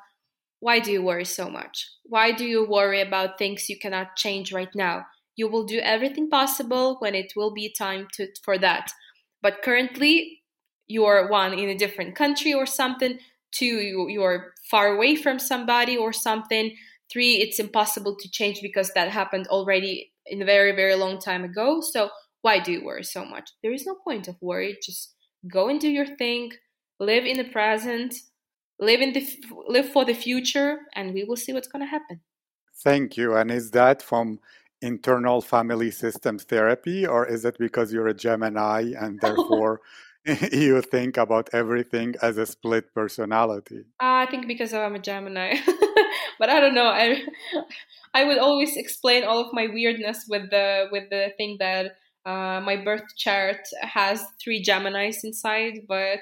why 0.61 0.79
do 0.79 0.93
you 0.93 1.03
worry 1.03 1.25
so 1.25 1.49
much 1.49 1.87
why 2.05 2.33
do 2.33 2.45
you 2.45 2.67
worry 2.69 3.01
about 3.01 3.39
things 3.39 3.69
you 3.69 3.79
cannot 3.79 4.17
change 4.17 4.53
right 4.53 4.75
now 4.75 5.05
you 5.41 5.49
will 5.49 5.65
do 5.65 5.79
everything 5.79 6.29
possible 6.29 6.97
when 6.99 7.15
it 7.15 7.33
will 7.35 7.53
be 7.53 7.73
time 7.73 8.09
to, 8.13 8.29
for 8.45 8.59
that. 8.59 8.91
But 9.41 9.63
currently, 9.63 10.43
you're 10.87 11.31
one 11.31 11.55
in 11.59 11.71
a 11.71 11.79
different 11.79 12.15
country 12.15 12.53
or 12.53 12.67
something. 12.67 13.19
Two, 13.51 13.81
you, 13.81 14.09
you're 14.11 14.53
far 14.71 14.95
away 14.95 15.17
from 15.17 15.39
somebody 15.39 15.97
or 15.97 16.13
something. 16.13 16.77
Three, 17.13 17.37
it's 17.37 17.59
impossible 17.59 18.17
to 18.17 18.31
change 18.31 18.61
because 18.63 18.93
that 18.95 19.11
happened 19.11 19.49
already 19.49 20.13
in 20.27 20.43
a 20.43 20.45
very, 20.45 20.73
very 20.73 20.95
long 20.95 21.19
time 21.19 21.45
ago. 21.45 21.81
So 21.81 22.11
why 22.43 22.61
do 22.61 22.73
you 22.73 22.85
worry 22.85 23.05
so 23.05 23.25
much? 23.25 23.51
There 23.63 23.73
is 23.73 23.87
no 23.87 23.97
point 24.05 24.29
of 24.29 24.37
worry. 24.41 24.79
Just 24.83 25.15
go 25.51 25.69
and 25.69 25.81
do 25.81 25.89
your 25.89 26.07
thing, 26.17 26.53
live 26.99 27.25
in 27.25 27.37
the 27.37 27.45
present, 27.45 28.15
live 28.79 29.01
in 29.01 29.13
the 29.13 29.27
live 29.69 29.91
for 29.91 30.05
the 30.05 30.15
future, 30.15 30.79
and 30.95 31.13
we 31.13 31.25
will 31.25 31.37
see 31.37 31.53
what's 31.53 31.69
going 31.69 31.85
to 31.85 31.91
happen. 31.91 32.21
Thank 32.83 33.17
you. 33.17 33.35
And 33.35 33.51
is 33.51 33.71
that 33.73 34.03
from 34.03 34.41
internal 34.81 35.41
family 35.41 35.91
systems 35.91 36.45
therapy, 36.45 37.07
or 37.07 37.27
is 37.27 37.45
it 37.45 37.59
because 37.59 37.93
you're 37.93 38.09
a 38.09 38.15
Gemini 38.15 38.93
and 38.99 39.21
therefore 39.23 39.81
you 40.53 40.83
think 40.83 41.17
about 41.17 41.49
everything 41.53 42.15
as 42.23 42.37
a 42.37 42.47
split 42.47 42.93
personality? 42.95 43.85
I 44.01 44.27
think 44.27 44.47
because 44.47 44.75
I'm 44.75 44.95
a 44.95 44.99
Gemini, 44.99 45.55
but 46.39 46.51
I 46.51 46.61
don't 46.61 46.75
know. 46.75 46.87
I 46.87 47.23
I 48.15 48.25
would 48.25 48.39
always 48.39 48.77
explain 48.77 49.25
all 49.25 49.41
of 49.41 49.53
my 49.53 49.67
weirdness 49.67 50.27
with 50.29 50.51
the 50.51 50.89
with 50.93 51.09
the 51.11 51.33
thing 51.37 51.57
that 51.61 51.93
uh, 52.27 52.61
my 52.61 52.77
birth 52.85 53.05
chart 53.17 53.61
has 53.81 54.25
three 54.43 54.63
Geminis 54.63 55.25
inside, 55.25 55.81
but 55.89 56.21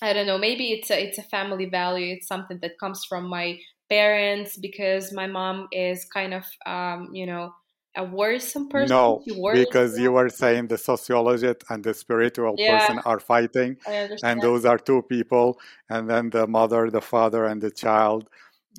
I 0.00 0.12
don't 0.12 0.26
know. 0.26 0.38
Maybe 0.38 0.72
it's 0.72 0.90
a 0.90 1.02
it's 1.02 1.18
a 1.18 1.22
family 1.22 1.66
value. 1.66 2.14
It's 2.14 2.28
something 2.28 2.58
that 2.62 2.78
comes 2.78 3.04
from 3.04 3.28
my 3.28 3.58
parents 3.88 4.56
because 4.56 5.12
my 5.12 5.26
mom 5.26 5.66
is 5.72 6.04
kind 6.04 6.34
of 6.34 6.44
um, 6.66 7.08
you 7.12 7.26
know 7.26 7.52
a 7.96 8.04
worrisome 8.04 8.68
person? 8.68 8.94
No, 8.94 9.22
because 9.52 9.98
you 9.98 10.12
were 10.12 10.28
saying 10.28 10.68
the 10.68 10.78
sociologist 10.78 11.64
and 11.70 11.82
the 11.84 11.94
spiritual 11.94 12.54
yeah, 12.56 12.78
person 12.78 13.00
are 13.04 13.20
fighting, 13.20 13.76
and 13.86 14.40
those 14.40 14.64
are 14.64 14.78
two 14.78 15.02
people, 15.02 15.58
and 15.88 16.08
then 16.08 16.30
the 16.30 16.46
mother, 16.46 16.90
the 16.90 17.00
father, 17.00 17.44
and 17.44 17.60
the 17.60 17.70
child. 17.70 18.28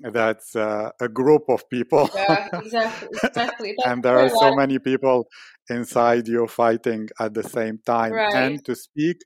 That's 0.02 0.58
uh, 0.58 0.92
a 1.00 1.08
group 1.08 1.44
of 1.48 1.70
people. 1.70 2.10
Yeah, 2.14 2.50
exactly, 2.54 3.08
exactly. 3.24 3.76
and 3.86 4.04
there 4.04 4.20
are 4.20 4.30
so 4.30 4.54
many 4.54 4.78
people 4.78 5.28
inside 5.70 6.28
you 6.28 6.48
fighting 6.48 7.08
at 7.18 7.34
the 7.34 7.44
same 7.44 7.80
time. 7.86 8.12
Right. 8.12 8.34
And 8.34 8.66
to 8.66 8.76
speak 8.76 9.22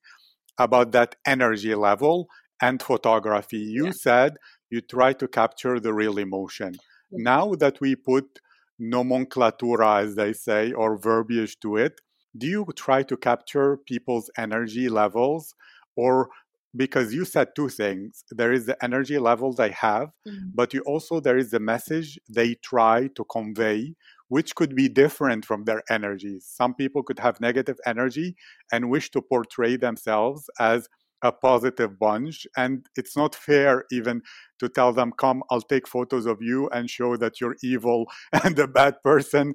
about 0.60 0.92
that 0.92 1.16
energy 1.26 1.74
level 1.74 2.28
and 2.62 2.82
photography, 2.84 3.58
you 3.58 3.86
yeah. 3.86 3.92
said 3.92 4.38
you 4.70 4.82
try 4.82 5.14
to 5.14 5.28
capture 5.28 5.80
the 5.80 5.94
real 5.94 6.20
emotion. 6.20 6.76
Now 7.12 7.56
that 7.56 7.82
we 7.82 7.96
put 7.96 8.40
nomenclatura, 8.82 10.04
as 10.04 10.16
they 10.16 10.34
say, 10.34 10.72
or 10.72 10.98
verbiage 10.98 11.60
to 11.62 11.78
it? 11.78 12.00
Do 12.38 12.48
you 12.48 12.66
try 12.76 13.04
to 13.04 13.18
capture 13.18 13.78
people's 13.78 14.30
energy 14.38 14.90
levels? 14.90 15.56
Or 15.96 16.30
because 16.76 17.14
you 17.14 17.26
said 17.26 17.48
two 17.56 17.68
things 17.68 18.24
there 18.30 18.54
is 18.54 18.68
the 18.68 18.82
energy 18.84 19.18
level 19.18 19.54
they 19.54 19.72
have, 19.72 20.10
mm-hmm. 20.28 20.50
but 20.54 20.74
you 20.74 20.82
also 20.82 21.20
there 21.20 21.38
is 21.38 21.52
the 21.52 21.60
message 21.60 22.20
they 22.30 22.56
try 22.56 23.10
to 23.16 23.24
convey 23.26 23.96
which 24.30 24.56
could 24.56 24.76
be 24.76 24.88
different 24.88 25.44
from 25.44 25.66
their 25.66 25.84
energies. 25.90 26.48
Some 26.48 26.76
people 26.76 27.04
could 27.04 27.20
have 27.20 27.42
negative 27.42 27.78
energy 27.86 28.36
and 28.72 28.90
wish 28.90 29.10
to 29.12 29.22
portray 29.22 29.76
themselves 29.76 30.50
as 30.60 30.88
a 31.22 31.32
positive 31.32 32.00
bunch 32.00 32.48
and 32.56 32.88
it's 32.96 33.16
not 33.18 33.36
fair 33.36 33.86
even 33.92 34.22
to 34.60 34.70
tell 34.70 34.94
them 34.94 35.12
come 35.18 35.44
i'll 35.50 35.62
take 35.62 35.88
photos 35.88 36.26
of 36.26 36.38
you 36.42 36.70
and 36.70 36.90
show 36.90 37.18
that 37.18 37.42
you're 37.42 37.58
evil 37.64 38.06
and 38.44 38.58
a 38.60 38.68
bad 38.68 38.96
person 39.04 39.54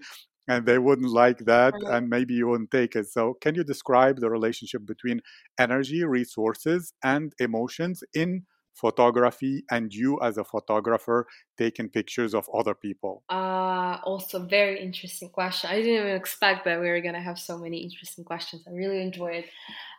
and 0.49 0.67
they 0.67 0.79
wouldn't 0.79 1.11
like 1.11 1.39
that 1.47 1.75
and 1.87 2.09
maybe 2.09 2.35
you 2.35 2.49
wouldn't 2.49 2.71
take 2.71 2.97
it. 2.97 3.07
So 3.09 3.35
can 3.41 3.55
you 3.55 3.65
describe 3.65 4.21
the 4.21 4.31
relationship 4.31 4.87
between 4.87 5.21
energy 5.59 6.05
resources 6.05 6.93
and 7.03 7.33
emotions 7.39 8.03
in 8.15 8.45
photography 8.75 9.63
and 9.71 9.95
you 9.95 10.19
as 10.21 10.37
a 10.37 10.45
photographer 10.45 11.27
taking 11.57 11.89
pictures 11.89 12.35
of 12.35 12.49
other 12.53 12.75
people? 12.75 13.23
Uh 13.31 13.99
also 14.05 14.45
very 14.45 14.81
interesting 14.81 15.31
question. 15.31 15.71
I 15.71 15.77
didn't 15.77 15.95
even 15.95 16.17
expect 16.17 16.65
that 16.65 16.81
we 16.81 16.89
were 16.89 17.01
going 17.01 17.15
to 17.15 17.21
have 17.21 17.39
so 17.39 17.57
many 17.57 17.79
interesting 17.79 18.25
questions. 18.25 18.65
I 18.67 18.73
really 18.73 19.01
enjoyed 19.01 19.45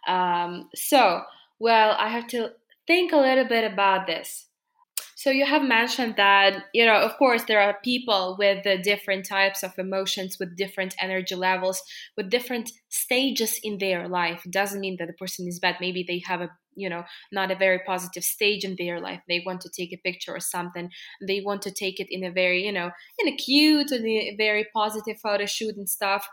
um 0.07 0.70
so 0.76 1.22
well, 1.60 1.95
I 1.99 2.10
have 2.10 2.28
to 2.28 2.51
think 2.88 3.12
a 3.12 3.18
little 3.18 3.45
bit 3.45 3.72
about 3.72 4.08
this. 4.08 4.47
So 5.18 5.30
you 5.32 5.45
have 5.45 5.64
mentioned 5.64 6.16
that, 6.18 6.66
you 6.74 6.86
know, 6.86 6.97
of 6.97 7.18
course, 7.18 7.45
there 7.45 7.62
are 7.62 7.78
people 7.84 8.36
with 8.38 8.64
the 8.64 8.78
different 8.78 9.26
types 9.26 9.64
of 9.64 9.78
emotions, 9.80 10.38
with 10.39 10.58
different 10.58 10.93
energy 10.99 11.36
levels, 11.36 11.82
with 12.18 12.30
different 12.30 12.72
stages 12.89 13.60
in 13.64 13.78
their 13.78 14.08
life. 14.08 14.45
It 14.45 14.51
doesn't 14.51 14.82
mean 14.82 14.97
that 14.99 15.08
the 15.08 15.14
person 15.14 15.47
is 15.47 15.60
bad. 15.60 15.78
Maybe 15.80 16.03
they 16.08 16.22
have 16.28 16.41
a, 16.41 16.49
you 16.76 16.89
know, 16.89 17.06
not 17.32 17.49
a 17.49 17.56
very 17.56 17.80
positive 17.80 18.24
stage 18.24 18.64
in 18.64 18.76
their 18.78 18.99
life. 18.99 19.22
They 19.28 19.41
want 19.45 19.62
to 19.62 19.70
take 19.70 19.93
a 19.93 19.97
picture 19.97 20.36
or 20.36 20.41
something. 20.41 20.91
They 21.26 21.41
want 21.41 21.62
to 21.64 21.72
take 21.72 21.99
it 21.99 22.08
in 22.10 22.24
a 22.24 22.32
very, 22.32 22.66
you 22.66 22.74
know, 22.74 22.91
in 23.18 23.28
a 23.28 23.38
cute 23.38 23.91
and 23.91 24.06
a 24.06 24.36
very 24.36 24.68
positive 24.76 25.18
photo 25.24 25.45
shoot 25.45 25.78
and 25.78 25.89
stuff. 25.89 26.28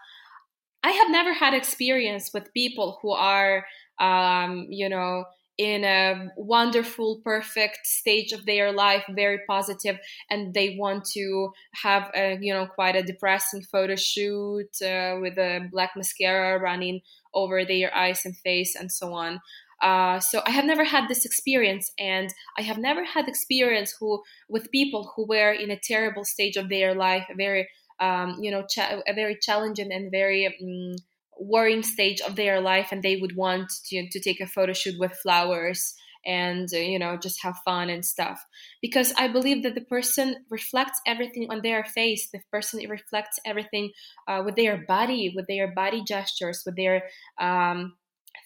I 0.82 0.90
have 0.90 1.10
never 1.10 1.32
had 1.32 1.54
experience 1.54 2.32
with 2.34 2.52
people 2.52 2.98
who 3.00 3.12
are 3.12 3.64
um, 3.98 4.66
you 4.68 4.88
know, 4.88 5.24
in 5.58 5.84
a 5.84 6.28
wonderful, 6.36 7.20
perfect 7.22 7.86
stage 7.86 8.32
of 8.32 8.46
their 8.46 8.72
life, 8.72 9.04
very 9.10 9.40
positive, 9.46 9.98
and 10.30 10.54
they 10.54 10.76
want 10.78 11.04
to 11.04 11.50
have 11.74 12.10
a, 12.16 12.38
you 12.40 12.52
know, 12.52 12.66
quite 12.66 12.96
a 12.96 13.02
depressing 13.02 13.62
photo 13.62 13.94
shoot 13.94 14.70
uh, 14.82 15.18
with 15.20 15.36
a 15.38 15.68
black 15.70 15.90
mascara 15.94 16.58
running 16.58 17.00
over 17.34 17.64
their 17.64 17.94
eyes 17.94 18.22
and 18.24 18.36
face 18.38 18.74
and 18.74 18.90
so 18.90 19.12
on. 19.12 19.40
Uh, 19.82 20.20
so 20.20 20.40
I 20.46 20.50
have 20.50 20.64
never 20.64 20.84
had 20.84 21.08
this 21.08 21.24
experience, 21.24 21.92
and 21.98 22.32
I 22.56 22.62
have 22.62 22.78
never 22.78 23.04
had 23.04 23.28
experience 23.28 23.94
who 23.98 24.22
with 24.48 24.70
people 24.70 25.12
who 25.14 25.26
were 25.26 25.52
in 25.52 25.70
a 25.70 25.78
terrible 25.78 26.24
stage 26.24 26.56
of 26.56 26.68
their 26.68 26.94
life, 26.94 27.26
very, 27.36 27.68
um, 28.00 28.36
you 28.40 28.50
know, 28.50 28.64
a 28.78 29.12
very 29.12 29.36
challenging 29.40 29.92
and 29.92 30.10
very 30.10 30.46
um, 30.46 30.94
worrying 31.42 31.82
stage 31.82 32.20
of 32.20 32.36
their 32.36 32.60
life 32.60 32.88
and 32.92 33.02
they 33.02 33.16
would 33.16 33.36
want 33.36 33.70
to, 33.86 34.08
to 34.08 34.20
take 34.20 34.40
a 34.40 34.46
photo 34.46 34.72
shoot 34.72 34.98
with 34.98 35.12
flowers 35.12 35.94
and 36.24 36.68
uh, 36.72 36.78
you 36.78 36.98
know 36.98 37.16
just 37.16 37.42
have 37.42 37.56
fun 37.64 37.90
and 37.90 38.04
stuff. 38.04 38.44
Because 38.80 39.12
i 39.18 39.28
believe 39.28 39.62
that 39.62 39.74
the 39.74 39.80
person 39.82 40.36
reflects 40.50 41.00
everything 41.06 41.48
on 41.50 41.62
their 41.62 41.84
face 41.84 42.30
the 42.30 42.40
person 42.50 42.88
reflects 42.88 43.38
everything 43.44 43.90
uh, 44.28 44.42
with 44.44 44.56
their 44.56 44.84
body 44.86 45.32
with 45.34 45.46
their 45.46 45.72
body 45.74 46.02
gestures 46.06 46.62
with 46.64 46.76
their 46.76 47.02
um, 47.40 47.94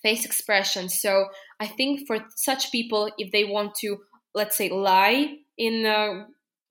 face 0.02 0.24
expression 0.24 0.88
so 0.88 1.26
i 1.60 1.66
think 1.66 2.06
for 2.06 2.18
such 2.36 2.72
people 2.72 3.10
if 3.18 3.30
they 3.32 3.44
want 3.44 3.74
to 3.74 3.96
let's 4.34 4.56
say 4.56 4.68
lie 4.68 5.36
in 5.58 5.86
uh, 5.86 6.24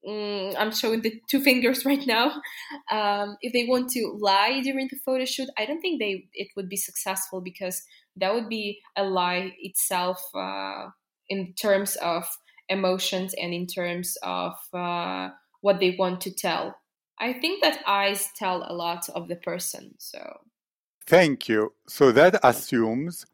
mm, 0.08 0.56
I'm 0.58 0.72
showing 0.72 1.01
the 1.01 1.22
two 1.28 1.41
fingers 1.41 1.86
right 1.89 2.06
now. 2.06 2.41
Um, 2.91 3.38
if 3.41 3.53
they 3.53 3.66
want 3.66 3.89
to 3.91 4.18
lie 4.20 4.62
during 4.62 4.88
the 4.89 4.97
photo 5.06 5.26
shoot, 5.26 5.49
I 5.58 5.66
don't 5.66 5.82
think 5.82 5.99
they 5.99 6.28
it 6.34 6.49
would 6.56 6.70
be 6.70 6.78
successful 6.78 7.41
because 7.41 7.82
that 8.18 8.34
would 8.34 8.49
be 8.49 8.82
a 8.95 9.03
lie 9.03 9.53
itself 9.60 10.22
uh, 10.34 10.88
in 11.30 11.53
terms 11.53 11.95
of 11.97 12.26
emotions 12.70 13.34
and 13.39 13.53
in 13.53 13.68
terms 13.68 14.18
of 14.24 14.53
uh, 14.74 15.30
what 15.62 15.80
they 15.80 15.95
want 15.97 16.22
to 16.22 16.34
tell. 16.34 16.76
I 17.20 17.34
think 17.34 17.64
that 17.64 17.84
eyes 17.88 18.30
tell 18.36 18.66
a 18.68 18.74
lot 18.74 19.08
of 19.10 19.28
the 19.28 19.38
person. 19.38 19.95
So, 19.99 20.41
thank 21.08 21.47
you. 21.47 21.74
So 21.88 22.12
that 22.12 22.39
assumes 22.43 23.26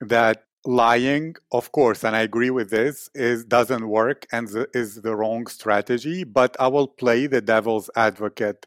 that 0.00 0.44
lying 0.68 1.34
of 1.50 1.72
course 1.72 2.04
and 2.04 2.14
i 2.14 2.20
agree 2.20 2.50
with 2.50 2.68
this 2.68 3.08
is 3.14 3.42
doesn't 3.42 3.88
work 3.88 4.26
and 4.32 4.50
is 4.74 4.96
the 4.96 5.16
wrong 5.16 5.46
strategy 5.46 6.24
but 6.24 6.54
i 6.60 6.66
will 6.66 6.86
play 6.86 7.26
the 7.26 7.40
devil's 7.40 7.88
advocate. 7.96 8.66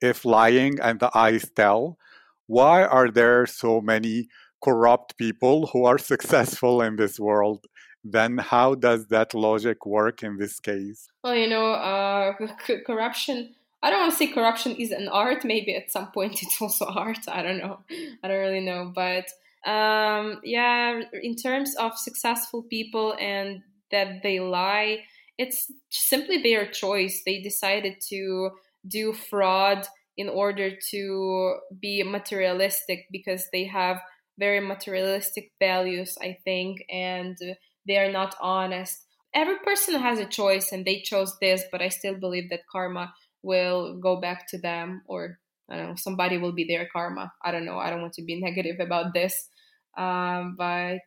If 0.00 0.24
lying 0.24 0.80
and 0.80 1.00
the 1.00 1.10
eyes 1.14 1.50
tell 1.54 1.98
why 2.46 2.84
are 2.84 3.10
there 3.10 3.44
so 3.44 3.82
many 3.82 4.28
corrupt 4.62 5.18
people 5.18 5.66
who 5.66 5.84
are 5.84 5.98
successful 6.12 6.80
in 6.80 6.96
this 6.96 7.20
world? 7.20 7.66
Then 8.02 8.38
how 8.38 8.74
does 8.74 9.08
that 9.08 9.34
logic 9.34 9.84
work 9.84 10.22
in 10.22 10.38
this 10.38 10.58
case? 10.60 11.08
Well 11.22 11.36
you 11.36 11.48
know 11.48 11.66
uh, 11.72 12.32
corruption 12.86 13.54
i 13.82 13.90
don't 13.90 14.00
want 14.00 14.12
to 14.12 14.18
say 14.18 14.28
corruption 14.28 14.76
is 14.76 14.92
an 14.92 15.08
art 15.08 15.44
maybe 15.44 15.74
at 15.76 15.92
some 15.92 16.10
point 16.10 16.42
it's 16.42 16.60
also 16.62 16.86
art 16.86 17.28
i 17.28 17.42
don't 17.42 17.58
know. 17.58 17.80
I 18.22 18.28
don't 18.28 18.44
really 18.46 18.66
know 18.70 18.90
but 18.94 19.26
um, 19.64 20.40
yeah, 20.44 21.00
in 21.22 21.36
terms 21.36 21.74
of 21.76 21.96
successful 21.96 22.62
people 22.62 23.14
and 23.18 23.62
that 23.90 24.22
they 24.22 24.40
lie, 24.40 25.04
it's 25.38 25.70
simply 25.90 26.42
their 26.42 26.66
choice. 26.66 27.22
They 27.24 27.40
decided 27.40 27.94
to 28.10 28.50
do 28.86 29.12
fraud 29.12 29.86
in 30.16 30.28
order 30.28 30.70
to 30.90 31.56
be 31.80 32.02
materialistic 32.02 33.06
because 33.10 33.48
they 33.52 33.64
have 33.64 34.00
very 34.38 34.60
materialistic 34.60 35.52
values, 35.58 36.16
I 36.20 36.38
think, 36.44 36.84
and 36.90 37.36
they 37.86 37.98
are 37.98 38.10
not 38.10 38.36
honest. 38.40 39.06
Every 39.34 39.58
person 39.64 40.00
has 40.00 40.18
a 40.18 40.26
choice 40.26 40.70
and 40.72 40.84
they 40.84 41.00
chose 41.00 41.36
this, 41.40 41.64
but 41.72 41.82
I 41.82 41.88
still 41.88 42.14
believe 42.14 42.50
that 42.50 42.68
karma 42.70 43.12
will 43.42 43.98
go 43.98 44.20
back 44.20 44.46
to 44.50 44.58
them 44.58 45.02
or 45.06 45.38
I 45.68 45.76
don't 45.76 45.88
know, 45.88 45.94
somebody 45.96 46.36
will 46.36 46.52
be 46.52 46.64
their 46.64 46.86
karma. 46.92 47.32
I 47.42 47.50
don't 47.50 47.64
know. 47.64 47.78
I 47.78 47.90
don't 47.90 48.02
want 48.02 48.12
to 48.14 48.22
be 48.22 48.40
negative 48.40 48.76
about 48.80 49.14
this. 49.14 49.48
Um, 49.96 50.56
but 50.56 51.06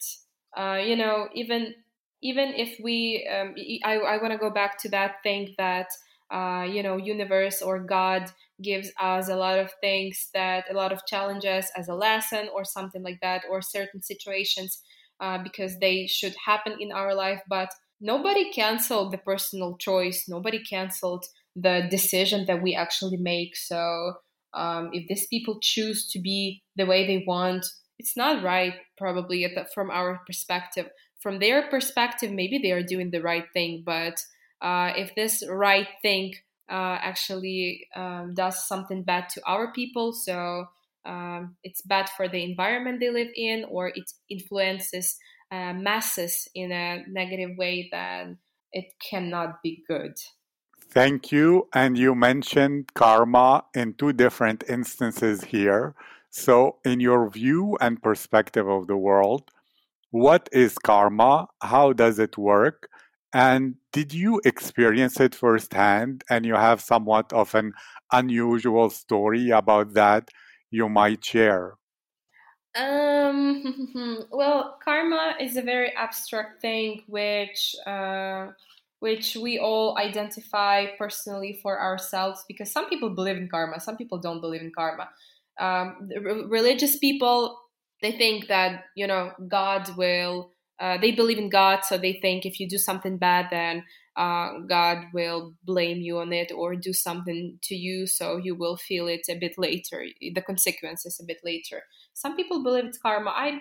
uh, 0.56 0.78
you 0.84 0.96
know, 0.96 1.28
even 1.34 1.76
even 2.22 2.50
if 2.56 2.80
we, 2.84 3.30
um, 3.32 3.54
I, 3.86 3.98
I 4.00 4.18
want 4.18 4.32
to 4.32 4.40
go 4.40 4.50
back 4.50 4.80
to 4.82 4.90
that 4.90 5.18
thing 5.22 5.54
that 5.60 5.88
uh, 6.32 6.66
you 6.68 6.84
know, 6.84 6.98
universe 6.98 7.62
or 7.62 7.80
God 7.80 8.32
gives 8.62 8.92
us 9.00 9.30
a 9.30 9.36
lot 9.36 9.60
of 9.60 9.72
things 9.82 10.30
that 10.34 10.66
a 10.70 10.74
lot 10.74 10.92
of 10.92 11.06
challenges 11.08 11.72
as 11.78 11.88
a 11.88 11.94
lesson 11.94 12.50
or 12.54 12.66
something 12.66 13.02
like 13.02 13.20
that, 13.22 13.44
or 13.50 13.62
certain 13.62 14.02
situations 14.02 14.82
uh, 15.22 15.42
because 15.42 15.80
they 15.80 16.06
should 16.08 16.36
happen 16.46 16.76
in 16.80 16.92
our 16.92 17.14
life. 17.14 17.42
But 17.48 17.70
nobody 18.02 18.52
canceled 18.52 19.14
the 19.14 19.18
personal 19.20 19.78
choice. 19.78 20.26
Nobody 20.28 20.62
canceled 20.64 21.26
the 21.56 21.88
decision 21.90 22.46
that 22.48 22.62
we 22.62 22.76
actually 22.76 23.18
make. 23.18 23.56
So 23.56 24.16
um, 24.54 24.90
if 24.92 25.08
these 25.08 25.28
people 25.28 25.60
choose 25.62 26.10
to 26.12 26.20
be 26.20 26.64
the 26.76 26.86
way 26.86 27.08
they 27.08 27.24
want, 27.26 27.66
it's 28.00 28.16
not 28.16 28.44
right 28.44 28.74
probably 28.98 29.46
the, 29.48 29.68
from 29.74 29.90
our 29.90 30.22
perspective. 30.26 30.90
From 31.20 31.40
their 31.40 31.68
perspective 31.70 32.32
maybe 32.32 32.60
they 32.60 32.72
are 32.72 32.84
doing 32.84 33.12
the 33.12 33.22
right 33.22 33.46
thing 33.54 33.84
but 33.86 34.22
uh, 34.62 34.94
if 34.96 35.14
this 35.16 35.44
right 35.50 35.88
thing 36.02 36.36
uh, 36.70 36.98
actually 37.02 37.88
um, 37.96 38.34
does 38.34 38.68
something 38.68 39.04
bad 39.04 39.30
to 39.30 39.42
our 39.46 39.72
people 39.72 40.14
so 40.14 40.68
um, 41.06 41.56
it's 41.64 41.82
bad 41.82 42.10
for 42.10 42.28
the 42.28 42.44
environment 42.44 43.00
they 43.00 43.10
live 43.10 43.30
in 43.36 43.66
or 43.70 43.88
it 43.88 44.12
influences 44.30 45.18
uh, 45.52 45.74
masses 45.74 46.48
in 46.54 46.72
a 46.72 47.04
negative 47.08 47.58
way 47.58 47.88
then 47.92 48.38
it 48.74 48.94
cannot 49.00 49.64
be 49.64 49.84
good. 49.88 50.14
Thank 50.90 51.32
you 51.32 51.68
and 51.74 51.98
you 51.98 52.16
mentioned 52.16 52.94
karma 52.94 53.66
in 53.74 53.94
two 53.94 54.14
different 54.14 54.64
instances 54.68 55.46
here 55.46 55.96
so, 56.38 56.78
in 56.86 57.00
your 57.00 57.28
view 57.32 57.78
and 57.82 58.02
perspective 58.02 58.68
of 58.70 58.86
the 58.86 58.96
world, 58.96 59.50
what 60.12 60.48
is 60.52 60.78
karma? 60.78 61.48
How 61.64 61.94
does 61.94 62.20
it 62.20 62.38
work? 62.38 62.90
And 63.34 63.76
did 63.92 64.14
you 64.14 64.40
experience 64.46 65.20
it 65.20 65.34
firsthand 65.34 66.24
and 66.30 66.46
you 66.46 66.54
have 66.54 66.80
somewhat 66.80 67.34
of 67.34 67.56
an 67.56 67.74
unusual 68.12 68.92
story 68.92 69.50
about 69.50 69.96
that 69.96 70.30
you 70.70 70.88
might 70.88 71.26
share? 71.26 71.74
Um, 72.76 74.28
well, 74.32 74.78
karma 74.86 75.38
is 75.42 75.58
a 75.58 75.64
very 75.64 75.92
abstract 75.96 76.62
thing 76.62 77.02
which 77.08 77.76
uh, 77.88 78.50
which 79.00 79.36
we 79.36 79.58
all 79.58 79.98
identify 79.98 80.86
personally 80.98 81.60
for 81.64 81.82
ourselves 81.82 82.46
because 82.48 82.72
some 82.72 82.88
people 82.90 83.10
believe 83.10 83.38
in 83.38 83.50
karma, 83.50 83.80
some 83.80 83.98
people 83.98 84.20
don't 84.20 84.42
believe 84.42 84.62
in 84.62 84.72
karma 84.72 85.10
um, 85.60 86.10
religious 86.50 86.98
people 86.98 87.60
they 88.02 88.12
think 88.12 88.48
that 88.48 88.86
you 88.96 89.08
know 89.08 89.32
god 89.48 89.90
will 89.98 90.52
uh, 90.80 90.98
they 90.98 91.12
believe 91.12 91.38
in 91.38 91.50
god 91.50 91.84
so 91.84 91.98
they 91.98 92.14
think 92.14 92.46
if 92.46 92.60
you 92.60 92.68
do 92.68 92.78
something 92.78 93.18
bad 93.18 93.48
then 93.50 93.84
uh, 94.16 94.60
god 94.68 95.06
will 95.14 95.54
blame 95.64 96.00
you 96.00 96.20
on 96.20 96.34
it 96.34 96.52
or 96.52 96.76
do 96.76 96.94
something 96.94 97.58
to 97.62 97.76
you 97.76 98.08
so 98.08 98.38
you 98.38 98.56
will 98.56 98.78
feel 98.78 99.08
it 99.08 99.22
a 99.30 99.36
bit 99.36 99.58
later 99.58 100.06
the 100.34 100.42
consequences 100.42 101.20
a 101.22 101.26
bit 101.26 101.40
later. 101.44 101.84
Some 102.14 102.36
people 102.36 102.64
believe 102.64 102.86
it's 102.86 102.98
karma. 102.98 103.32
I 103.32 103.60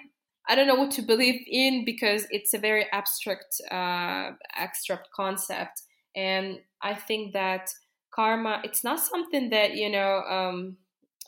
i 0.48 0.54
don't 0.54 0.66
know 0.66 0.76
what 0.76 0.92
to 0.92 1.02
believe 1.02 1.42
in 1.46 1.84
because 1.84 2.26
it's 2.30 2.54
a 2.54 2.58
very 2.58 2.86
abstract 2.92 3.60
uh, 3.70 4.30
abstract 4.54 5.08
concept 5.14 5.82
and 6.14 6.60
i 6.82 6.94
think 6.94 7.32
that 7.32 7.68
karma 8.14 8.60
it's 8.64 8.84
not 8.84 9.00
something 9.00 9.50
that 9.50 9.74
you 9.74 9.90
know 9.90 10.22
um, 10.22 10.76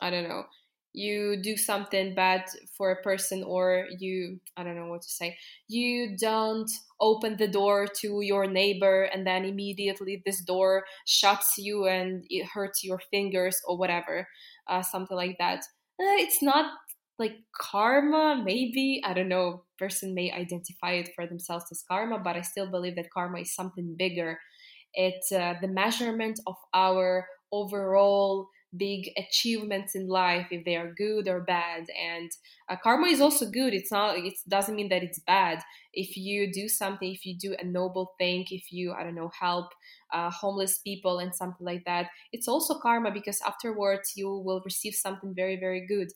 I 0.00 0.10
don't 0.10 0.28
know, 0.28 0.44
you 0.94 1.40
do 1.42 1.56
something 1.56 2.14
bad 2.14 2.44
for 2.76 2.90
a 2.90 3.02
person 3.02 3.42
or 3.44 3.86
you 3.98 4.40
i 4.56 4.64
don't 4.64 4.74
know 4.74 4.86
what 4.86 5.02
to 5.02 5.08
say 5.10 5.36
you 5.68 6.16
don't 6.16 6.70
open 7.00 7.36
the 7.36 7.46
door 7.46 7.86
to 7.86 8.20
your 8.22 8.46
neighbor 8.46 9.04
and 9.04 9.26
then 9.26 9.44
immediately 9.44 10.22
this 10.24 10.40
door 10.42 10.84
shuts 11.06 11.54
you 11.58 11.86
and 11.86 12.24
it 12.30 12.46
hurts 12.46 12.82
your 12.82 12.98
fingers 13.10 13.60
or 13.66 13.76
whatever 13.76 14.26
uh, 14.68 14.82
something 14.82 15.16
like 15.16 15.36
that. 15.38 15.60
Uh, 16.00 16.16
it's 16.20 16.42
not 16.42 16.72
like 17.18 17.36
karma 17.60 18.40
maybe. 18.44 19.00
I 19.04 19.12
don't 19.12 19.28
know. 19.28 19.64
Person 19.78 20.14
may 20.14 20.30
identify 20.32 20.92
it 20.92 21.10
for 21.14 21.26
themselves 21.26 21.66
as 21.70 21.84
karma 21.88 22.18
but 22.18 22.36
i 22.36 22.40
still 22.42 22.70
believe 22.70 22.96
that 22.96 23.10
karma 23.12 23.40
is 23.40 23.54
something 23.54 23.94
bigger. 23.98 24.38
It's 24.94 25.30
uh, 25.32 25.54
the 25.60 25.68
measurement 25.68 26.40
of 26.46 26.56
our 26.74 27.26
overall 27.52 28.48
big 28.76 29.10
achievements 29.16 29.94
in 29.94 30.08
life 30.08 30.48
if 30.50 30.64
they 30.64 30.76
are 30.76 30.92
good 30.92 31.26
or 31.26 31.40
bad. 31.40 31.86
And 31.98 32.30
uh, 32.68 32.76
karma 32.82 33.06
is 33.06 33.20
also 33.20 33.50
good. 33.50 33.72
It's 33.74 33.90
not 33.90 34.18
it 34.18 34.34
doesn't 34.48 34.74
mean 34.74 34.88
that 34.90 35.02
it's 35.02 35.20
bad. 35.20 35.62
If 35.92 36.16
you 36.16 36.52
do 36.52 36.68
something 36.68 37.10
if 37.12 37.24
you 37.24 37.36
do 37.38 37.56
a 37.58 37.64
noble 37.64 38.14
thing 38.18 38.44
if 38.50 38.70
you 38.70 38.92
i 38.92 39.02
don't 39.02 39.14
know 39.14 39.30
help 39.38 39.72
uh, 40.12 40.30
homeless 40.30 40.78
people 40.78 41.18
and 41.18 41.34
something 41.34 41.66
like 41.66 41.84
that 41.84 42.08
it's 42.32 42.46
also 42.48 42.78
karma 42.78 43.10
because 43.10 43.40
afterwards 43.46 44.12
you 44.16 44.28
will 44.28 44.62
receive 44.64 44.94
something 44.94 45.34
very 45.34 45.56
very 45.58 45.86
good. 45.86 46.08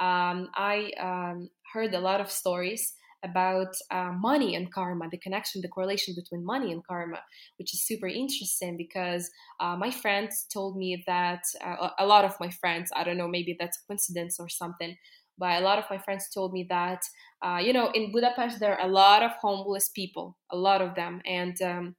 Um, 0.00 0.48
i 0.54 0.90
um, 1.00 1.48
heard 1.72 1.94
a 1.94 2.00
lot 2.00 2.20
of 2.20 2.30
stories 2.30 2.94
about 3.24 3.74
uh, 3.90 4.12
money 4.12 4.54
and 4.54 4.72
karma, 4.72 5.08
the 5.10 5.18
connection, 5.18 5.60
the 5.62 5.68
correlation 5.68 6.14
between 6.14 6.44
money 6.44 6.72
and 6.72 6.86
karma, 6.86 7.20
which 7.58 7.72
is 7.74 7.86
super 7.86 8.06
interesting 8.06 8.76
because 8.76 9.30
uh, 9.60 9.76
my 9.76 9.90
friends 9.90 10.46
told 10.52 10.76
me 10.76 11.02
that 11.06 11.42
uh, 11.64 11.90
a 11.98 12.06
lot 12.06 12.24
of 12.24 12.34
my 12.40 12.50
friends, 12.50 12.90
I 12.94 13.04
don't 13.04 13.16
know, 13.18 13.28
maybe 13.28 13.56
that's 13.58 13.78
a 13.78 13.86
coincidence 13.86 14.38
or 14.40 14.48
something, 14.48 14.96
but 15.38 15.60
a 15.60 15.64
lot 15.64 15.78
of 15.78 15.84
my 15.90 15.98
friends 15.98 16.28
told 16.32 16.52
me 16.52 16.66
that, 16.68 17.02
uh, 17.44 17.58
you 17.62 17.72
know, 17.72 17.90
in 17.92 18.12
Budapest, 18.12 18.60
there 18.60 18.78
are 18.78 18.86
a 18.86 18.90
lot 18.90 19.22
of 19.22 19.32
homeless 19.40 19.88
people, 19.88 20.36
a 20.50 20.56
lot 20.56 20.80
of 20.82 20.94
them. 20.94 21.20
And 21.26 21.60
um, 21.62 21.96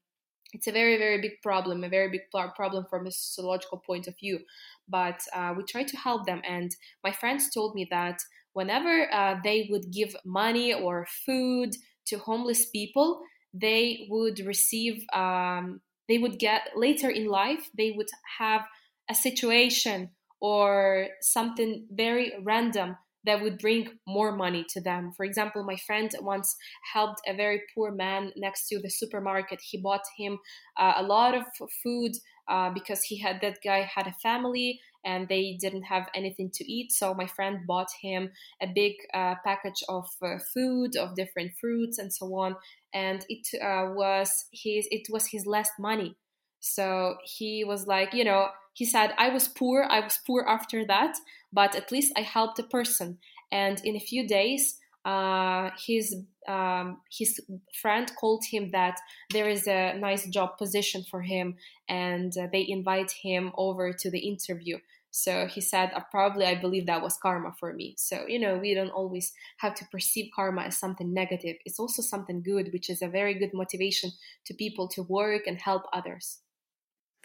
it's 0.54 0.68
a 0.68 0.72
very, 0.72 0.98
very 0.98 1.20
big 1.20 1.42
problem, 1.42 1.84
a 1.84 1.90
very 1.90 2.10
big 2.10 2.22
problem 2.56 2.86
from 2.90 3.08
a 3.08 3.12
sociological 3.12 3.80
point 3.86 4.08
of 4.08 4.16
view. 4.20 4.40
But 4.88 5.20
uh, 5.36 5.54
we 5.58 5.64
try 5.64 5.84
to 5.84 5.98
help 5.98 6.26
them. 6.26 6.42
And 6.48 6.72
my 7.04 7.12
friends 7.12 7.50
told 7.50 7.76
me 7.76 7.88
that 7.90 8.20
whenever 8.54 9.14
uh, 9.14 9.36
they 9.44 9.68
would 9.70 9.92
give 9.92 10.16
money 10.26 10.74
or 10.74 11.08
food 11.26 11.76
to 12.08 12.18
homeless 12.18 12.66
people, 12.70 13.22
they 13.54 14.08
would 14.10 14.40
receive, 14.46 15.06
um, 15.14 15.82
they 16.08 16.18
would 16.18 16.40
get 16.40 16.70
later 16.76 17.10
in 17.10 17.28
life, 17.28 17.70
they 17.78 17.92
would 17.92 18.10
have 18.40 18.62
a 19.10 19.16
situation 19.16 20.10
or 20.42 21.08
something 21.22 21.88
very 21.92 22.34
random 22.44 22.98
that 23.26 23.42
would 23.42 23.58
bring 23.60 23.88
more 24.06 24.36
money 24.36 24.66
to 24.70 24.82
them. 24.82 25.14
For 25.16 25.24
example, 25.24 25.64
my 25.64 25.78
friend 25.78 26.12
once 26.22 26.56
helped 26.94 27.22
a 27.26 27.34
very 27.34 27.62
poor 27.74 27.92
man 27.92 28.32
next 28.36 28.68
to 28.68 28.82
the 28.82 28.90
supermarket. 28.90 29.62
He 29.62 29.80
bought 29.80 30.04
him 30.18 30.40
uh, 30.78 30.94
a 30.98 31.04
lot 31.04 31.34
of 31.34 31.44
food 31.82 32.12
uh, 32.50 32.72
because 32.72 33.04
he 33.04 33.18
had 33.20 33.40
that 33.42 33.60
guy 33.64 33.90
had 33.96 34.08
a 34.08 34.16
family 34.22 34.82
and 35.06 35.28
they 35.28 35.58
didn't 35.60 35.84
have 35.84 36.08
anything 36.16 36.50
to 36.54 36.72
eat. 36.72 36.92
So 36.92 37.14
my 37.14 37.28
friend 37.28 37.68
bought 37.68 37.90
him 38.02 38.32
a 38.62 38.68
big 38.68 38.94
uh, 39.14 39.36
package 39.44 39.84
of 39.90 40.08
uh, 40.22 40.38
food, 40.54 40.96
of 40.96 41.16
different 41.16 41.52
fruits 41.60 41.98
and 41.98 42.12
so 42.14 42.26
on. 42.36 42.56
And 42.94 43.26
it 43.30 43.48
uh, 43.62 43.94
was 43.94 44.30
his 44.52 44.88
it 44.92 45.08
was 45.10 45.28
his 45.28 45.46
last 45.46 45.74
money. 45.80 46.16
So 46.60 47.18
he 47.24 47.66
was 47.66 47.88
like, 47.88 48.14
you 48.14 48.24
know, 48.24 48.48
he 48.74 48.86
said, 48.86 49.14
I 49.18 49.30
was 49.30 49.48
poor. 49.48 49.86
I 49.90 50.00
was 50.00 50.20
poor 50.26 50.46
after 50.48 50.86
that, 50.86 51.16
but 51.52 51.76
at 51.76 51.92
least 51.92 52.14
I 52.18 52.22
helped 52.22 52.58
a 52.60 52.64
person. 52.64 53.18
And 53.52 53.80
in 53.84 53.96
a 53.96 54.00
few 54.00 54.28
days, 54.28 54.80
uh, 55.06 55.70
his 55.86 56.16
um, 56.48 57.02
his 57.10 57.40
friend 57.82 58.12
called 58.20 58.44
him 58.50 58.72
that 58.72 59.00
there 59.32 59.50
is 59.50 59.68
a 59.68 59.94
nice 59.98 60.26
job 60.28 60.58
position 60.58 61.04
for 61.10 61.22
him, 61.22 61.56
and 61.88 62.34
uh, 62.38 62.48
they 62.52 62.66
invite 62.68 63.12
him 63.12 63.52
over 63.56 63.94
to 63.94 64.10
the 64.10 64.20
interview. 64.20 64.78
So 65.16 65.46
he 65.46 65.62
said, 65.62 65.92
uh, 65.96 66.02
probably 66.10 66.48
I 66.48 66.56
believe 66.56 66.88
that 66.88 67.04
was 67.04 67.18
karma 67.18 67.54
for 67.60 67.72
me. 67.72 67.94
So 68.00 68.26
you 68.28 68.40
know, 68.40 68.58
we 68.58 68.74
don't 68.74 68.90
always 68.90 69.32
have 69.60 69.76
to 69.76 69.86
perceive 69.92 70.32
karma 70.36 70.64
as 70.64 70.80
something 70.80 71.14
negative. 71.14 71.56
It's 71.66 71.80
also 71.80 72.02
something 72.02 72.42
good, 72.42 72.74
which 72.74 72.90
is 72.90 73.04
a 73.04 73.08
very 73.08 73.36
good 73.36 73.52
motivation 73.54 74.10
to 74.46 74.56
people 74.56 74.88
to 74.90 75.04
work 75.04 75.44
and 75.46 75.62
help 75.62 75.84
others. 75.94 76.40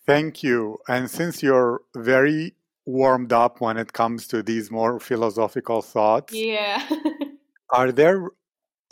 Thank 0.06 0.42
you. 0.42 0.76
And 0.86 1.10
since 1.10 1.42
you're 1.42 1.80
very 1.96 2.54
warmed 2.84 3.32
up 3.32 3.62
when 3.62 3.78
it 3.78 3.94
comes 3.94 4.26
to 4.28 4.42
these 4.42 4.70
more 4.70 5.00
philosophical 5.00 5.80
thoughts, 5.80 6.34
yeah. 6.34 6.86
are 7.70 7.90
there 7.90 8.28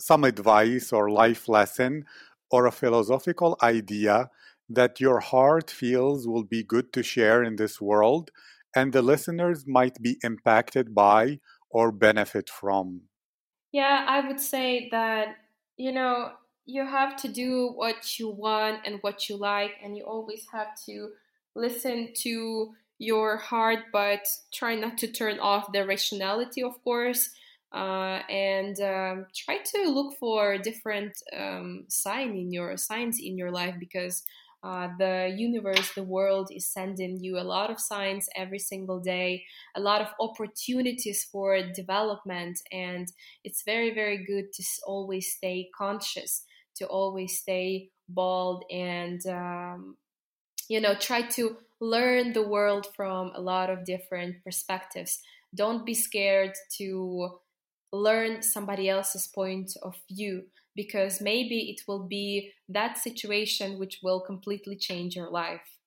some 0.01 0.24
advice 0.24 0.90
or 0.90 1.11
life 1.11 1.51
lesson 1.51 2.07
or 2.51 2.64
a 2.64 2.72
philosophical 2.72 3.59
idea 3.62 4.30
that 4.70 5.01
your 5.01 5.20
heart 5.20 5.70
feels 5.70 6.26
will 6.26 6.44
be 6.44 6.62
good 6.62 6.94
to 6.94 7.03
share 7.03 7.42
in 7.42 7.57
this 7.57 7.78
world 7.78 8.30
and 8.77 8.93
the 8.93 9.03
listeners 9.03 9.66
might 9.66 10.01
be 10.01 10.18
impacted 10.22 10.95
by 10.95 11.41
or 11.70 11.91
benefit 11.91 12.49
from? 12.49 13.01
Yeah, 13.72 14.05
I 14.07 14.27
would 14.29 14.41
say 14.41 14.89
that, 14.93 15.37
you 15.77 15.93
know, 15.93 16.33
you 16.66 16.85
have 16.85 17.16
to 17.22 17.29
do 17.29 17.72
what 17.74 18.18
you 18.18 18.29
want 18.29 18.81
and 18.85 18.99
what 19.01 19.29
you 19.29 19.37
like, 19.37 19.72
and 19.83 19.97
you 19.97 20.05
always 20.05 20.47
have 20.53 20.68
to 20.87 21.11
listen 21.55 22.12
to 22.22 22.74
your 22.99 23.39
heart, 23.39 23.81
but 23.93 24.27
try 24.53 24.74
not 24.74 24.99
to 24.99 25.07
turn 25.07 25.39
off 25.39 25.72
the 25.72 25.87
rationality, 25.87 26.62
of 26.62 26.83
course. 26.85 27.31
Uh, 27.72 28.20
and 28.31 28.81
um, 28.81 29.27
try 29.35 29.59
to 29.59 29.91
look 29.91 30.16
for 30.18 30.57
different 30.57 31.12
um, 31.37 31.85
sign 31.89 32.31
in 32.37 32.53
your 32.53 32.77
signs 32.77 33.18
in 33.20 33.37
your 33.37 33.51
life 33.51 33.74
because 33.79 34.22
uh, 34.67 34.89
the 34.99 35.33
universe, 35.37 35.93
the 35.95 36.03
world 36.03 36.49
is 36.51 36.67
sending 36.67 37.19
you 37.23 37.39
a 37.39 37.49
lot 37.55 37.71
of 37.71 37.79
signs 37.79 38.29
every 38.35 38.59
single 38.59 38.99
day, 39.01 39.45
a 39.77 39.81
lot 39.81 40.01
of 40.01 40.09
opportunities 40.19 41.25
for 41.31 41.57
development, 41.73 42.59
and 42.73 43.07
it's 43.45 43.62
very, 43.64 43.95
very 43.95 44.25
good 44.25 44.53
to 44.53 44.64
always 44.87 45.33
stay 45.37 45.69
conscious 45.77 46.45
to 46.77 46.87
always 46.87 47.39
stay 47.39 47.91
bold 48.09 48.64
and 48.71 49.21
um, 49.27 49.97
you 50.69 50.81
know 50.81 50.95
try 50.95 51.23
to 51.23 51.57
learn 51.81 52.33
the 52.33 52.47
world 52.47 52.87
from 52.95 53.33
a 53.35 53.41
lot 53.41 53.71
of 53.71 53.85
different 53.85 54.37
perspectives. 54.45 55.19
Don't 55.55 55.85
be 55.85 55.95
scared 55.95 56.53
to 56.79 57.39
learn 57.93 58.43
somebody 58.43 58.89
else's 58.89 59.27
point 59.27 59.73
of 59.83 59.95
view 60.11 60.45
because 60.77 61.20
maybe 61.20 61.70
it 61.70 61.81
will 61.89 62.07
be 62.07 62.53
that 62.68 62.99
situation 62.99 63.79
which 63.79 64.01
will 64.03 64.20
completely 64.20 64.77
change 64.77 65.16
your 65.16 65.31
life. 65.31 65.79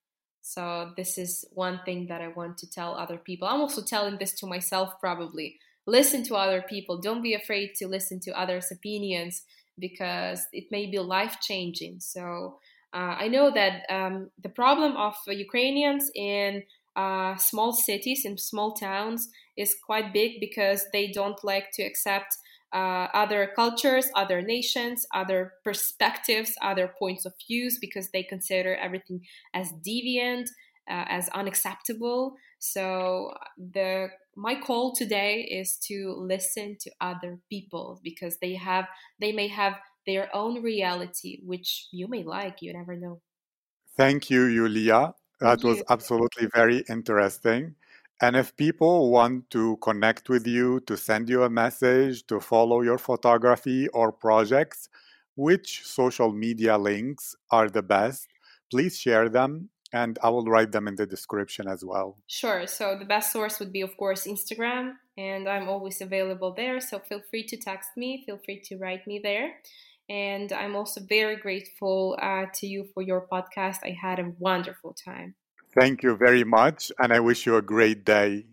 So 0.41 0.93
this 0.97 1.17
is 1.19 1.45
one 1.51 1.79
thing 1.85 2.07
that 2.07 2.21
i 2.21 2.27
want 2.29 2.57
to 2.57 2.69
tell 2.69 2.95
other 2.95 3.17
people. 3.17 3.47
I'm 3.47 3.61
also 3.61 3.83
telling 3.83 4.17
this 4.17 4.33
to 4.39 4.47
myself 4.47 4.99
probably. 4.99 5.59
Listen 5.85 6.23
to 6.23 6.35
other 6.35 6.63
people. 6.67 6.97
Don't 6.97 7.21
be 7.21 7.35
afraid 7.35 7.75
to 7.75 7.87
listen 7.87 8.19
to 8.21 8.39
others 8.39 8.71
opinions 8.71 9.43
because 9.77 10.47
it 10.51 10.65
may 10.71 10.87
be 10.87 10.99
life 10.99 11.37
changing. 11.39 11.99
So 11.99 12.59
uh, 12.93 13.15
I 13.19 13.27
know 13.27 13.51
that 13.51 13.83
um, 13.89 14.31
the 14.41 14.49
problem 14.49 14.97
of 14.97 15.15
Ukrainians 15.27 16.09
in 16.15 16.63
uh, 16.95 17.35
small 17.37 17.71
cities, 17.71 18.25
in 18.25 18.37
small 18.37 18.73
towns, 18.73 19.29
is 19.55 19.75
quite 19.85 20.13
big 20.13 20.39
because 20.39 20.85
they 20.91 21.11
don't 21.11 21.41
like 21.43 21.71
to 21.73 21.83
accept 21.83 22.35
uh, 22.73 23.07
other 23.13 23.51
cultures, 23.55 24.09
other 24.15 24.41
nations, 24.41 25.05
other 25.13 25.53
perspectives, 25.63 26.53
other 26.61 26.93
points 26.99 27.25
of 27.25 27.33
views 27.47 27.77
because 27.79 28.11
they 28.11 28.23
consider 28.23 28.75
everything 28.75 29.21
as 29.53 29.71
deviant, 29.85 30.47
uh, 30.89 31.05
as 31.07 31.29
unacceptable. 31.29 32.35
So 32.59 33.33
the 33.57 34.09
my 34.35 34.59
call 34.59 34.95
today 34.95 35.41
is 35.41 35.77
to 35.87 36.15
listen 36.17 36.77
to 36.81 36.91
other 37.01 37.39
people 37.49 37.99
because 38.03 38.37
they 38.39 38.55
have 38.55 38.85
they 39.19 39.31
may 39.31 39.47
have 39.47 39.75
their 40.05 40.29
own 40.33 40.61
reality 40.63 41.39
which 41.43 41.87
you 41.91 42.07
may 42.07 42.23
like 42.23 42.57
you 42.61 42.73
never 42.73 42.95
know. 42.95 43.21
Thank 43.97 44.29
you 44.29 44.45
yulia. 44.45 45.13
That 45.41 45.63
was 45.63 45.81
absolutely 45.89 46.47
very 46.53 46.83
interesting 46.89 47.75
and 48.21 48.35
if 48.35 48.55
people 48.57 49.11
want 49.11 49.49
to 49.49 49.77
connect 49.77 50.29
with 50.29 50.45
you 50.45 50.79
to 50.81 50.97
send 50.97 51.29
you 51.29 51.43
a 51.43 51.49
message 51.49 52.25
to 52.27 52.39
follow 52.39 52.81
your 52.81 52.97
photography 52.97 53.87
or 53.89 54.11
projects 54.11 54.89
which 55.35 55.85
social 55.85 56.31
media 56.33 56.77
links 56.77 57.35
are 57.51 57.69
the 57.69 57.81
best 57.81 58.27
please 58.69 58.97
share 58.97 59.29
them 59.29 59.69
and 59.91 60.19
I 60.21 60.29
will 60.29 60.45
write 60.45 60.71
them 60.71 60.87
in 60.87 60.95
the 60.95 61.05
description 61.05 61.67
as 61.67 61.83
well. 61.83 62.17
Sure. 62.27 62.67
So 62.67 62.95
the 62.97 63.05
best 63.05 63.31
source 63.31 63.59
would 63.59 63.73
be, 63.73 63.81
of 63.81 63.95
course, 63.97 64.27
Instagram, 64.27 64.93
and 65.17 65.47
I'm 65.47 65.67
always 65.67 66.01
available 66.01 66.53
there. 66.53 66.79
So 66.79 66.99
feel 66.99 67.21
free 67.29 67.43
to 67.47 67.57
text 67.57 67.89
me, 67.97 68.23
feel 68.25 68.39
free 68.43 68.61
to 68.65 68.77
write 68.77 69.07
me 69.07 69.19
there. 69.23 69.55
And 70.09 70.51
I'm 70.51 70.75
also 70.75 71.01
very 71.01 71.35
grateful 71.35 72.17
uh, 72.21 72.45
to 72.55 72.67
you 72.67 72.87
for 72.93 73.03
your 73.03 73.27
podcast. 73.31 73.77
I 73.83 73.95
had 73.99 74.19
a 74.19 74.31
wonderful 74.39 74.93
time. 74.93 75.35
Thank 75.73 76.03
you 76.03 76.15
very 76.15 76.43
much, 76.43 76.91
and 76.97 77.13
I 77.13 77.19
wish 77.19 77.45
you 77.45 77.55
a 77.55 77.61
great 77.61 78.03
day. 78.03 78.45